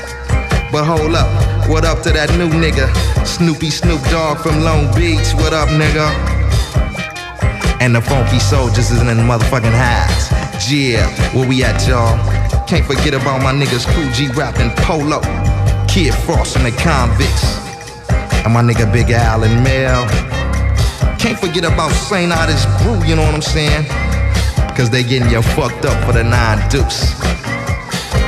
But 0.71 0.83
hold 0.83 1.15
up, 1.15 1.29
what 1.69 1.85
up 1.85 2.01
to 2.03 2.11
that 2.11 2.29
new 2.37 2.49
nigga? 2.49 2.89
Snoopy 3.25 3.69
Snoop 3.69 4.01
Dogg 4.09 4.37
from 4.39 4.61
Long 4.61 4.85
Beach, 4.93 5.33
what 5.33 5.53
up, 5.53 5.69
nigga? 5.69 6.09
And 7.81 7.95
the 7.95 8.01
Funky 8.01 8.39
Soldiers 8.39 8.91
is 8.91 9.01
in 9.01 9.07
the 9.07 9.13
motherfucking 9.13 9.73
house. 9.73 10.29
Yeah, 10.69 11.07
where 11.33 11.47
we 11.47 11.63
at, 11.63 11.87
y'all? 11.87 12.17
Can't 12.67 12.85
forget 12.85 13.13
about 13.13 13.41
my 13.41 13.53
niggas 13.53 13.85
Kool 13.93 14.11
G 14.11 14.27
Rap 14.33 14.57
and 14.59 14.75
Polo, 14.77 15.21
Kid 15.89 16.13
Frost 16.13 16.55
and 16.55 16.65
the 16.67 16.71
Convicts, 16.71 17.57
and 18.45 18.53
my 18.53 18.61
nigga 18.61 18.85
Big 18.93 19.09
Al 19.09 19.43
and 19.43 19.63
Mel. 19.63 20.05
Can't 21.17 21.37
forget 21.37 21.65
about 21.65 21.91
St. 21.91 22.31
Otis 22.31 22.63
Brew, 22.77 23.03
you 23.09 23.15
know 23.15 23.23
what 23.23 23.33
I'm 23.33 23.41
saying? 23.41 23.85
Cause 24.77 24.91
they 24.91 25.01
getting 25.01 25.31
you 25.31 25.41
fucked 25.41 25.85
up 25.85 25.97
for 26.05 26.13
the 26.13 26.23
nine 26.23 26.61
deuce. 26.69 27.19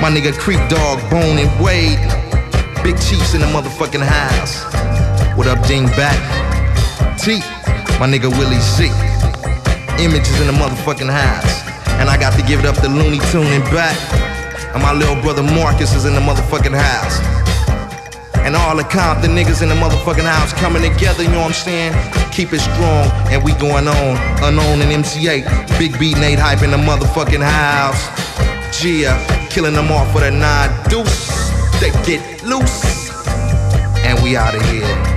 My 0.02 0.10
nigga 0.10 0.34
Creep 0.34 0.60
Dog, 0.70 1.00
Bone 1.12 1.38
and 1.38 1.54
Wade. 1.64 2.02
Big 2.84 3.00
Chiefs 3.00 3.36
in 3.36 3.42
the 3.42 3.48
motherfucking 3.54 4.02
house. 4.02 4.66
What 5.38 5.46
up, 5.46 5.64
Ding 5.68 5.86
Back? 5.94 6.18
T, 7.20 7.42
my 8.02 8.10
nigga 8.10 8.28
Willie 8.42 8.60
Z. 8.60 8.90
Images 10.04 10.42
in 10.42 10.48
the 10.48 10.58
motherfucking 10.58 11.12
house. 11.12 11.62
And 12.02 12.10
I 12.10 12.18
got 12.20 12.34
to 12.40 12.46
give 12.48 12.60
it 12.60 12.66
up 12.66 12.78
to 12.78 12.90
Looney 12.90 13.20
Tune 13.30 13.46
and 13.46 13.64
back. 13.66 13.96
And 14.74 14.82
my 14.82 14.94
little 14.94 15.22
brother 15.22 15.44
Marcus 15.44 15.94
is 15.94 16.06
in 16.06 16.16
the 16.16 16.22
motherfucking 16.22 16.76
house. 16.76 17.41
And 18.46 18.56
all 18.56 18.76
the 18.76 18.84
Compton 18.84 19.32
niggas 19.32 19.62
in 19.62 19.70
the 19.70 19.76
motherfucking 19.76 20.26
house 20.26 20.52
coming 20.54 20.82
together, 20.82 21.24
you 21.24 21.30
know 21.30 21.42
what 21.42 21.48
I'm 21.48 21.54
saying? 21.54 21.94
Keep 22.32 22.54
it 22.54 22.60
strong, 22.60 23.10
and 23.32 23.44
we 23.44 23.54
going 23.54 23.88
on. 23.88 24.18
Unknown 24.44 24.82
and 24.82 24.92
MC 24.92 25.26
Eiht. 25.26 25.80
Big 25.80 25.98
beat 26.00 26.18
Nate 26.18 26.40
hype 26.40 26.64
in 26.64 26.72
the 26.72 26.78
motherfucking 26.78 27.44
house. 27.44 28.10
Gia, 28.80 29.14
killing 29.50 29.74
them 29.74 29.92
off 29.92 30.12
for 30.12 30.22
the 30.22 30.32
nine 30.32 30.72
deuce. 30.90 31.30
They 31.80 31.92
get 32.06 32.44
loose. 32.44 33.12
And 34.06 34.22
we 34.24 34.36
out 34.36 34.56
of 34.56 34.62
here. 34.70 35.11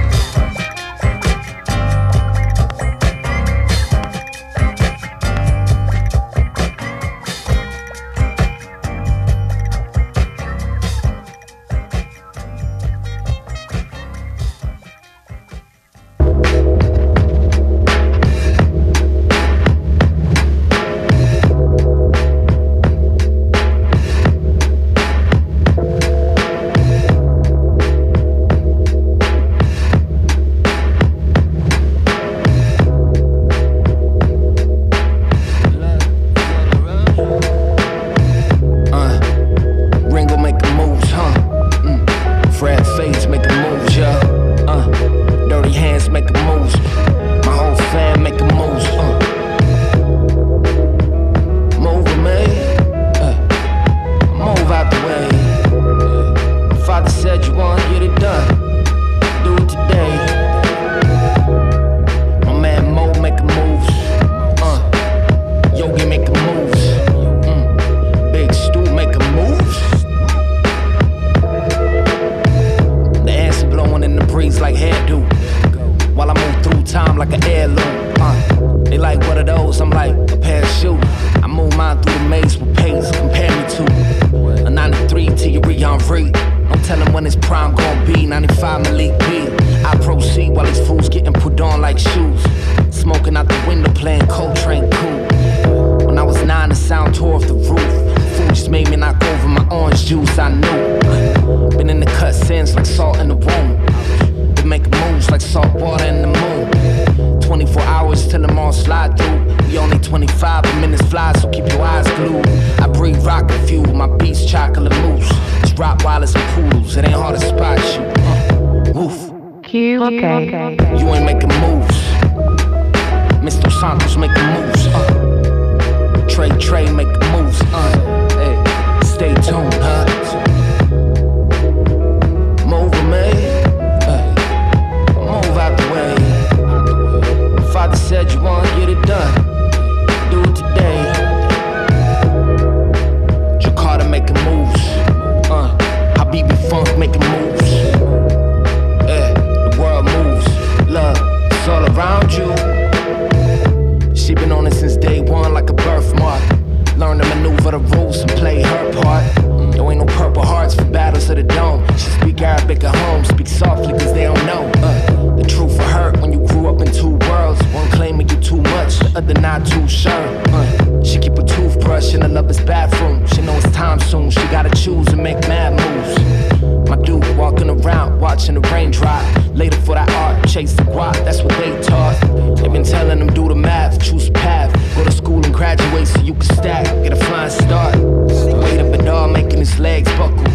The 169.14 169.18
other 169.18 169.40
not 169.40 169.66
too 169.66 169.86
sure. 169.88 170.12
Uh, 170.12 171.02
she 171.02 171.18
keep 171.18 171.38
a 171.38 171.44
toothbrush 171.44 172.14
in 172.14 172.20
the 172.20 172.28
lover's 172.28 172.60
bathroom. 172.60 173.26
She 173.28 173.42
know 173.42 173.54
it's 173.56 173.70
time 173.70 174.00
soon, 174.00 174.30
she 174.30 174.40
gotta 174.48 174.70
choose 174.70 175.08
and 175.08 175.22
make 175.22 175.38
mad 175.48 175.72
moves. 175.72 176.88
My 176.88 176.96
dude 176.96 177.24
walking 177.36 177.70
around, 177.70 178.20
watching 178.20 178.54
the 178.54 178.60
rain 178.72 178.90
drop. 178.90 179.24
Later 179.54 179.80
for 179.82 179.94
that 179.94 180.10
art, 180.10 180.48
chase 180.48 180.72
the 180.72 180.82
guap, 180.82 181.14
that's 181.24 181.42
what 181.42 181.56
they 181.58 181.80
taught. 181.82 182.18
They 182.56 182.68
been 182.68 182.84
telling 182.84 183.18
them 183.20 183.32
do 183.32 183.48
the 183.48 183.54
math, 183.54 184.02
choose 184.02 184.28
a 184.28 184.32
path. 184.32 184.72
Go 184.96 185.04
to 185.04 185.12
school 185.12 185.44
and 185.44 185.54
graduate 185.54 186.08
so 186.08 186.20
you 186.20 186.34
can 186.34 186.56
stack, 186.56 186.84
get 187.02 187.12
a 187.12 187.16
flying 187.16 187.50
start. 187.50 187.96
Weight 187.96 188.80
of 188.80 188.92
it 188.94 189.08
all 189.08 189.28
making 189.28 189.58
his 189.58 189.78
legs 189.78 190.10
buckle. 190.16 190.48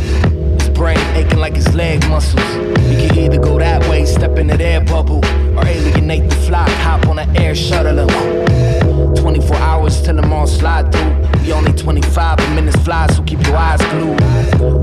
His 0.60 0.70
brain 0.70 1.00
aching 1.16 1.40
like 1.40 1.56
his 1.56 1.74
leg 1.74 2.08
muscles. 2.10 2.56
You 2.90 3.08
can 3.08 3.18
either 3.18 3.40
go 3.40 3.58
that 3.60 3.88
way, 3.90 4.06
step 4.06 4.38
in 4.38 4.48
that 4.48 4.62
air 4.62 4.82
bubble, 4.82 5.24
or 5.58 5.66
alienate 5.66 6.30
the 6.30 6.36
flock, 6.36 6.70
hop 6.70 7.08
on 7.08 7.20
an 7.20 7.38
air 7.38 7.56
shuttle. 7.56 8.49
And 9.90 9.98
24 9.98 9.98
hours 9.98 10.02
till 10.02 10.16
them 10.16 10.34
all 10.34 10.48
slide 10.48 10.92
through. 10.92 11.44
We 11.44 11.54
only 11.54 11.74
25 11.74 12.38
but 12.38 12.50
minutes 12.54 12.78
fly, 12.84 13.08
so 13.08 13.24
keep 13.24 13.46
your 13.46 13.58
eyes 13.58 13.82
glued. 13.92 14.22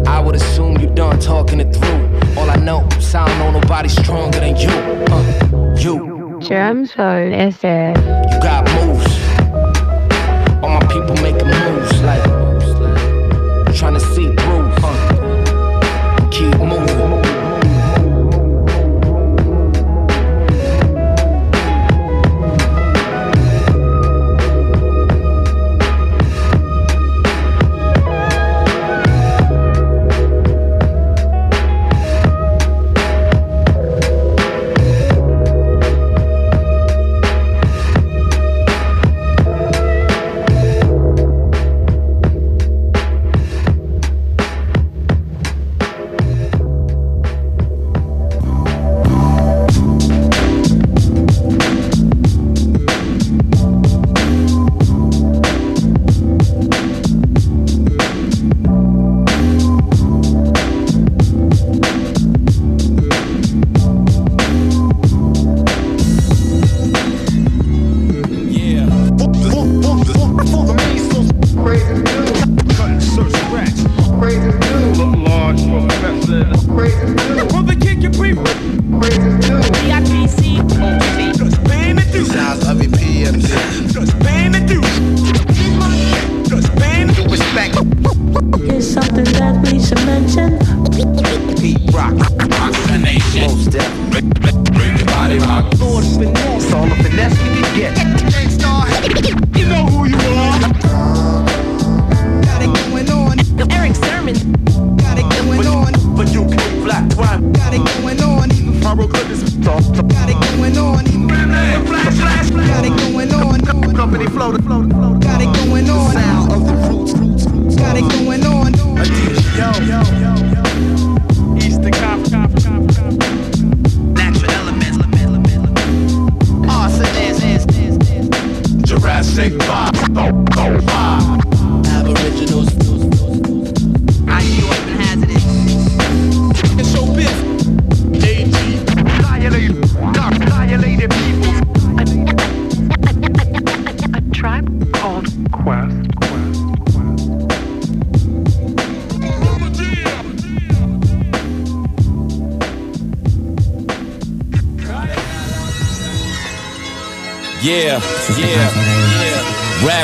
I 0.07 0.21
would 0.21 0.35
assume 0.35 0.79
you 0.79 0.89
done 0.89 1.19
talking 1.19 1.61
it 1.61 1.75
through. 1.75 2.37
All 2.37 2.51
I 2.51 2.57
know, 2.57 2.87
don't 3.13 3.39
know 3.39 3.51
nobody 3.53 3.89
stronger 3.89 4.41
than 4.41 4.57
you. 4.57 4.69
Uh, 4.69 5.77
you. 5.79 6.41
Germ 6.41 6.87
Zone 6.87 7.33
SF. 7.33 8.16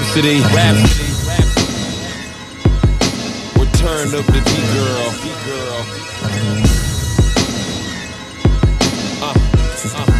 Rapsody, 0.03 0.41
Rapsody. 0.41 1.05
Return 3.55 4.09
of 4.19 4.27
the 4.27 4.43
B 4.45 4.51
girl. 4.75 5.09
Uh, 9.23 9.33
uh, 9.95 10.11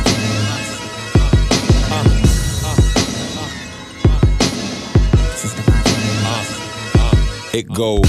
It 7.53 7.67
goes. 7.75 8.09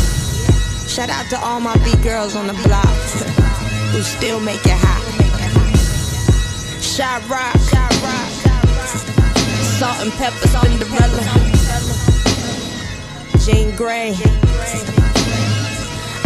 Shout 0.88 1.10
out 1.10 1.28
to 1.32 1.40
all 1.40 1.60
my 1.60 1.76
B 1.78 1.92
girls 2.04 2.36
on 2.36 2.46
the 2.46 2.54
block 2.54 2.86
who 3.92 4.02
still 4.04 4.40
make 4.40 4.64
it 4.64 4.78
hot. 4.78 5.02
Sha-Rock, 6.84 7.58
salt 9.80 10.00
and 10.02 10.12
pepper, 10.14 10.48
Cinderella, 10.48 11.53
Jean 13.46 13.76
Grey, 13.76 14.14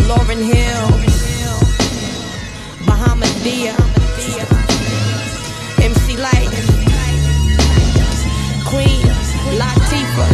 Lauryn 0.06 0.38
Hill, 0.38 0.88
Bahamadia, 2.86 3.74
MC 5.82 6.16
Lyte, 6.16 6.62
Queen 8.70 9.02
Latifah, 9.58 10.30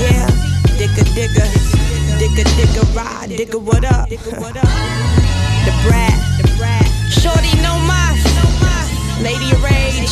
yeah, 0.00 0.24
Digga 0.80 1.04
Digga, 1.12 1.44
Digga 2.16 2.44
Digga 2.56 2.82
Ride, 2.96 3.36
Digga 3.36 3.60
what 3.62 3.84
up? 3.84 4.08
The 4.08 4.16
brat, 5.84 6.88
Shorty 7.12 7.52
no 7.60 7.76
mas, 7.84 8.24
Lady 9.20 9.52
of 9.52 9.62
Rage, 9.62 10.08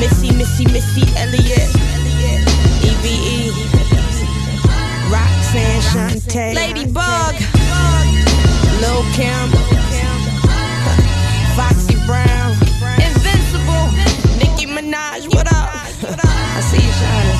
Missy 0.00 0.34
Missy 0.34 0.64
Missy 0.72 1.04
Elliott, 1.16 1.70
EVE, 2.82 3.95
Roxanne 5.46 5.80
Shante, 5.80 6.54
Ladybug, 6.54 7.34
Lil 8.80 9.02
Kim, 9.14 9.48
Foxy 11.54 11.94
Brown, 12.04 12.50
Invincible, 12.98 13.86
Nicki 14.38 14.66
Minaj, 14.66 15.32
what 15.32 15.46
up? 15.46 15.70
I 15.72 16.60
see 16.60 16.82
you 16.82 16.92
shining. 16.98 17.38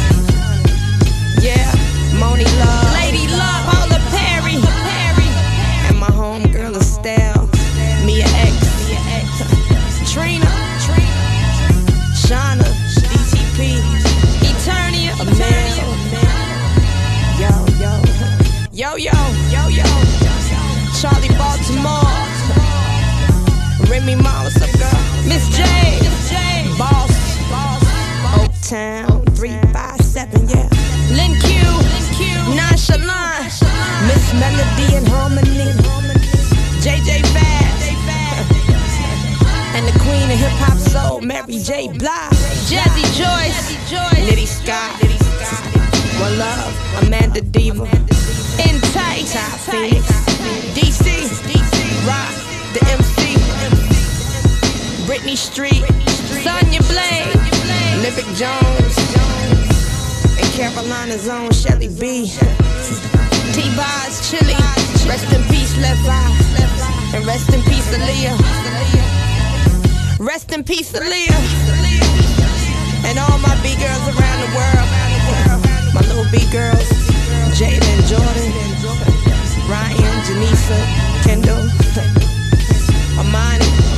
Yeah, 1.42 1.72
Monie 2.20 2.46
Love, 2.60 2.85
Miss 25.26 25.48
J, 25.56 25.64
Boss, 26.78 27.10
Oak 28.38 28.52
Town, 28.62 29.24
357, 29.34 30.48
yeah. 30.48 30.68
Lin 31.10 31.34
Que, 31.40 31.58
Nonchalant, 32.54 33.50
Miss 34.06 34.32
Melody 34.34 34.94
and 34.94 35.08
Harmony, 35.08 35.72
JJ 36.80 37.26
Fast, 37.34 37.90
and 39.74 39.86
the 39.86 39.98
queen 39.98 40.30
of 40.30 40.38
hip 40.38 40.52
hop 40.62 40.78
soul, 40.78 41.20
Mary 41.20 41.58
J. 41.58 41.88
Blige, 41.88 42.30
Jazzy 42.70 43.04
Joyce, 43.18 43.74
Nitty 44.26 44.46
Scott, 44.46 44.92
One 46.20 46.38
Love, 46.38 47.02
Amanda 47.02 47.40
Diva, 47.40 47.84
In 48.62 48.80
Tight, 48.92 49.26
Phoenix, 49.68 50.25
Britney 55.26 55.36
Street, 55.36 55.82
Sonya 56.44 56.80
Blade, 56.86 57.34
Lyric 57.98 58.26
Jones, 58.38 58.96
and 60.38 60.46
Carolina's 60.54 61.28
own 61.28 61.50
Shelly 61.50 61.88
B. 61.88 62.30
T-Boz, 63.52 64.30
Chili, 64.30 64.54
rest 65.08 65.26
in 65.34 65.42
peace, 65.50 65.76
Left 65.78 66.06
Eye, 66.06 67.16
and 67.16 67.26
rest 67.26 67.52
in 67.52 67.60
peace, 67.62 67.90
Aaliyah. 67.92 68.38
Rest 70.20 70.52
in 70.52 70.62
peace, 70.62 70.92
Aaliyah. 70.92 71.42
And 73.06 73.18
all 73.18 73.38
my 73.38 73.58
B 73.64 73.74
girls 73.82 74.06
around 74.06 74.38
the 74.46 74.50
world. 74.54 74.88
My 75.92 76.02
little 76.02 76.30
B 76.30 76.38
girls, 76.52 76.86
Jada 77.58 77.82
and 77.82 78.06
Jordan, 78.06 78.52
Ryan, 79.66 80.22
Janisa, 80.22 80.78
Kendall, 81.24 81.68
Amani. 83.18 83.95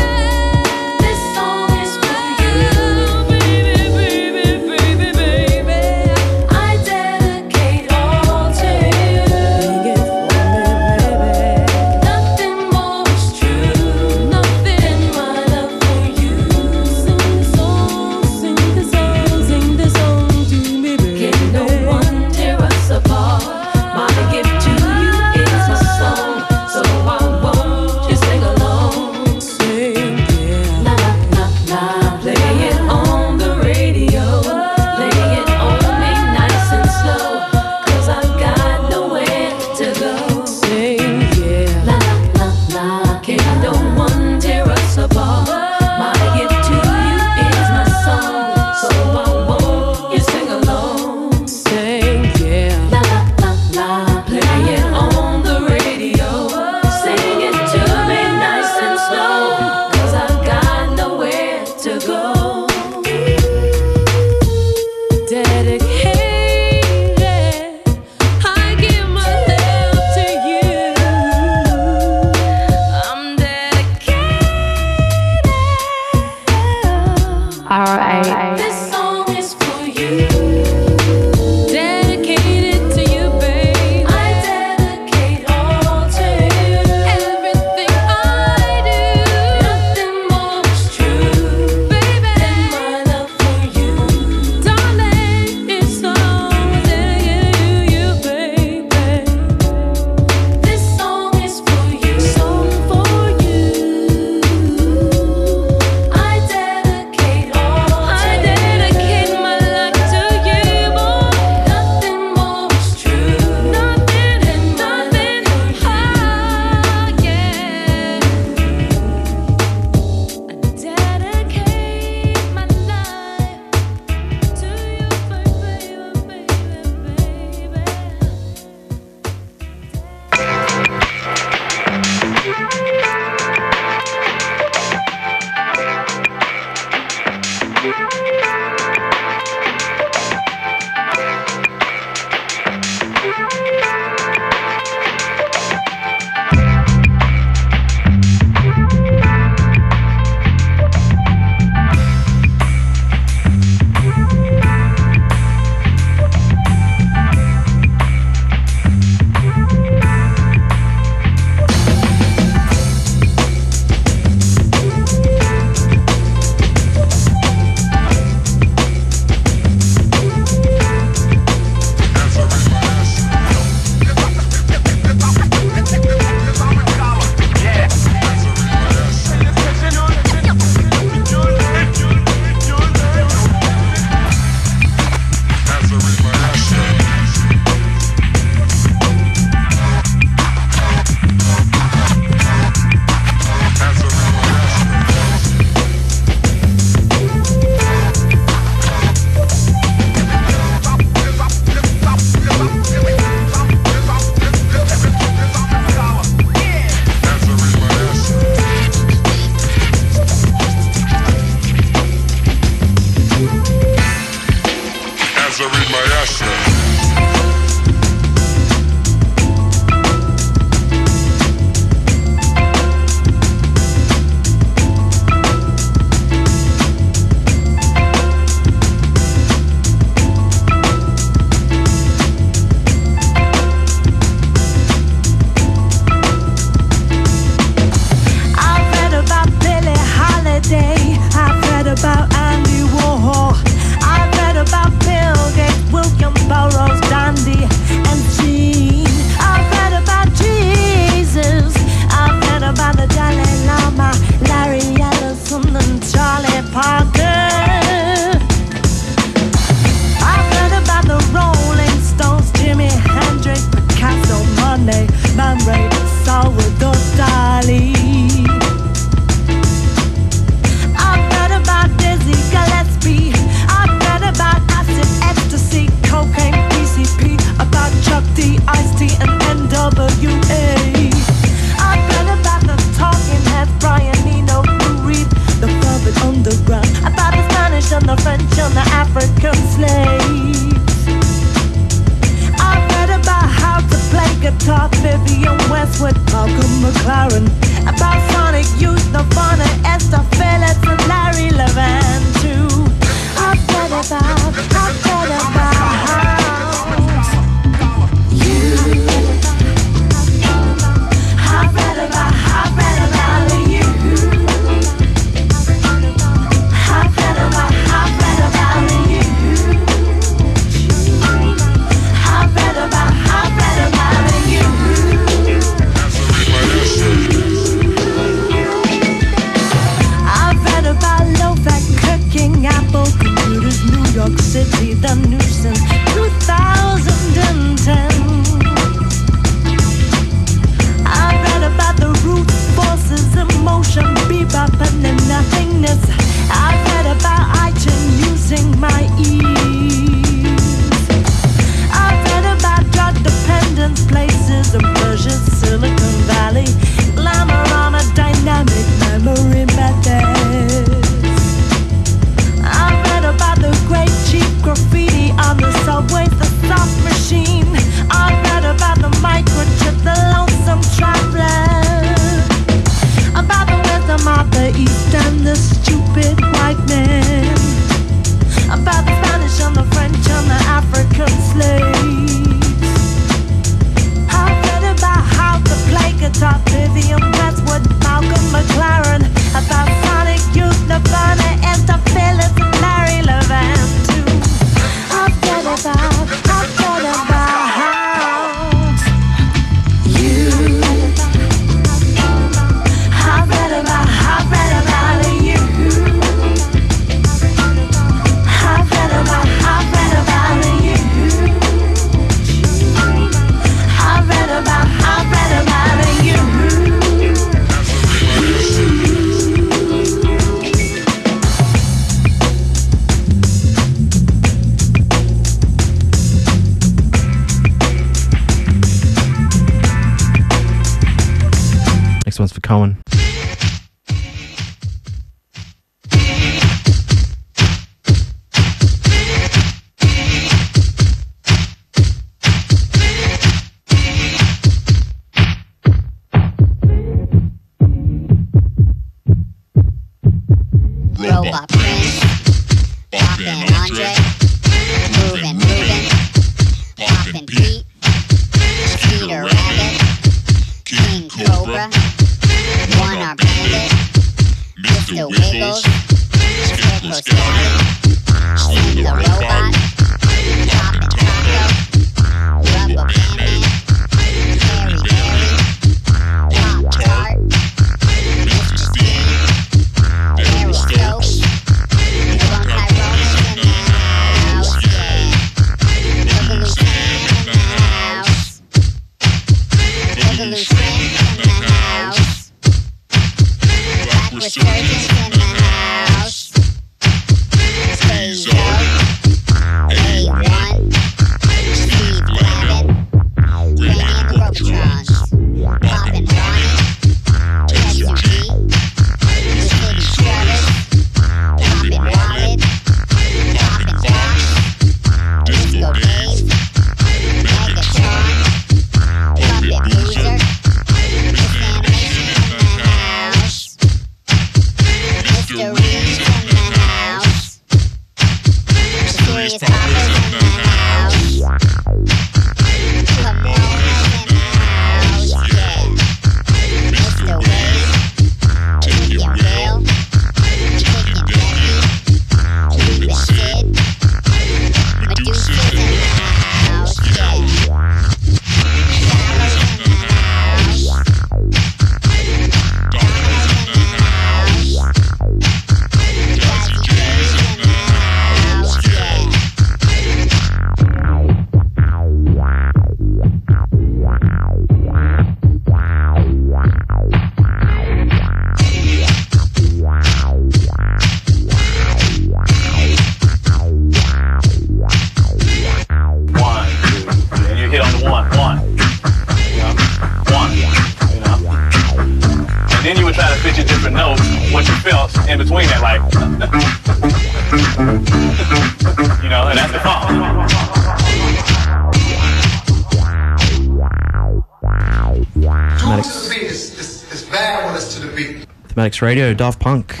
Radio, 599.02 599.34
Daft 599.34 599.58
Punk, 599.58 600.00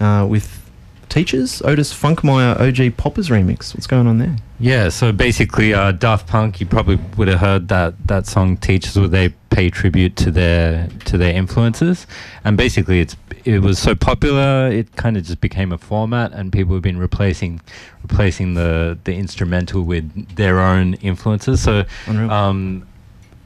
uh, 0.00 0.24
with 0.28 0.60
Teachers, 1.08 1.60
Otis 1.62 1.92
Funkmeyer, 1.92 2.58
OG 2.60 2.96
Poppers 2.96 3.30
remix. 3.30 3.74
What's 3.74 3.88
going 3.88 4.06
on 4.06 4.18
there? 4.18 4.36
Yeah, 4.60 4.90
so 4.90 5.10
basically, 5.10 5.74
uh, 5.74 5.90
Daft 5.90 6.28
Punk. 6.28 6.60
You 6.60 6.66
probably 6.66 7.00
would 7.16 7.26
have 7.26 7.40
heard 7.40 7.68
that 7.68 7.94
that 8.06 8.26
song 8.26 8.56
"Teachers," 8.58 8.96
where 8.96 9.08
they 9.08 9.30
pay 9.50 9.70
tribute 9.70 10.14
to 10.16 10.30
their 10.30 10.88
to 11.06 11.18
their 11.18 11.34
influences, 11.34 12.06
and 12.44 12.56
basically, 12.56 13.00
it's 13.00 13.16
it 13.44 13.60
was 13.60 13.78
so 13.78 13.94
popular, 13.94 14.68
it 14.68 14.94
kind 14.96 15.16
of 15.16 15.24
just 15.24 15.40
became 15.40 15.72
a 15.72 15.78
format, 15.78 16.32
and 16.32 16.52
people 16.52 16.74
have 16.74 16.82
been 16.82 16.98
replacing 16.98 17.60
replacing 18.02 18.54
the 18.54 18.98
the 19.04 19.14
instrumental 19.14 19.82
with 19.82 20.36
their 20.36 20.60
own 20.60 20.94
influences. 20.94 21.60
So, 21.60 21.84
um, 22.06 22.86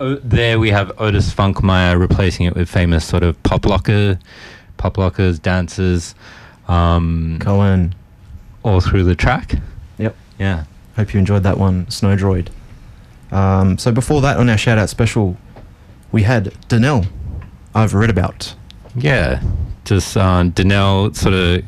o- 0.00 0.16
there 0.16 0.58
we 0.58 0.70
have 0.70 0.92
Otis 0.98 1.32
Funkmeyer 1.32 1.98
replacing 1.98 2.46
it 2.46 2.54
with 2.54 2.68
famous 2.68 3.04
sort 3.04 3.22
of 3.22 3.40
pop 3.42 3.66
locker, 3.66 4.18
pop 4.76 4.98
lockers, 4.98 5.38
dancers, 5.38 6.14
um, 6.68 7.38
Cohen, 7.40 7.94
all 8.62 8.80
through 8.80 9.04
the 9.04 9.14
track. 9.14 9.56
Yep. 9.98 10.16
Yeah. 10.38 10.64
Hope 10.96 11.12
you 11.12 11.18
enjoyed 11.20 11.42
that 11.42 11.58
one, 11.58 11.86
Snowdroid. 11.86 12.48
Um, 13.32 13.78
so 13.78 13.90
before 13.90 14.20
that, 14.20 14.36
on 14.36 14.48
our 14.48 14.56
shout 14.58 14.78
out 14.78 14.88
special, 14.88 15.36
we 16.12 16.22
had 16.22 16.52
D'Nell. 16.68 17.06
I've 17.74 17.94
read 17.94 18.10
about. 18.10 18.54
Yeah, 18.94 19.42
just 19.84 20.16
uh, 20.16 20.44
D'Nell 20.44 21.12
sort 21.14 21.34
of 21.34 21.64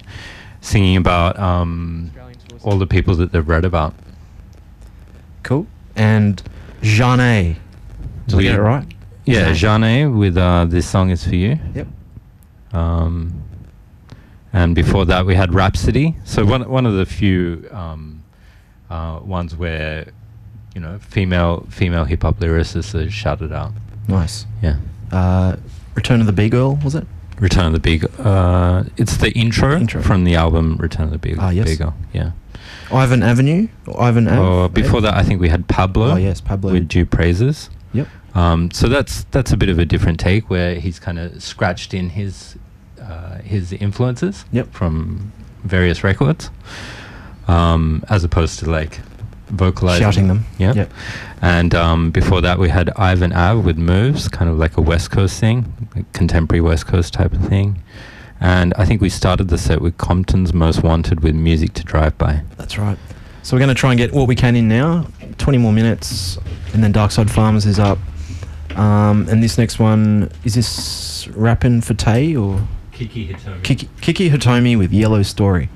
singing 0.60 0.96
about 0.96 1.36
um, 1.38 2.12
all 2.62 2.78
the 2.78 2.86
people 2.86 3.16
that 3.16 3.32
they've 3.32 3.48
read 3.48 3.64
about. 3.64 3.94
Cool. 5.42 5.66
And 5.96 6.40
Zhané. 6.82 7.56
Did 8.28 8.38
I 8.38 8.42
get 8.42 8.54
it 8.56 8.62
right? 8.62 8.86
Yeah, 9.24 9.50
Zhané 9.50 10.16
with 10.16 10.36
uh, 10.36 10.66
This 10.66 10.88
Song 10.88 11.10
Is 11.10 11.24
For 11.24 11.34
You. 11.34 11.58
Yep. 11.74 11.86
Um, 12.72 13.42
and 14.52 14.74
before 14.74 15.04
that, 15.06 15.26
we 15.26 15.34
had 15.34 15.52
Rapsody. 15.52 16.16
So 16.24 16.44
one, 16.44 16.68
one 16.68 16.86
of 16.86 16.94
the 16.94 17.04
few 17.06 17.68
um, 17.72 18.22
uh, 18.88 19.20
ones 19.22 19.56
where, 19.56 20.08
you 20.74 20.80
know, 20.80 20.98
female 21.00 21.66
female 21.70 22.04
hip 22.04 22.22
hop 22.22 22.38
lyricists 22.38 22.94
are 22.94 23.10
shouted 23.10 23.52
out. 23.52 23.72
Nice. 24.08 24.46
Yeah. 24.62 24.76
Uh, 25.12 25.56
Return 25.94 26.20
of 26.20 26.26
the 26.26 26.32
B-Girl, 26.32 26.76
was 26.84 26.94
it? 26.94 27.06
Return 27.40 27.66
of 27.66 27.72
the 27.72 27.80
Big. 27.80 28.04
Uh, 28.20 28.84
it's 28.96 29.16
the 29.18 29.30
intro, 29.32 29.84
from 30.02 30.24
the 30.24 30.36
album 30.36 30.76
Return 30.76 31.04
of 31.06 31.10
the 31.10 31.18
Big. 31.18 31.36
Ah, 31.38 31.50
yes. 31.50 31.76
Girl, 31.76 31.94
Yeah. 32.12 32.30
Ivan 32.92 33.22
Avenue? 33.22 33.68
Ivan 33.98 34.28
Ave? 34.28 34.38
Or 34.40 34.68
before 34.68 35.00
that, 35.00 35.14
I 35.14 35.22
think 35.22 35.40
we 35.40 35.48
had 35.48 35.66
Pablo. 35.68 36.12
Oh, 36.12 36.16
yes, 36.16 36.40
Pablo. 36.40 36.72
with 36.72 36.86
Due 36.88 37.04
Praises. 37.04 37.68
Yep. 37.96 38.08
Um, 38.34 38.70
so 38.70 38.88
that's 38.88 39.24
that's 39.30 39.52
a 39.52 39.56
bit 39.56 39.68
of 39.68 39.78
a 39.78 39.84
different 39.84 40.20
take 40.20 40.50
where 40.50 40.74
he's 40.76 40.98
kind 40.98 41.18
of 41.18 41.42
scratched 41.42 41.94
in 41.94 42.10
his 42.10 42.56
uh, 43.00 43.38
his 43.38 43.72
influences 43.72 44.44
Yep. 44.52 44.72
from 44.72 45.32
various 45.64 46.04
records, 46.04 46.50
um, 47.48 48.04
as 48.08 48.24
opposed 48.24 48.58
to 48.60 48.70
like 48.70 49.00
vocalizing 49.48 50.02
Shouting 50.04 50.28
them. 50.28 50.44
Yeah. 50.58 50.72
Yep. 50.74 50.92
And 51.40 51.74
um, 51.74 52.10
before 52.10 52.40
that, 52.40 52.58
we 52.58 52.68
had 52.68 52.90
Ivan 52.96 53.32
Ave 53.32 53.60
with 53.62 53.78
Moves, 53.78 54.28
kind 54.28 54.50
of 54.50 54.58
like 54.58 54.76
a 54.76 54.80
West 54.82 55.10
Coast 55.10 55.38
thing, 55.40 55.72
like 55.94 56.12
contemporary 56.12 56.60
West 56.60 56.86
Coast 56.86 57.12
type 57.14 57.32
of 57.32 57.46
thing. 57.48 57.80
And 58.40 58.74
I 58.76 58.84
think 58.84 59.00
we 59.00 59.08
started 59.08 59.48
the 59.48 59.56
set 59.58 59.80
with 59.80 59.96
Compton's 59.98 60.52
Most 60.52 60.82
Wanted 60.82 61.20
with 61.20 61.34
Music 61.34 61.72
to 61.74 61.84
Drive 61.84 62.18
By. 62.18 62.42
That's 62.58 62.76
right. 62.76 62.98
So 63.46 63.54
we're 63.54 63.60
going 63.60 63.68
to 63.68 63.76
try 63.76 63.92
and 63.92 63.98
get 63.98 64.12
what 64.12 64.26
we 64.26 64.34
can 64.34 64.56
in 64.56 64.66
now. 64.66 65.06
20 65.38 65.58
more 65.58 65.72
minutes, 65.72 66.36
and 66.72 66.82
then 66.82 66.92
Darkside 66.92 67.30
Farmers 67.30 67.64
is 67.64 67.78
up. 67.78 67.96
Um, 68.74 69.28
and 69.28 69.40
this 69.40 69.56
next 69.56 69.78
one, 69.78 70.32
is 70.42 70.56
this 70.56 71.28
Rappin' 71.28 71.80
for 71.80 71.94
Tay 71.94 72.34
or? 72.34 72.66
Kiki 72.90 73.28
Hitomi. 73.28 73.62
Kiki, 73.62 73.88
Kiki 74.00 74.30
Hitomi 74.30 74.76
with 74.76 74.92
Yellow 74.92 75.22
Story. 75.22 75.68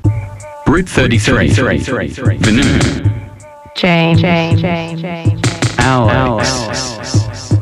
Route 0.66 0.88
33, 0.88 1.50
Vanu, 1.50 3.30
Jane, 3.76 4.18
Jane, 4.18 4.58
Jane, 4.58 4.98
Jane, 4.98 5.40
Alex, 5.78 7.52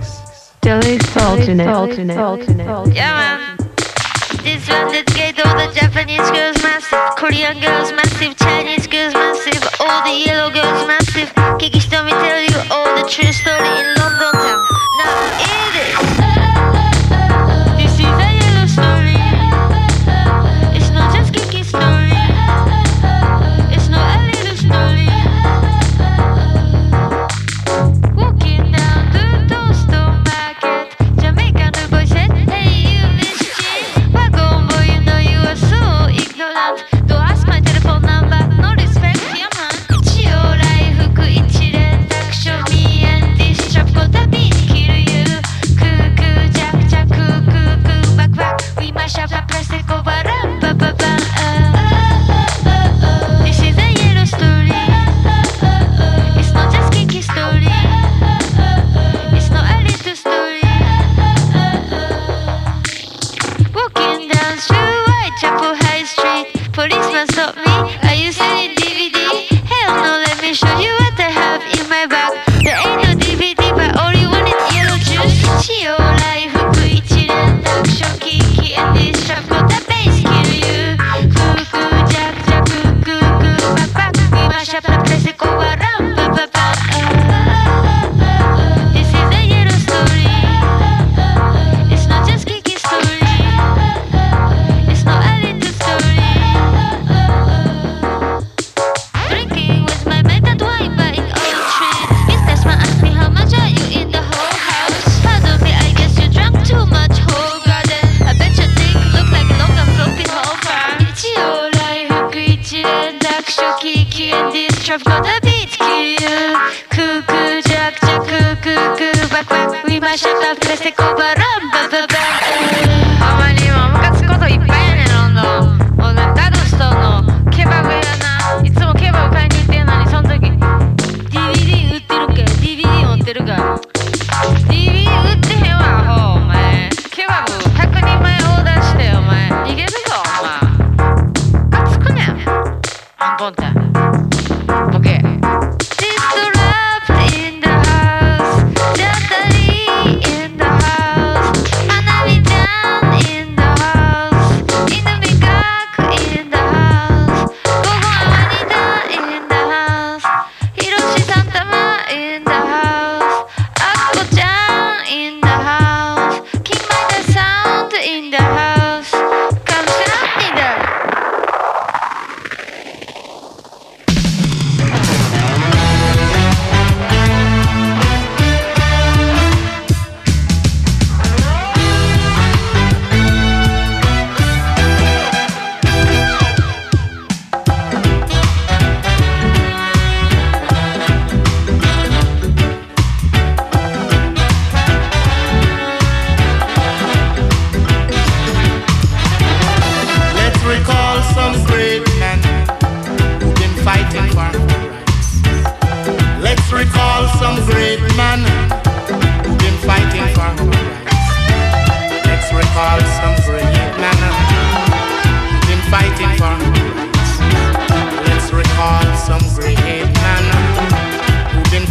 Delete 0.63 1.17
alternate, 1.19 1.69
alternate, 1.69 2.95
Yeah, 2.95 3.13
man. 3.13 3.59
This 4.43 4.67
one 4.69 4.89
that's 4.91 5.13
gate, 5.13 5.39
all 5.45 5.55
the 5.55 5.71
Japanese 5.75 6.31
girls 6.31 6.63
massive, 6.63 6.99
Korean 7.17 7.61
girls 7.61 7.93
massive, 7.93 8.35
Chinese 8.39 8.87
girls 8.87 9.13
massive, 9.13 9.48
all 9.81 10.03
the 10.03 10.11
yellow 10.11 10.51
girls 10.51 10.87
massive. 10.87 11.33
Kiki 11.59 11.81
Stormy 11.81 12.11
tell 12.11 12.41
you 12.41 12.57
all 12.71 12.97
the 12.97 13.09
true 13.09 13.33
story 13.33 13.98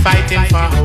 fighting 0.08 0.46
for. 0.46 0.77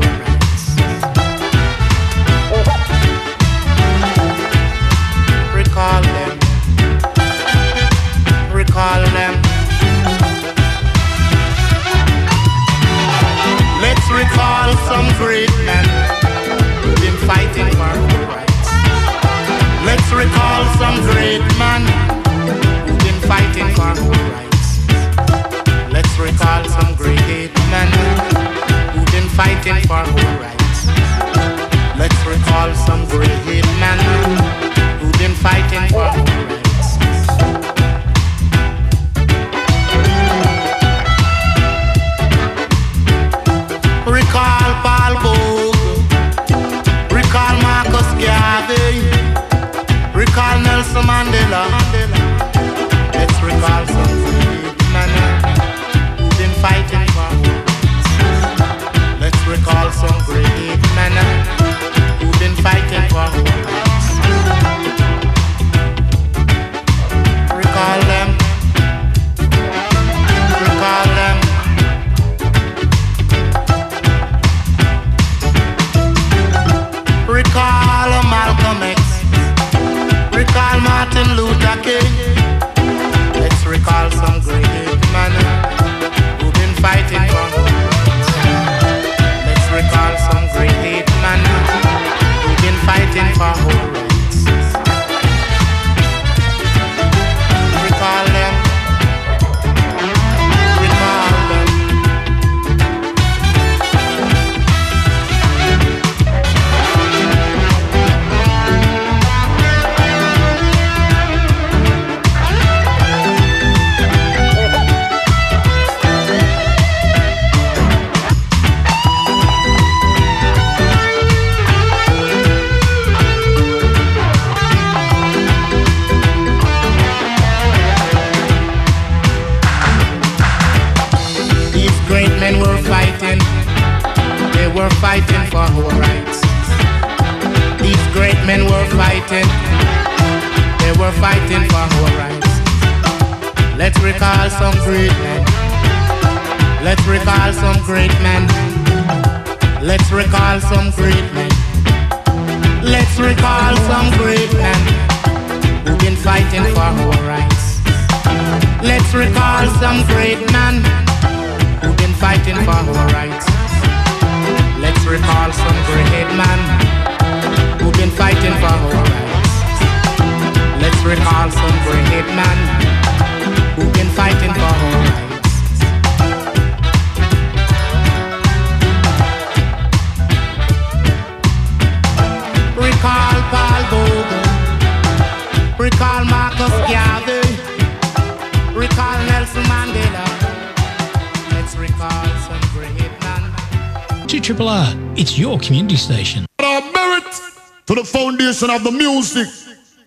Music, 199.23 199.47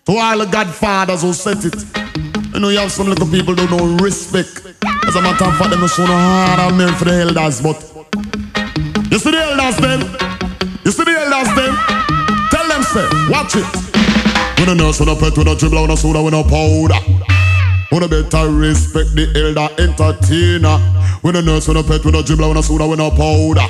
to 0.05 0.11
all 0.11 0.37
the 0.37 0.45
godfathers 0.45 1.23
who 1.23 1.33
set 1.33 1.65
it. 1.65 1.73
You 2.53 2.59
know, 2.59 2.69
you 2.69 2.77
have 2.77 2.91
some 2.91 3.07
little 3.07 3.25
people 3.25 3.55
who 3.55 3.65
don't 3.65 3.97
respect. 3.97 4.61
As 5.07 5.15
a 5.15 5.21
matter 5.21 5.45
of 5.45 5.57
fact, 5.57 5.71
them 5.71 5.87
show 5.87 6.05
no 6.05 6.13
hard 6.13 6.59
and 6.59 6.77
merit 6.77 6.93
for 6.95 7.05
the 7.05 7.13
elders, 7.13 7.61
but 7.61 7.81
you 9.09 9.17
see 9.17 9.31
the 9.31 9.41
elders 9.41 9.77
them? 9.77 10.01
You 10.85 10.91
see 10.91 11.03
the 11.03 11.17
elders 11.17 11.49
them? 11.57 11.73
Tell 12.53 12.67
them, 12.69 12.83
say, 12.83 13.07
watch 13.33 13.57
it. 13.57 13.65
When 14.59 14.69
a 14.69 14.75
nurse, 14.75 14.99
when 14.99 15.09
a 15.09 15.15
pet, 15.15 15.35
when 15.35 15.47
a 15.47 15.55
dribble, 15.55 15.81
when 15.81 15.91
a 15.91 15.97
soda, 15.97 16.21
when 16.21 16.33
a 16.35 16.43
powder. 16.43 17.01
When 17.89 18.03
a 18.03 18.07
better 18.07 18.51
respect 18.51 19.15
the 19.15 19.25
elder 19.33 19.73
entertainer. 19.81 20.77
When 21.21 21.35
a 21.35 21.41
nurse, 21.41 21.67
when 21.67 21.77
a 21.77 21.83
pet, 21.83 22.05
when 22.05 22.13
a 22.13 22.21
dribble, 22.21 22.55
a 22.55 22.61
soda, 22.61 22.85
when 22.85 22.99
a 22.99 23.09
powder. 23.09 23.65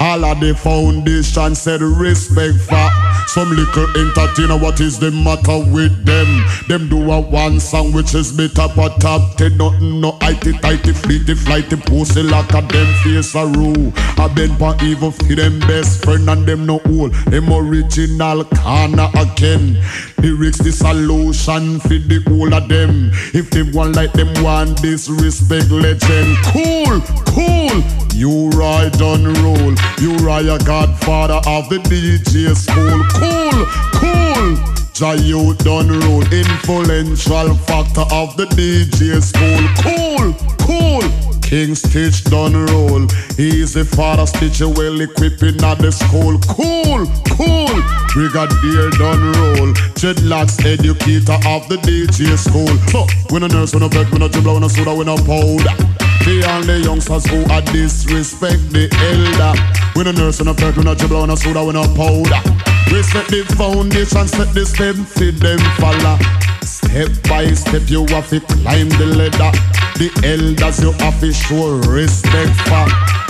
All 0.00 0.24
of 0.24 0.40
the 0.40 0.54
foundation 0.54 1.54
said 1.54 1.80
respect 1.80 2.60
for 2.60 3.09
some 3.30 3.50
little 3.50 3.86
entertainer. 3.96 4.58
What 4.58 4.80
is 4.80 4.98
the 4.98 5.10
matter 5.12 5.58
with 5.70 6.04
them? 6.04 6.26
Them 6.68 6.88
do 6.88 7.10
a 7.12 7.20
one 7.20 7.60
song 7.60 7.92
which 7.92 8.14
is 8.14 8.32
bit 8.32 8.58
up 8.58 8.76
a 8.76 8.88
top 8.98 9.36
ten. 9.36 9.56
Nothing 9.56 10.00
no 10.00 10.18
itty 10.22 10.52
tighty 10.58 10.92
fleety 10.92 11.36
flighty 11.38 11.76
pussy 11.76 12.22
like 12.22 12.50
a 12.50 12.62
them 12.62 12.88
face 13.04 13.34
a 13.36 13.46
rule. 13.46 13.92
I 14.18 14.26
been 14.34 14.56
pa 14.56 14.76
evil 14.82 15.12
for 15.12 15.34
them 15.34 15.60
best 15.60 16.04
friend 16.04 16.28
and 16.28 16.44
them 16.44 16.66
no 16.66 16.80
old. 16.86 17.14
Them 17.30 17.52
original 17.52 18.44
corner 18.44 19.08
again. 19.14 19.78
Lyrics 20.20 20.58
the 20.58 20.70
solution 20.70 21.80
for 21.80 21.88
the 21.88 22.22
whole 22.28 22.52
of 22.52 22.68
them. 22.68 23.10
If 23.32 23.50
they 23.50 23.62
want 23.62 23.96
like 23.96 24.12
them 24.12 24.28
want 24.44 24.82
disrespect 24.82 25.70
legend. 25.70 26.36
Cool, 26.52 27.00
cool. 27.32 27.82
U-Roy 28.14 28.90
on 29.00 29.24
roll. 29.40 29.74
U-Roy 29.98 30.52
a 30.52 30.58
godfather 30.58 31.40
of 31.48 31.68
the 31.70 31.78
DJ 31.88 32.54
school. 32.54 33.00
Cool, 33.16 33.64
cool. 33.96 34.56
Jah 34.92 35.14
you 35.14 35.54
done 35.64 35.88
roll. 36.00 36.22
Influential 36.32 37.54
factor 37.64 38.04
of 38.12 38.36
the 38.36 38.44
DJ 38.52 39.22
school. 39.22 39.64
Cool, 39.80 40.34
cool. 40.66 41.29
King 41.50 41.74
Stitch 41.74 42.22
done 42.30 42.54
roll. 42.54 43.08
He's 43.36 43.74
the 43.74 43.84
father 43.84 44.24
Stitch 44.24 44.60
well 44.60 45.00
equipping 45.00 45.58
at 45.66 45.82
the 45.82 45.90
school. 45.90 46.38
Cool, 46.46 47.10
cool. 47.34 47.74
Brigadier 48.14 48.90
done 48.94 49.34
roll. 49.34 49.74
Dreadlocks 49.98 50.62
educator 50.62 51.42
of 51.50 51.66
the 51.66 51.74
DJ 51.82 52.38
school. 52.38 52.70
So, 52.86 53.04
when 53.34 53.42
a 53.42 53.48
nurse, 53.48 53.74
when 53.74 53.82
a 53.82 53.88
vet, 53.88 54.12
when 54.12 54.22
a 54.22 54.28
dribbler, 54.28 54.54
when 54.54 54.62
a 54.62 54.70
soda, 54.70 54.94
when 54.94 55.08
a 55.08 55.16
powder. 55.26 55.74
The 56.22 56.46
only 56.54 56.84
youngsters 56.86 57.26
who 57.26 57.42
are 57.50 57.62
disrespect 57.62 58.70
the 58.70 58.86
elder. 59.10 59.58
When 59.98 60.06
a 60.06 60.12
nurse, 60.12 60.38
when 60.38 60.46
a 60.46 60.52
vet, 60.54 60.76
when 60.76 60.86
a 60.86 60.94
dribbler, 60.94 61.22
when 61.22 61.30
a 61.30 61.36
soda, 61.36 61.64
when 61.64 61.74
a 61.74 61.82
powder. 61.98 62.69
We 62.88 63.02
set 63.02 63.28
the 63.28 63.44
foundation, 63.56 64.26
set 64.28 64.54
the 64.54 64.64
step 64.64 64.96
for 64.96 65.30
them 65.30 65.58
follow. 65.78 66.18
Step 66.62 67.10
by 67.28 67.52
step, 67.54 67.82
you 67.88 68.06
have 68.06 68.28
to 68.30 68.40
climb 68.40 68.88
the 68.90 69.06
ladder. 69.06 69.52
The 69.98 70.08
elders, 70.24 70.80
you 70.82 70.92
have 71.04 71.20
to 71.20 71.32
show 71.32 71.76
respect 71.90 72.56
for. 72.68 72.86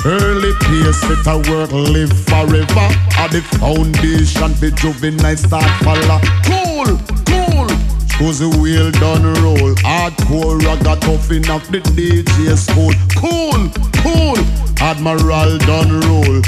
Early 0.07 0.53
peers 0.61 1.01
set 1.01 1.27
a 1.27 1.37
work, 1.51 1.73
live 1.73 2.13
forever. 2.25 2.89
At 3.19 3.33
the 3.33 3.43
foundation, 3.59 4.53
the 4.61 4.71
juvenile 4.77 5.37
start 5.37 5.69
follow. 5.85 6.21
Cool, 6.47 6.99
cool. 7.27 7.40
Cause 8.21 8.41
the 8.41 8.51
wheel 8.61 8.91
done 9.01 9.25
roll. 9.41 9.75
Hardcore 9.81 10.61
ragga 10.61 11.01
tough 11.01 11.31
enough 11.33 11.67
the 11.69 11.81
DJ 11.81 12.55
school. 12.55 12.93
Cool, 13.17 13.73
cool. 14.05 14.37
Admiral 14.79 15.57
done 15.65 16.01
roll. 16.05 16.43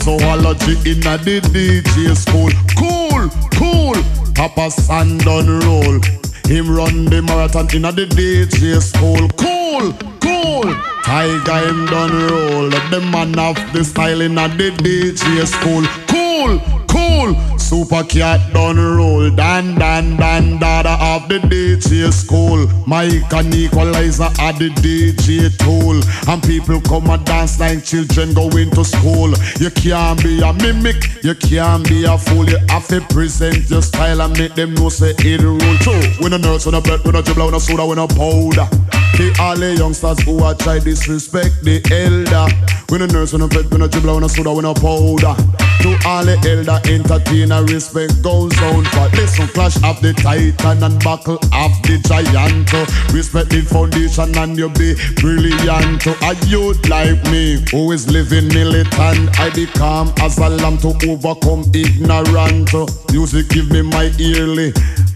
Zoology 0.00 0.72
in 0.90 1.06
a 1.06 1.18
the 1.18 1.42
DJ 1.52 2.16
school. 2.16 2.48
Cool, 2.80 3.28
cool. 3.52 3.94
Papa 4.34 4.70
San 4.70 5.18
done 5.18 5.60
roll. 5.60 6.00
Him 6.48 6.74
run 6.74 7.04
the 7.04 7.20
marathon 7.20 7.68
in 7.76 7.84
a 7.84 7.92
the 7.92 8.06
DJ 8.06 8.80
school. 8.80 9.28
Cool, 9.36 9.92
cool. 10.18 10.74
Tiger 11.04 11.68
him 11.68 11.84
done 11.92 12.10
roll. 12.30 12.70
The 12.88 13.00
man 13.12 13.38
of 13.38 13.56
the 13.74 13.84
style 13.84 14.22
in 14.22 14.38
a 14.38 14.48
the 14.48 14.70
DJ 14.70 15.46
school. 15.46 15.84
Cool, 16.08 16.81
cool. 16.92 17.58
Super 17.58 18.04
cat 18.04 18.52
done 18.52 18.76
roll. 18.76 19.30
Dan, 19.30 19.74
dan, 19.76 20.16
dan, 20.16 20.58
dada 20.58 20.96
of 21.00 21.28
the 21.28 21.38
DJ 21.38 22.12
school. 22.12 22.68
Mike 22.86 23.32
and 23.32 23.54
equalizer 23.54 24.30
at 24.38 24.58
the 24.58 24.70
DJ 24.84 25.50
tool. 25.58 25.98
And 26.30 26.42
people 26.42 26.80
come 26.82 27.08
and 27.10 27.24
dance 27.24 27.58
like 27.58 27.84
children 27.84 28.34
going 28.34 28.70
to 28.70 28.84
school. 28.84 29.32
You 29.58 29.70
can't 29.70 30.22
be 30.22 30.42
a 30.42 30.52
mimic, 30.52 31.24
you 31.24 31.34
can't 31.34 31.88
be 31.88 32.04
a 32.04 32.18
fool. 32.18 32.48
You 32.48 32.58
have 32.68 32.86
to 32.88 33.00
present 33.08 33.70
your 33.70 33.82
style 33.82 34.20
and 34.20 34.38
make 34.38 34.54
them 34.54 34.74
know 34.74 34.88
say 34.88 35.14
it 35.18 35.40
rule. 35.40 35.58
True. 35.80 36.02
When 36.20 36.32
a 36.32 36.38
nurse, 36.38 36.66
when 36.66 36.74
a 36.74 36.80
bread, 36.80 37.04
when 37.04 37.16
a 37.16 37.22
dribble, 37.22 37.46
when 37.46 37.54
a 37.54 37.60
soda, 37.60 37.86
when 37.86 37.98
a 37.98 38.06
powder. 38.06 38.68
The 39.16 39.36
all 39.40 39.56
the 39.56 39.74
youngsters 39.76 40.22
who 40.22 40.42
are 40.42 40.54
try 40.54 40.78
disrespect 40.78 41.62
the 41.62 41.80
elder. 41.92 42.48
When 42.88 43.02
a 43.02 43.06
nurse, 43.06 43.32
when 43.32 43.42
a 43.42 43.48
bread, 43.48 43.70
when 43.70 43.82
a 43.82 43.88
dribble, 43.88 44.14
when 44.14 44.24
a 44.24 44.28
soda, 44.28 44.52
when 44.52 44.64
a 44.64 44.74
powder. 44.74 45.36
To 45.82 45.98
all 46.06 46.24
the 46.24 46.38
elder 46.46 46.78
entertainer, 46.86 47.64
respect 47.64 48.22
goes 48.22 48.56
on 48.62 48.84
for 48.86 49.08
listen 49.16 49.48
clash 49.48 49.76
of 49.82 50.00
the 50.00 50.12
titan 50.12 50.82
and 50.82 51.02
buckle 51.02 51.36
of 51.52 51.72
the 51.82 52.00
giant. 52.06 52.72
Respect 53.12 53.50
the 53.50 53.62
foundation 53.62 54.36
and 54.36 54.56
you'll 54.56 54.70
be 54.70 54.94
brilliant. 55.20 56.06
A 56.06 56.34
youth 56.46 56.88
like 56.88 57.22
me 57.30 57.62
who 57.70 57.92
is 57.92 58.10
living 58.10 58.48
militant, 58.48 59.38
I 59.38 59.50
be 59.50 59.66
calm 59.66 60.12
as 60.18 60.38
a 60.38 60.48
lamb 60.48 60.78
to 60.78 60.94
overcome 61.08 61.64
ignorant. 61.74 62.72
Music 63.12 63.48
give 63.48 63.70
me 63.70 63.82
my 63.82 64.04
yearly 64.18 64.72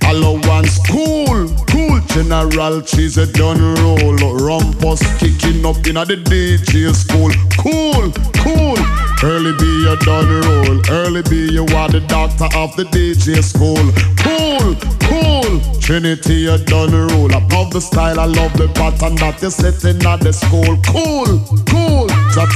allowance. 0.07 0.79
Cool, 0.89 1.49
cool. 1.71 2.01
General 2.09 2.81
cheese 2.83 3.19
a 3.19 3.27
done 3.27 3.61
roll. 3.77 4.17
Rumpus 4.39 5.03
kicking 5.19 5.65
up 5.65 5.77
in 5.87 5.95
the 5.95 6.17
DJ 6.25 6.95
school. 6.95 7.31
Cool, 7.59 8.13
cool. 8.43 9.06
Early 9.23 9.53
B 9.59 9.87
a 9.89 9.97
done 10.05 10.29
roll. 10.29 10.81
Early 10.91 11.23
B 11.23 11.51
you 11.51 11.65
are 11.77 11.89
the 11.89 12.01
doctor 12.07 12.49
of 12.57 12.77
the 12.77 12.85
DJ 12.85 13.43
school. 13.43 13.77
Cool, 14.21 14.75
cool. 15.17 15.81
Trinity 15.81 16.47
a 16.47 16.59
done 16.59 16.93
roll. 16.93 17.33
I 17.35 17.39
love 17.53 17.73
the 17.73 17.81
style, 17.81 18.21
I 18.21 18.25
love 18.25 18.53
the 18.55 18.69
pattern 18.69 19.17
that 19.17 19.41
you're 19.41 19.51
setting 19.51 20.05
at 20.05 20.21
the 20.21 20.33
school. 20.33 20.77
Cool, 20.87 21.41
cool. 21.71 21.97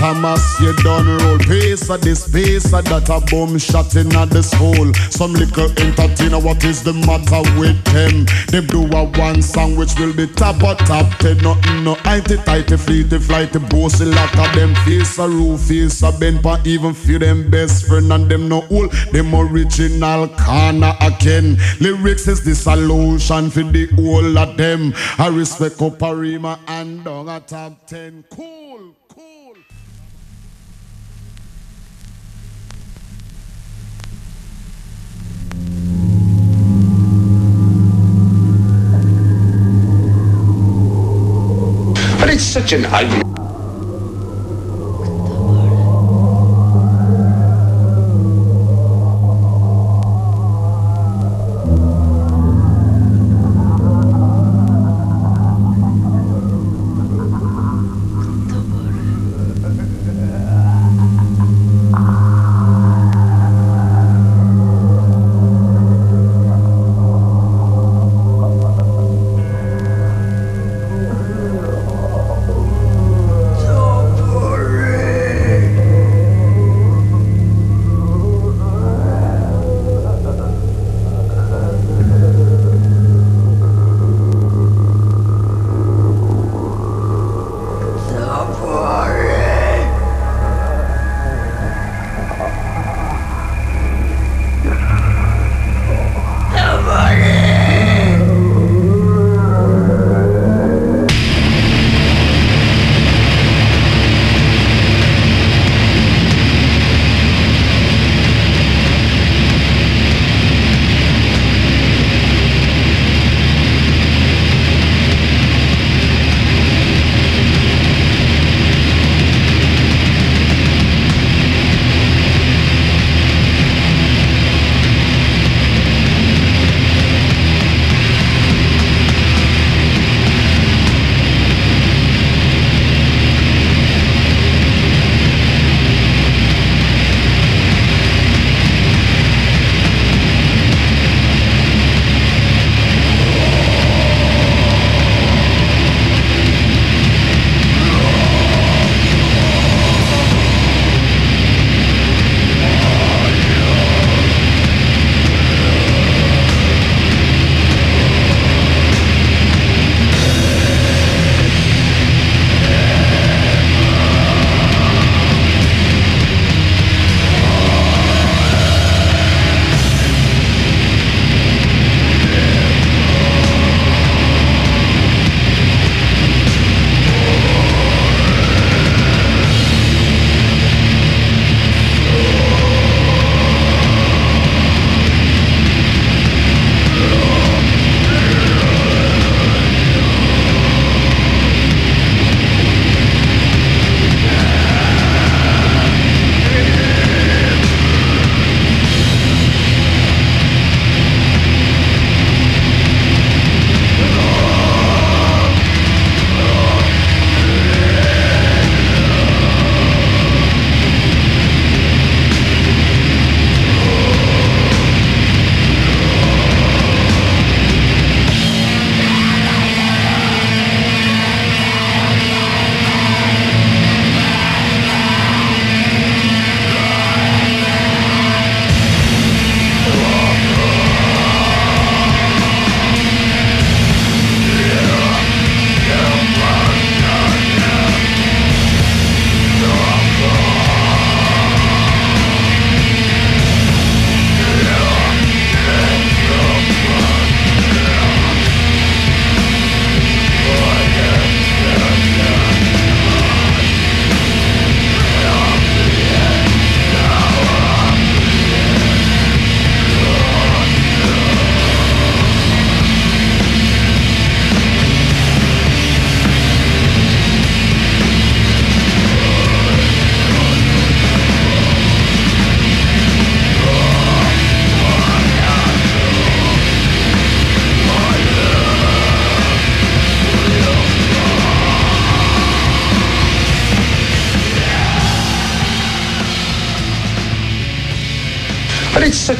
Thomas, 0.00 0.60
you 0.60 0.74
done 0.76 1.08
roll. 1.18 1.38
Pace 1.38 1.88
of 1.88 2.00
this, 2.00 2.28
pace 2.28 2.72
of 2.72 2.84
that 2.86 3.08
a 3.08 3.20
boom 3.30 3.58
shot 3.58 3.94
in 3.96 4.14
at 4.16 4.30
the 4.30 4.42
school. 4.42 4.92
Some 5.10 5.32
little 5.32 5.70
entertainer, 5.76 6.38
what 6.38 6.64
is 6.64 6.82
the 6.82 6.92
matter 6.92 7.40
with 7.58 7.76
them? 7.92 8.24
They 8.48 8.60
do 8.60 8.84
a 8.96 9.04
one 9.18 9.40
song 9.42 9.76
which 9.76 9.98
will 9.98 10.12
be 10.12 10.26
top 10.26 10.62
of 10.62 10.78
top 10.88 11.06
ten. 11.18 11.38
Nothing 11.38 11.84
no 11.84 11.94
ighty 12.04 12.42
tighty 12.44 12.76
fleety 12.76 13.20
flighty 13.20 13.58
bossy 13.58 14.04
lot 14.04 14.32
of 14.38 14.54
them 14.54 14.74
face 14.84 15.18
a 15.18 15.28
roof, 15.28 15.60
face 15.68 16.02
a 16.02 16.12
bend 16.12 16.42
but 16.42 16.66
even 16.66 16.92
feel 16.92 17.18
them 17.18 17.50
best 17.50 17.86
friend 17.86 18.12
and 18.12 18.30
them 18.30 18.48
no 18.48 18.64
old. 18.70 18.92
Them 19.12 19.34
original 19.34 20.28
corner 20.28 20.94
again. 21.00 21.56
Lyrics 21.80 22.28
is 22.28 22.40
the 22.50 22.56
solution 22.56 23.48
for 23.48 23.62
the 23.62 23.86
whole 23.94 24.36
of 24.36 24.56
them. 24.56 24.92
I 25.18 25.28
respect 25.28 25.76
Oparima 25.76 26.58
and 26.66 27.04
down 27.04 27.28
a 27.28 27.38
top 27.38 27.86
ten. 27.86 28.24
Cool, 28.28 28.92
cool. 29.08 29.54
But 42.18 42.30
it's 42.30 42.42
such 42.42 42.72
an 42.72 42.86
ugly. 42.86 43.39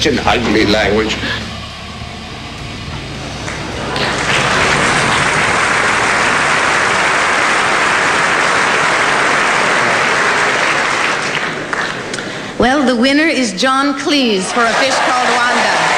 Such 0.01 0.15
an 0.15 0.19
ugly 0.21 0.65
language. 0.65 1.15
Well, 12.59 12.83
the 12.87 12.97
winner 12.97 13.25
is 13.25 13.53
John 13.61 13.99
Cleese 13.99 14.51
for 14.55 14.65
A 14.65 14.73
Fish 14.81 14.97
Called 15.05 15.29
Wanda. 15.37 15.91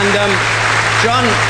And 0.00 0.16
um, 0.16 0.32
John, 1.04 1.49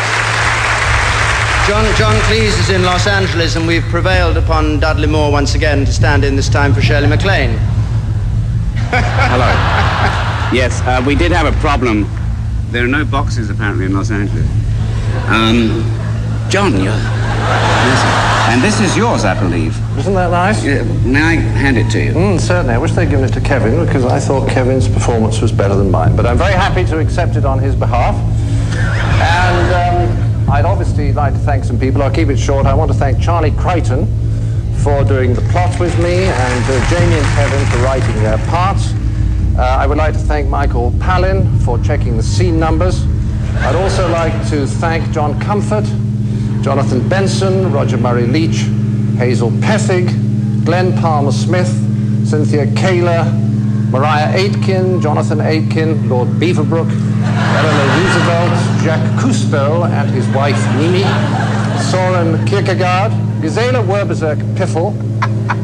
John, 1.70 1.94
John 1.94 2.16
Cleese 2.22 2.59
is 2.59 2.70
in 2.70 2.82
Los 2.82 3.06
Angeles, 3.06 3.55
and 3.55 3.64
we've 3.64 3.84
prevailed 3.84 4.36
upon 4.36 4.80
Dudley 4.80 5.06
Moore 5.06 5.30
once 5.30 5.55
again 5.55 5.84
to 5.84 5.92
stand 5.92 6.24
in 6.24 6.34
this 6.34 6.48
time 6.48 6.74
for 6.74 6.82
Shirley 6.82 7.06
MacLaine. 7.06 7.51
Hello. 8.90 9.47
yes, 10.52 10.80
uh, 10.80 11.01
we 11.06 11.14
did 11.14 11.30
have 11.30 11.47
a 11.47 11.56
problem. 11.60 12.10
There 12.72 12.82
are 12.82 12.88
no 12.88 13.05
boxes 13.05 13.51
apparently 13.51 13.84
in 13.84 13.94
Los 13.94 14.10
Angeles. 14.10 14.48
Um, 15.28 15.84
John, 16.51 16.72
you're. 16.82 16.90
And 16.90 18.60
this 18.60 18.80
is 18.80 18.97
yours, 18.97 19.24
I 19.24 19.38
believe. 19.38 19.78
Isn't 19.97 20.14
that 20.14 20.32
nice? 20.32 20.64
Yeah, 20.64 20.82
may 21.05 21.22
I 21.22 21.34
hand 21.36 21.78
it 21.78 21.88
to 21.92 22.02
you? 22.05 22.12
Mm, 22.14 22.40
certainly. 22.40 22.74
I 22.74 22.78
wish 22.78 22.90
they'd 22.94 23.09
given 23.09 23.26
it 23.26 23.32
to 23.34 23.40
Kevin 23.40 23.86
because 23.86 24.05
I 24.05 24.18
thought 24.18 24.48
Kevin's 24.48 24.88
performance 24.88 25.40
was 25.40 25.52
better 25.52 25.76
than 25.76 25.92
mine. 25.92 26.16
But 26.16 26.26
I'm 26.26 26.36
very 26.36 26.55
happy 26.55 26.84
to 26.86 26.98
accept 26.98 27.36
it 27.36 27.44
on 27.44 27.60
his 27.60 27.76
behalf. 27.76 28.16
I'd 30.51 30.64
obviously 30.64 31.12
like 31.12 31.32
to 31.35 31.39
thank 31.39 31.62
some 31.62 31.78
people. 31.78 32.02
I'll 32.02 32.10
keep 32.10 32.28
it 32.28 32.36
short. 32.36 32.66
I 32.66 32.74
want 32.74 32.90
to 32.90 32.97
thank 32.97 33.22
Charlie 33.22 33.52
Crichton 33.52 34.06
for 34.82 35.05
doing 35.05 35.32
the 35.32 35.43
plot 35.43 35.78
with 35.78 35.97
me 35.98 36.24
and 36.24 36.64
uh, 36.64 36.90
Jamie 36.90 37.14
and 37.14 37.27
Kevin 37.36 37.64
for 37.66 37.78
writing 37.85 38.16
their 38.16 38.39
parts. 38.48 38.93
Uh, 39.56 39.62
I 39.62 39.86
would 39.86 39.97
like 39.97 40.12
to 40.14 40.18
thank 40.18 40.48
Michael 40.48 40.93
Palin 40.98 41.56
for 41.60 41.78
checking 41.78 42.16
the 42.16 42.22
scene 42.24 42.59
numbers. 42.59 43.05
I'd 43.59 43.77
also 43.77 44.09
like 44.10 44.32
to 44.48 44.66
thank 44.66 45.09
John 45.12 45.39
Comfort, 45.40 45.85
Jonathan 46.62 47.09
Benson, 47.09 47.70
Roger 47.70 47.97
Murray 47.97 48.27
Leach, 48.27 48.62
Hazel 49.18 49.51
Pethig, 49.51 50.09
Glenn 50.64 50.98
Palmer 50.98 51.31
Smith, 51.31 51.68
Cynthia 52.27 52.66
Kaler, 52.74 53.24
Maria 53.90 54.32
Aitken, 54.35 55.01
Jonathan 55.01 55.40
Aitken, 55.40 56.09
Lord 56.09 56.28
Beaverbrook, 56.28 56.90
Eleanor 56.90 58.02
Roosevelt, 58.02 58.60
Jacques 58.82 59.20
Cousteau 59.20 59.85
and 59.85 60.09
his 60.11 60.27
wife 60.28 60.57
Mimi, 60.77 61.05
Soren 61.90 62.43
Kierkegaard, 62.47 63.12
Gisela 63.43 63.82
Werberzerk 63.82 64.39
Piffle, 64.57 64.94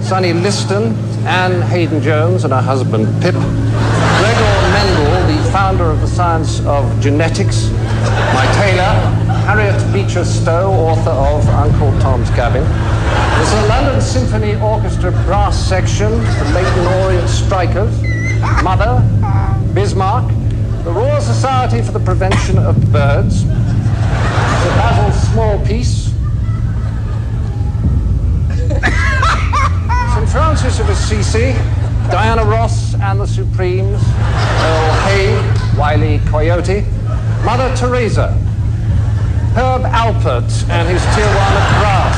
Sonny 0.03 0.35
Liston, 0.35 0.95
Anne 1.27 1.63
Hayden 1.63 2.03
Jones 2.03 2.45
and 2.45 2.53
her 2.53 2.61
husband 2.61 3.07
Pip, 3.23 3.33
Gregor 3.33 4.55
Mendel, 4.75 5.35
the 5.35 5.51
founder 5.51 5.85
of 5.85 6.01
the 6.03 6.07
science 6.07 6.61
of 6.67 6.85
genetics, 7.01 7.71
my 8.35 8.47
tailor, 8.55 8.93
Harriet 9.47 9.81
Beecher 9.95 10.25
Stowe, 10.25 10.71
author 10.71 11.11
of 11.11 11.49
Uncle 11.49 11.99
Tom's 12.01 12.29
Cabin. 12.31 12.65
There's 12.65 13.51
the 13.51 13.69
London 13.69 14.01
Symphony 14.03 14.57
Orchestra 14.57 15.11
brass 15.25 15.57
section, 15.57 16.11
the 16.11 16.51
Leyton 16.55 16.87
Orient 17.03 17.29
Strikers, 17.31 18.03
Mother, 18.63 19.03
Bismarck, 19.73 20.31
the 20.87 20.93
Royal 20.93 21.21
Society 21.21 21.83
for 21.83 21.91
the 21.91 21.99
Prevention 21.99 22.59
of 22.59 22.77
Birds, 22.93 23.41
Sir 23.41 23.49
Basil 24.79 25.11
Smallpeice, 25.33 26.13
St. 30.15 30.29
Francis 30.31 30.79
of 30.79 30.89
Assisi, 30.89 31.55
Diana 32.09 32.45
Ross 32.45 32.95
and 32.95 33.19
the 33.19 33.27
Supremes, 33.27 34.01
Earl 34.01 34.93
Haig, 35.03 35.77
Wiley 35.77 36.21
Coyote, 36.27 36.83
Mother 37.45 37.75
Teresa, 37.75 38.29
Herb 39.57 39.83
Alpert 39.87 40.71
and 40.71 40.89
his 40.89 41.03
Tijuana 41.03 41.81
Brass, 41.81 42.17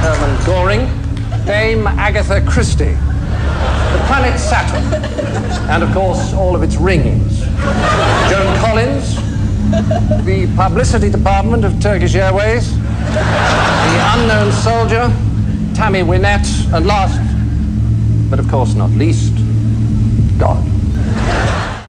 Herman 0.00 0.46
Goring, 0.46 1.44
Dame 1.44 1.86
Agatha 1.86 2.40
Christie, 2.50 2.94
the 2.94 4.02
planet 4.06 4.40
Saturn, 4.40 5.04
and 5.68 5.82
of 5.82 5.92
course 5.92 6.32
all 6.32 6.56
of 6.56 6.62
its 6.62 6.76
rings. 6.76 7.35
Joan 8.30 8.56
Collins, 8.58 9.16
the 10.24 10.52
publicity 10.56 11.10
department 11.10 11.64
of 11.64 11.80
Turkish 11.80 12.14
Airways, 12.14 12.76
the 12.76 14.00
unknown 14.14 14.50
soldier, 14.52 15.12
Tammy 15.74 16.00
Wynette, 16.00 16.72
and 16.74 16.86
last, 16.86 17.20
but 18.28 18.38
of 18.38 18.48
course 18.48 18.74
not 18.74 18.90
least, 18.90 19.34
God. 20.38 20.65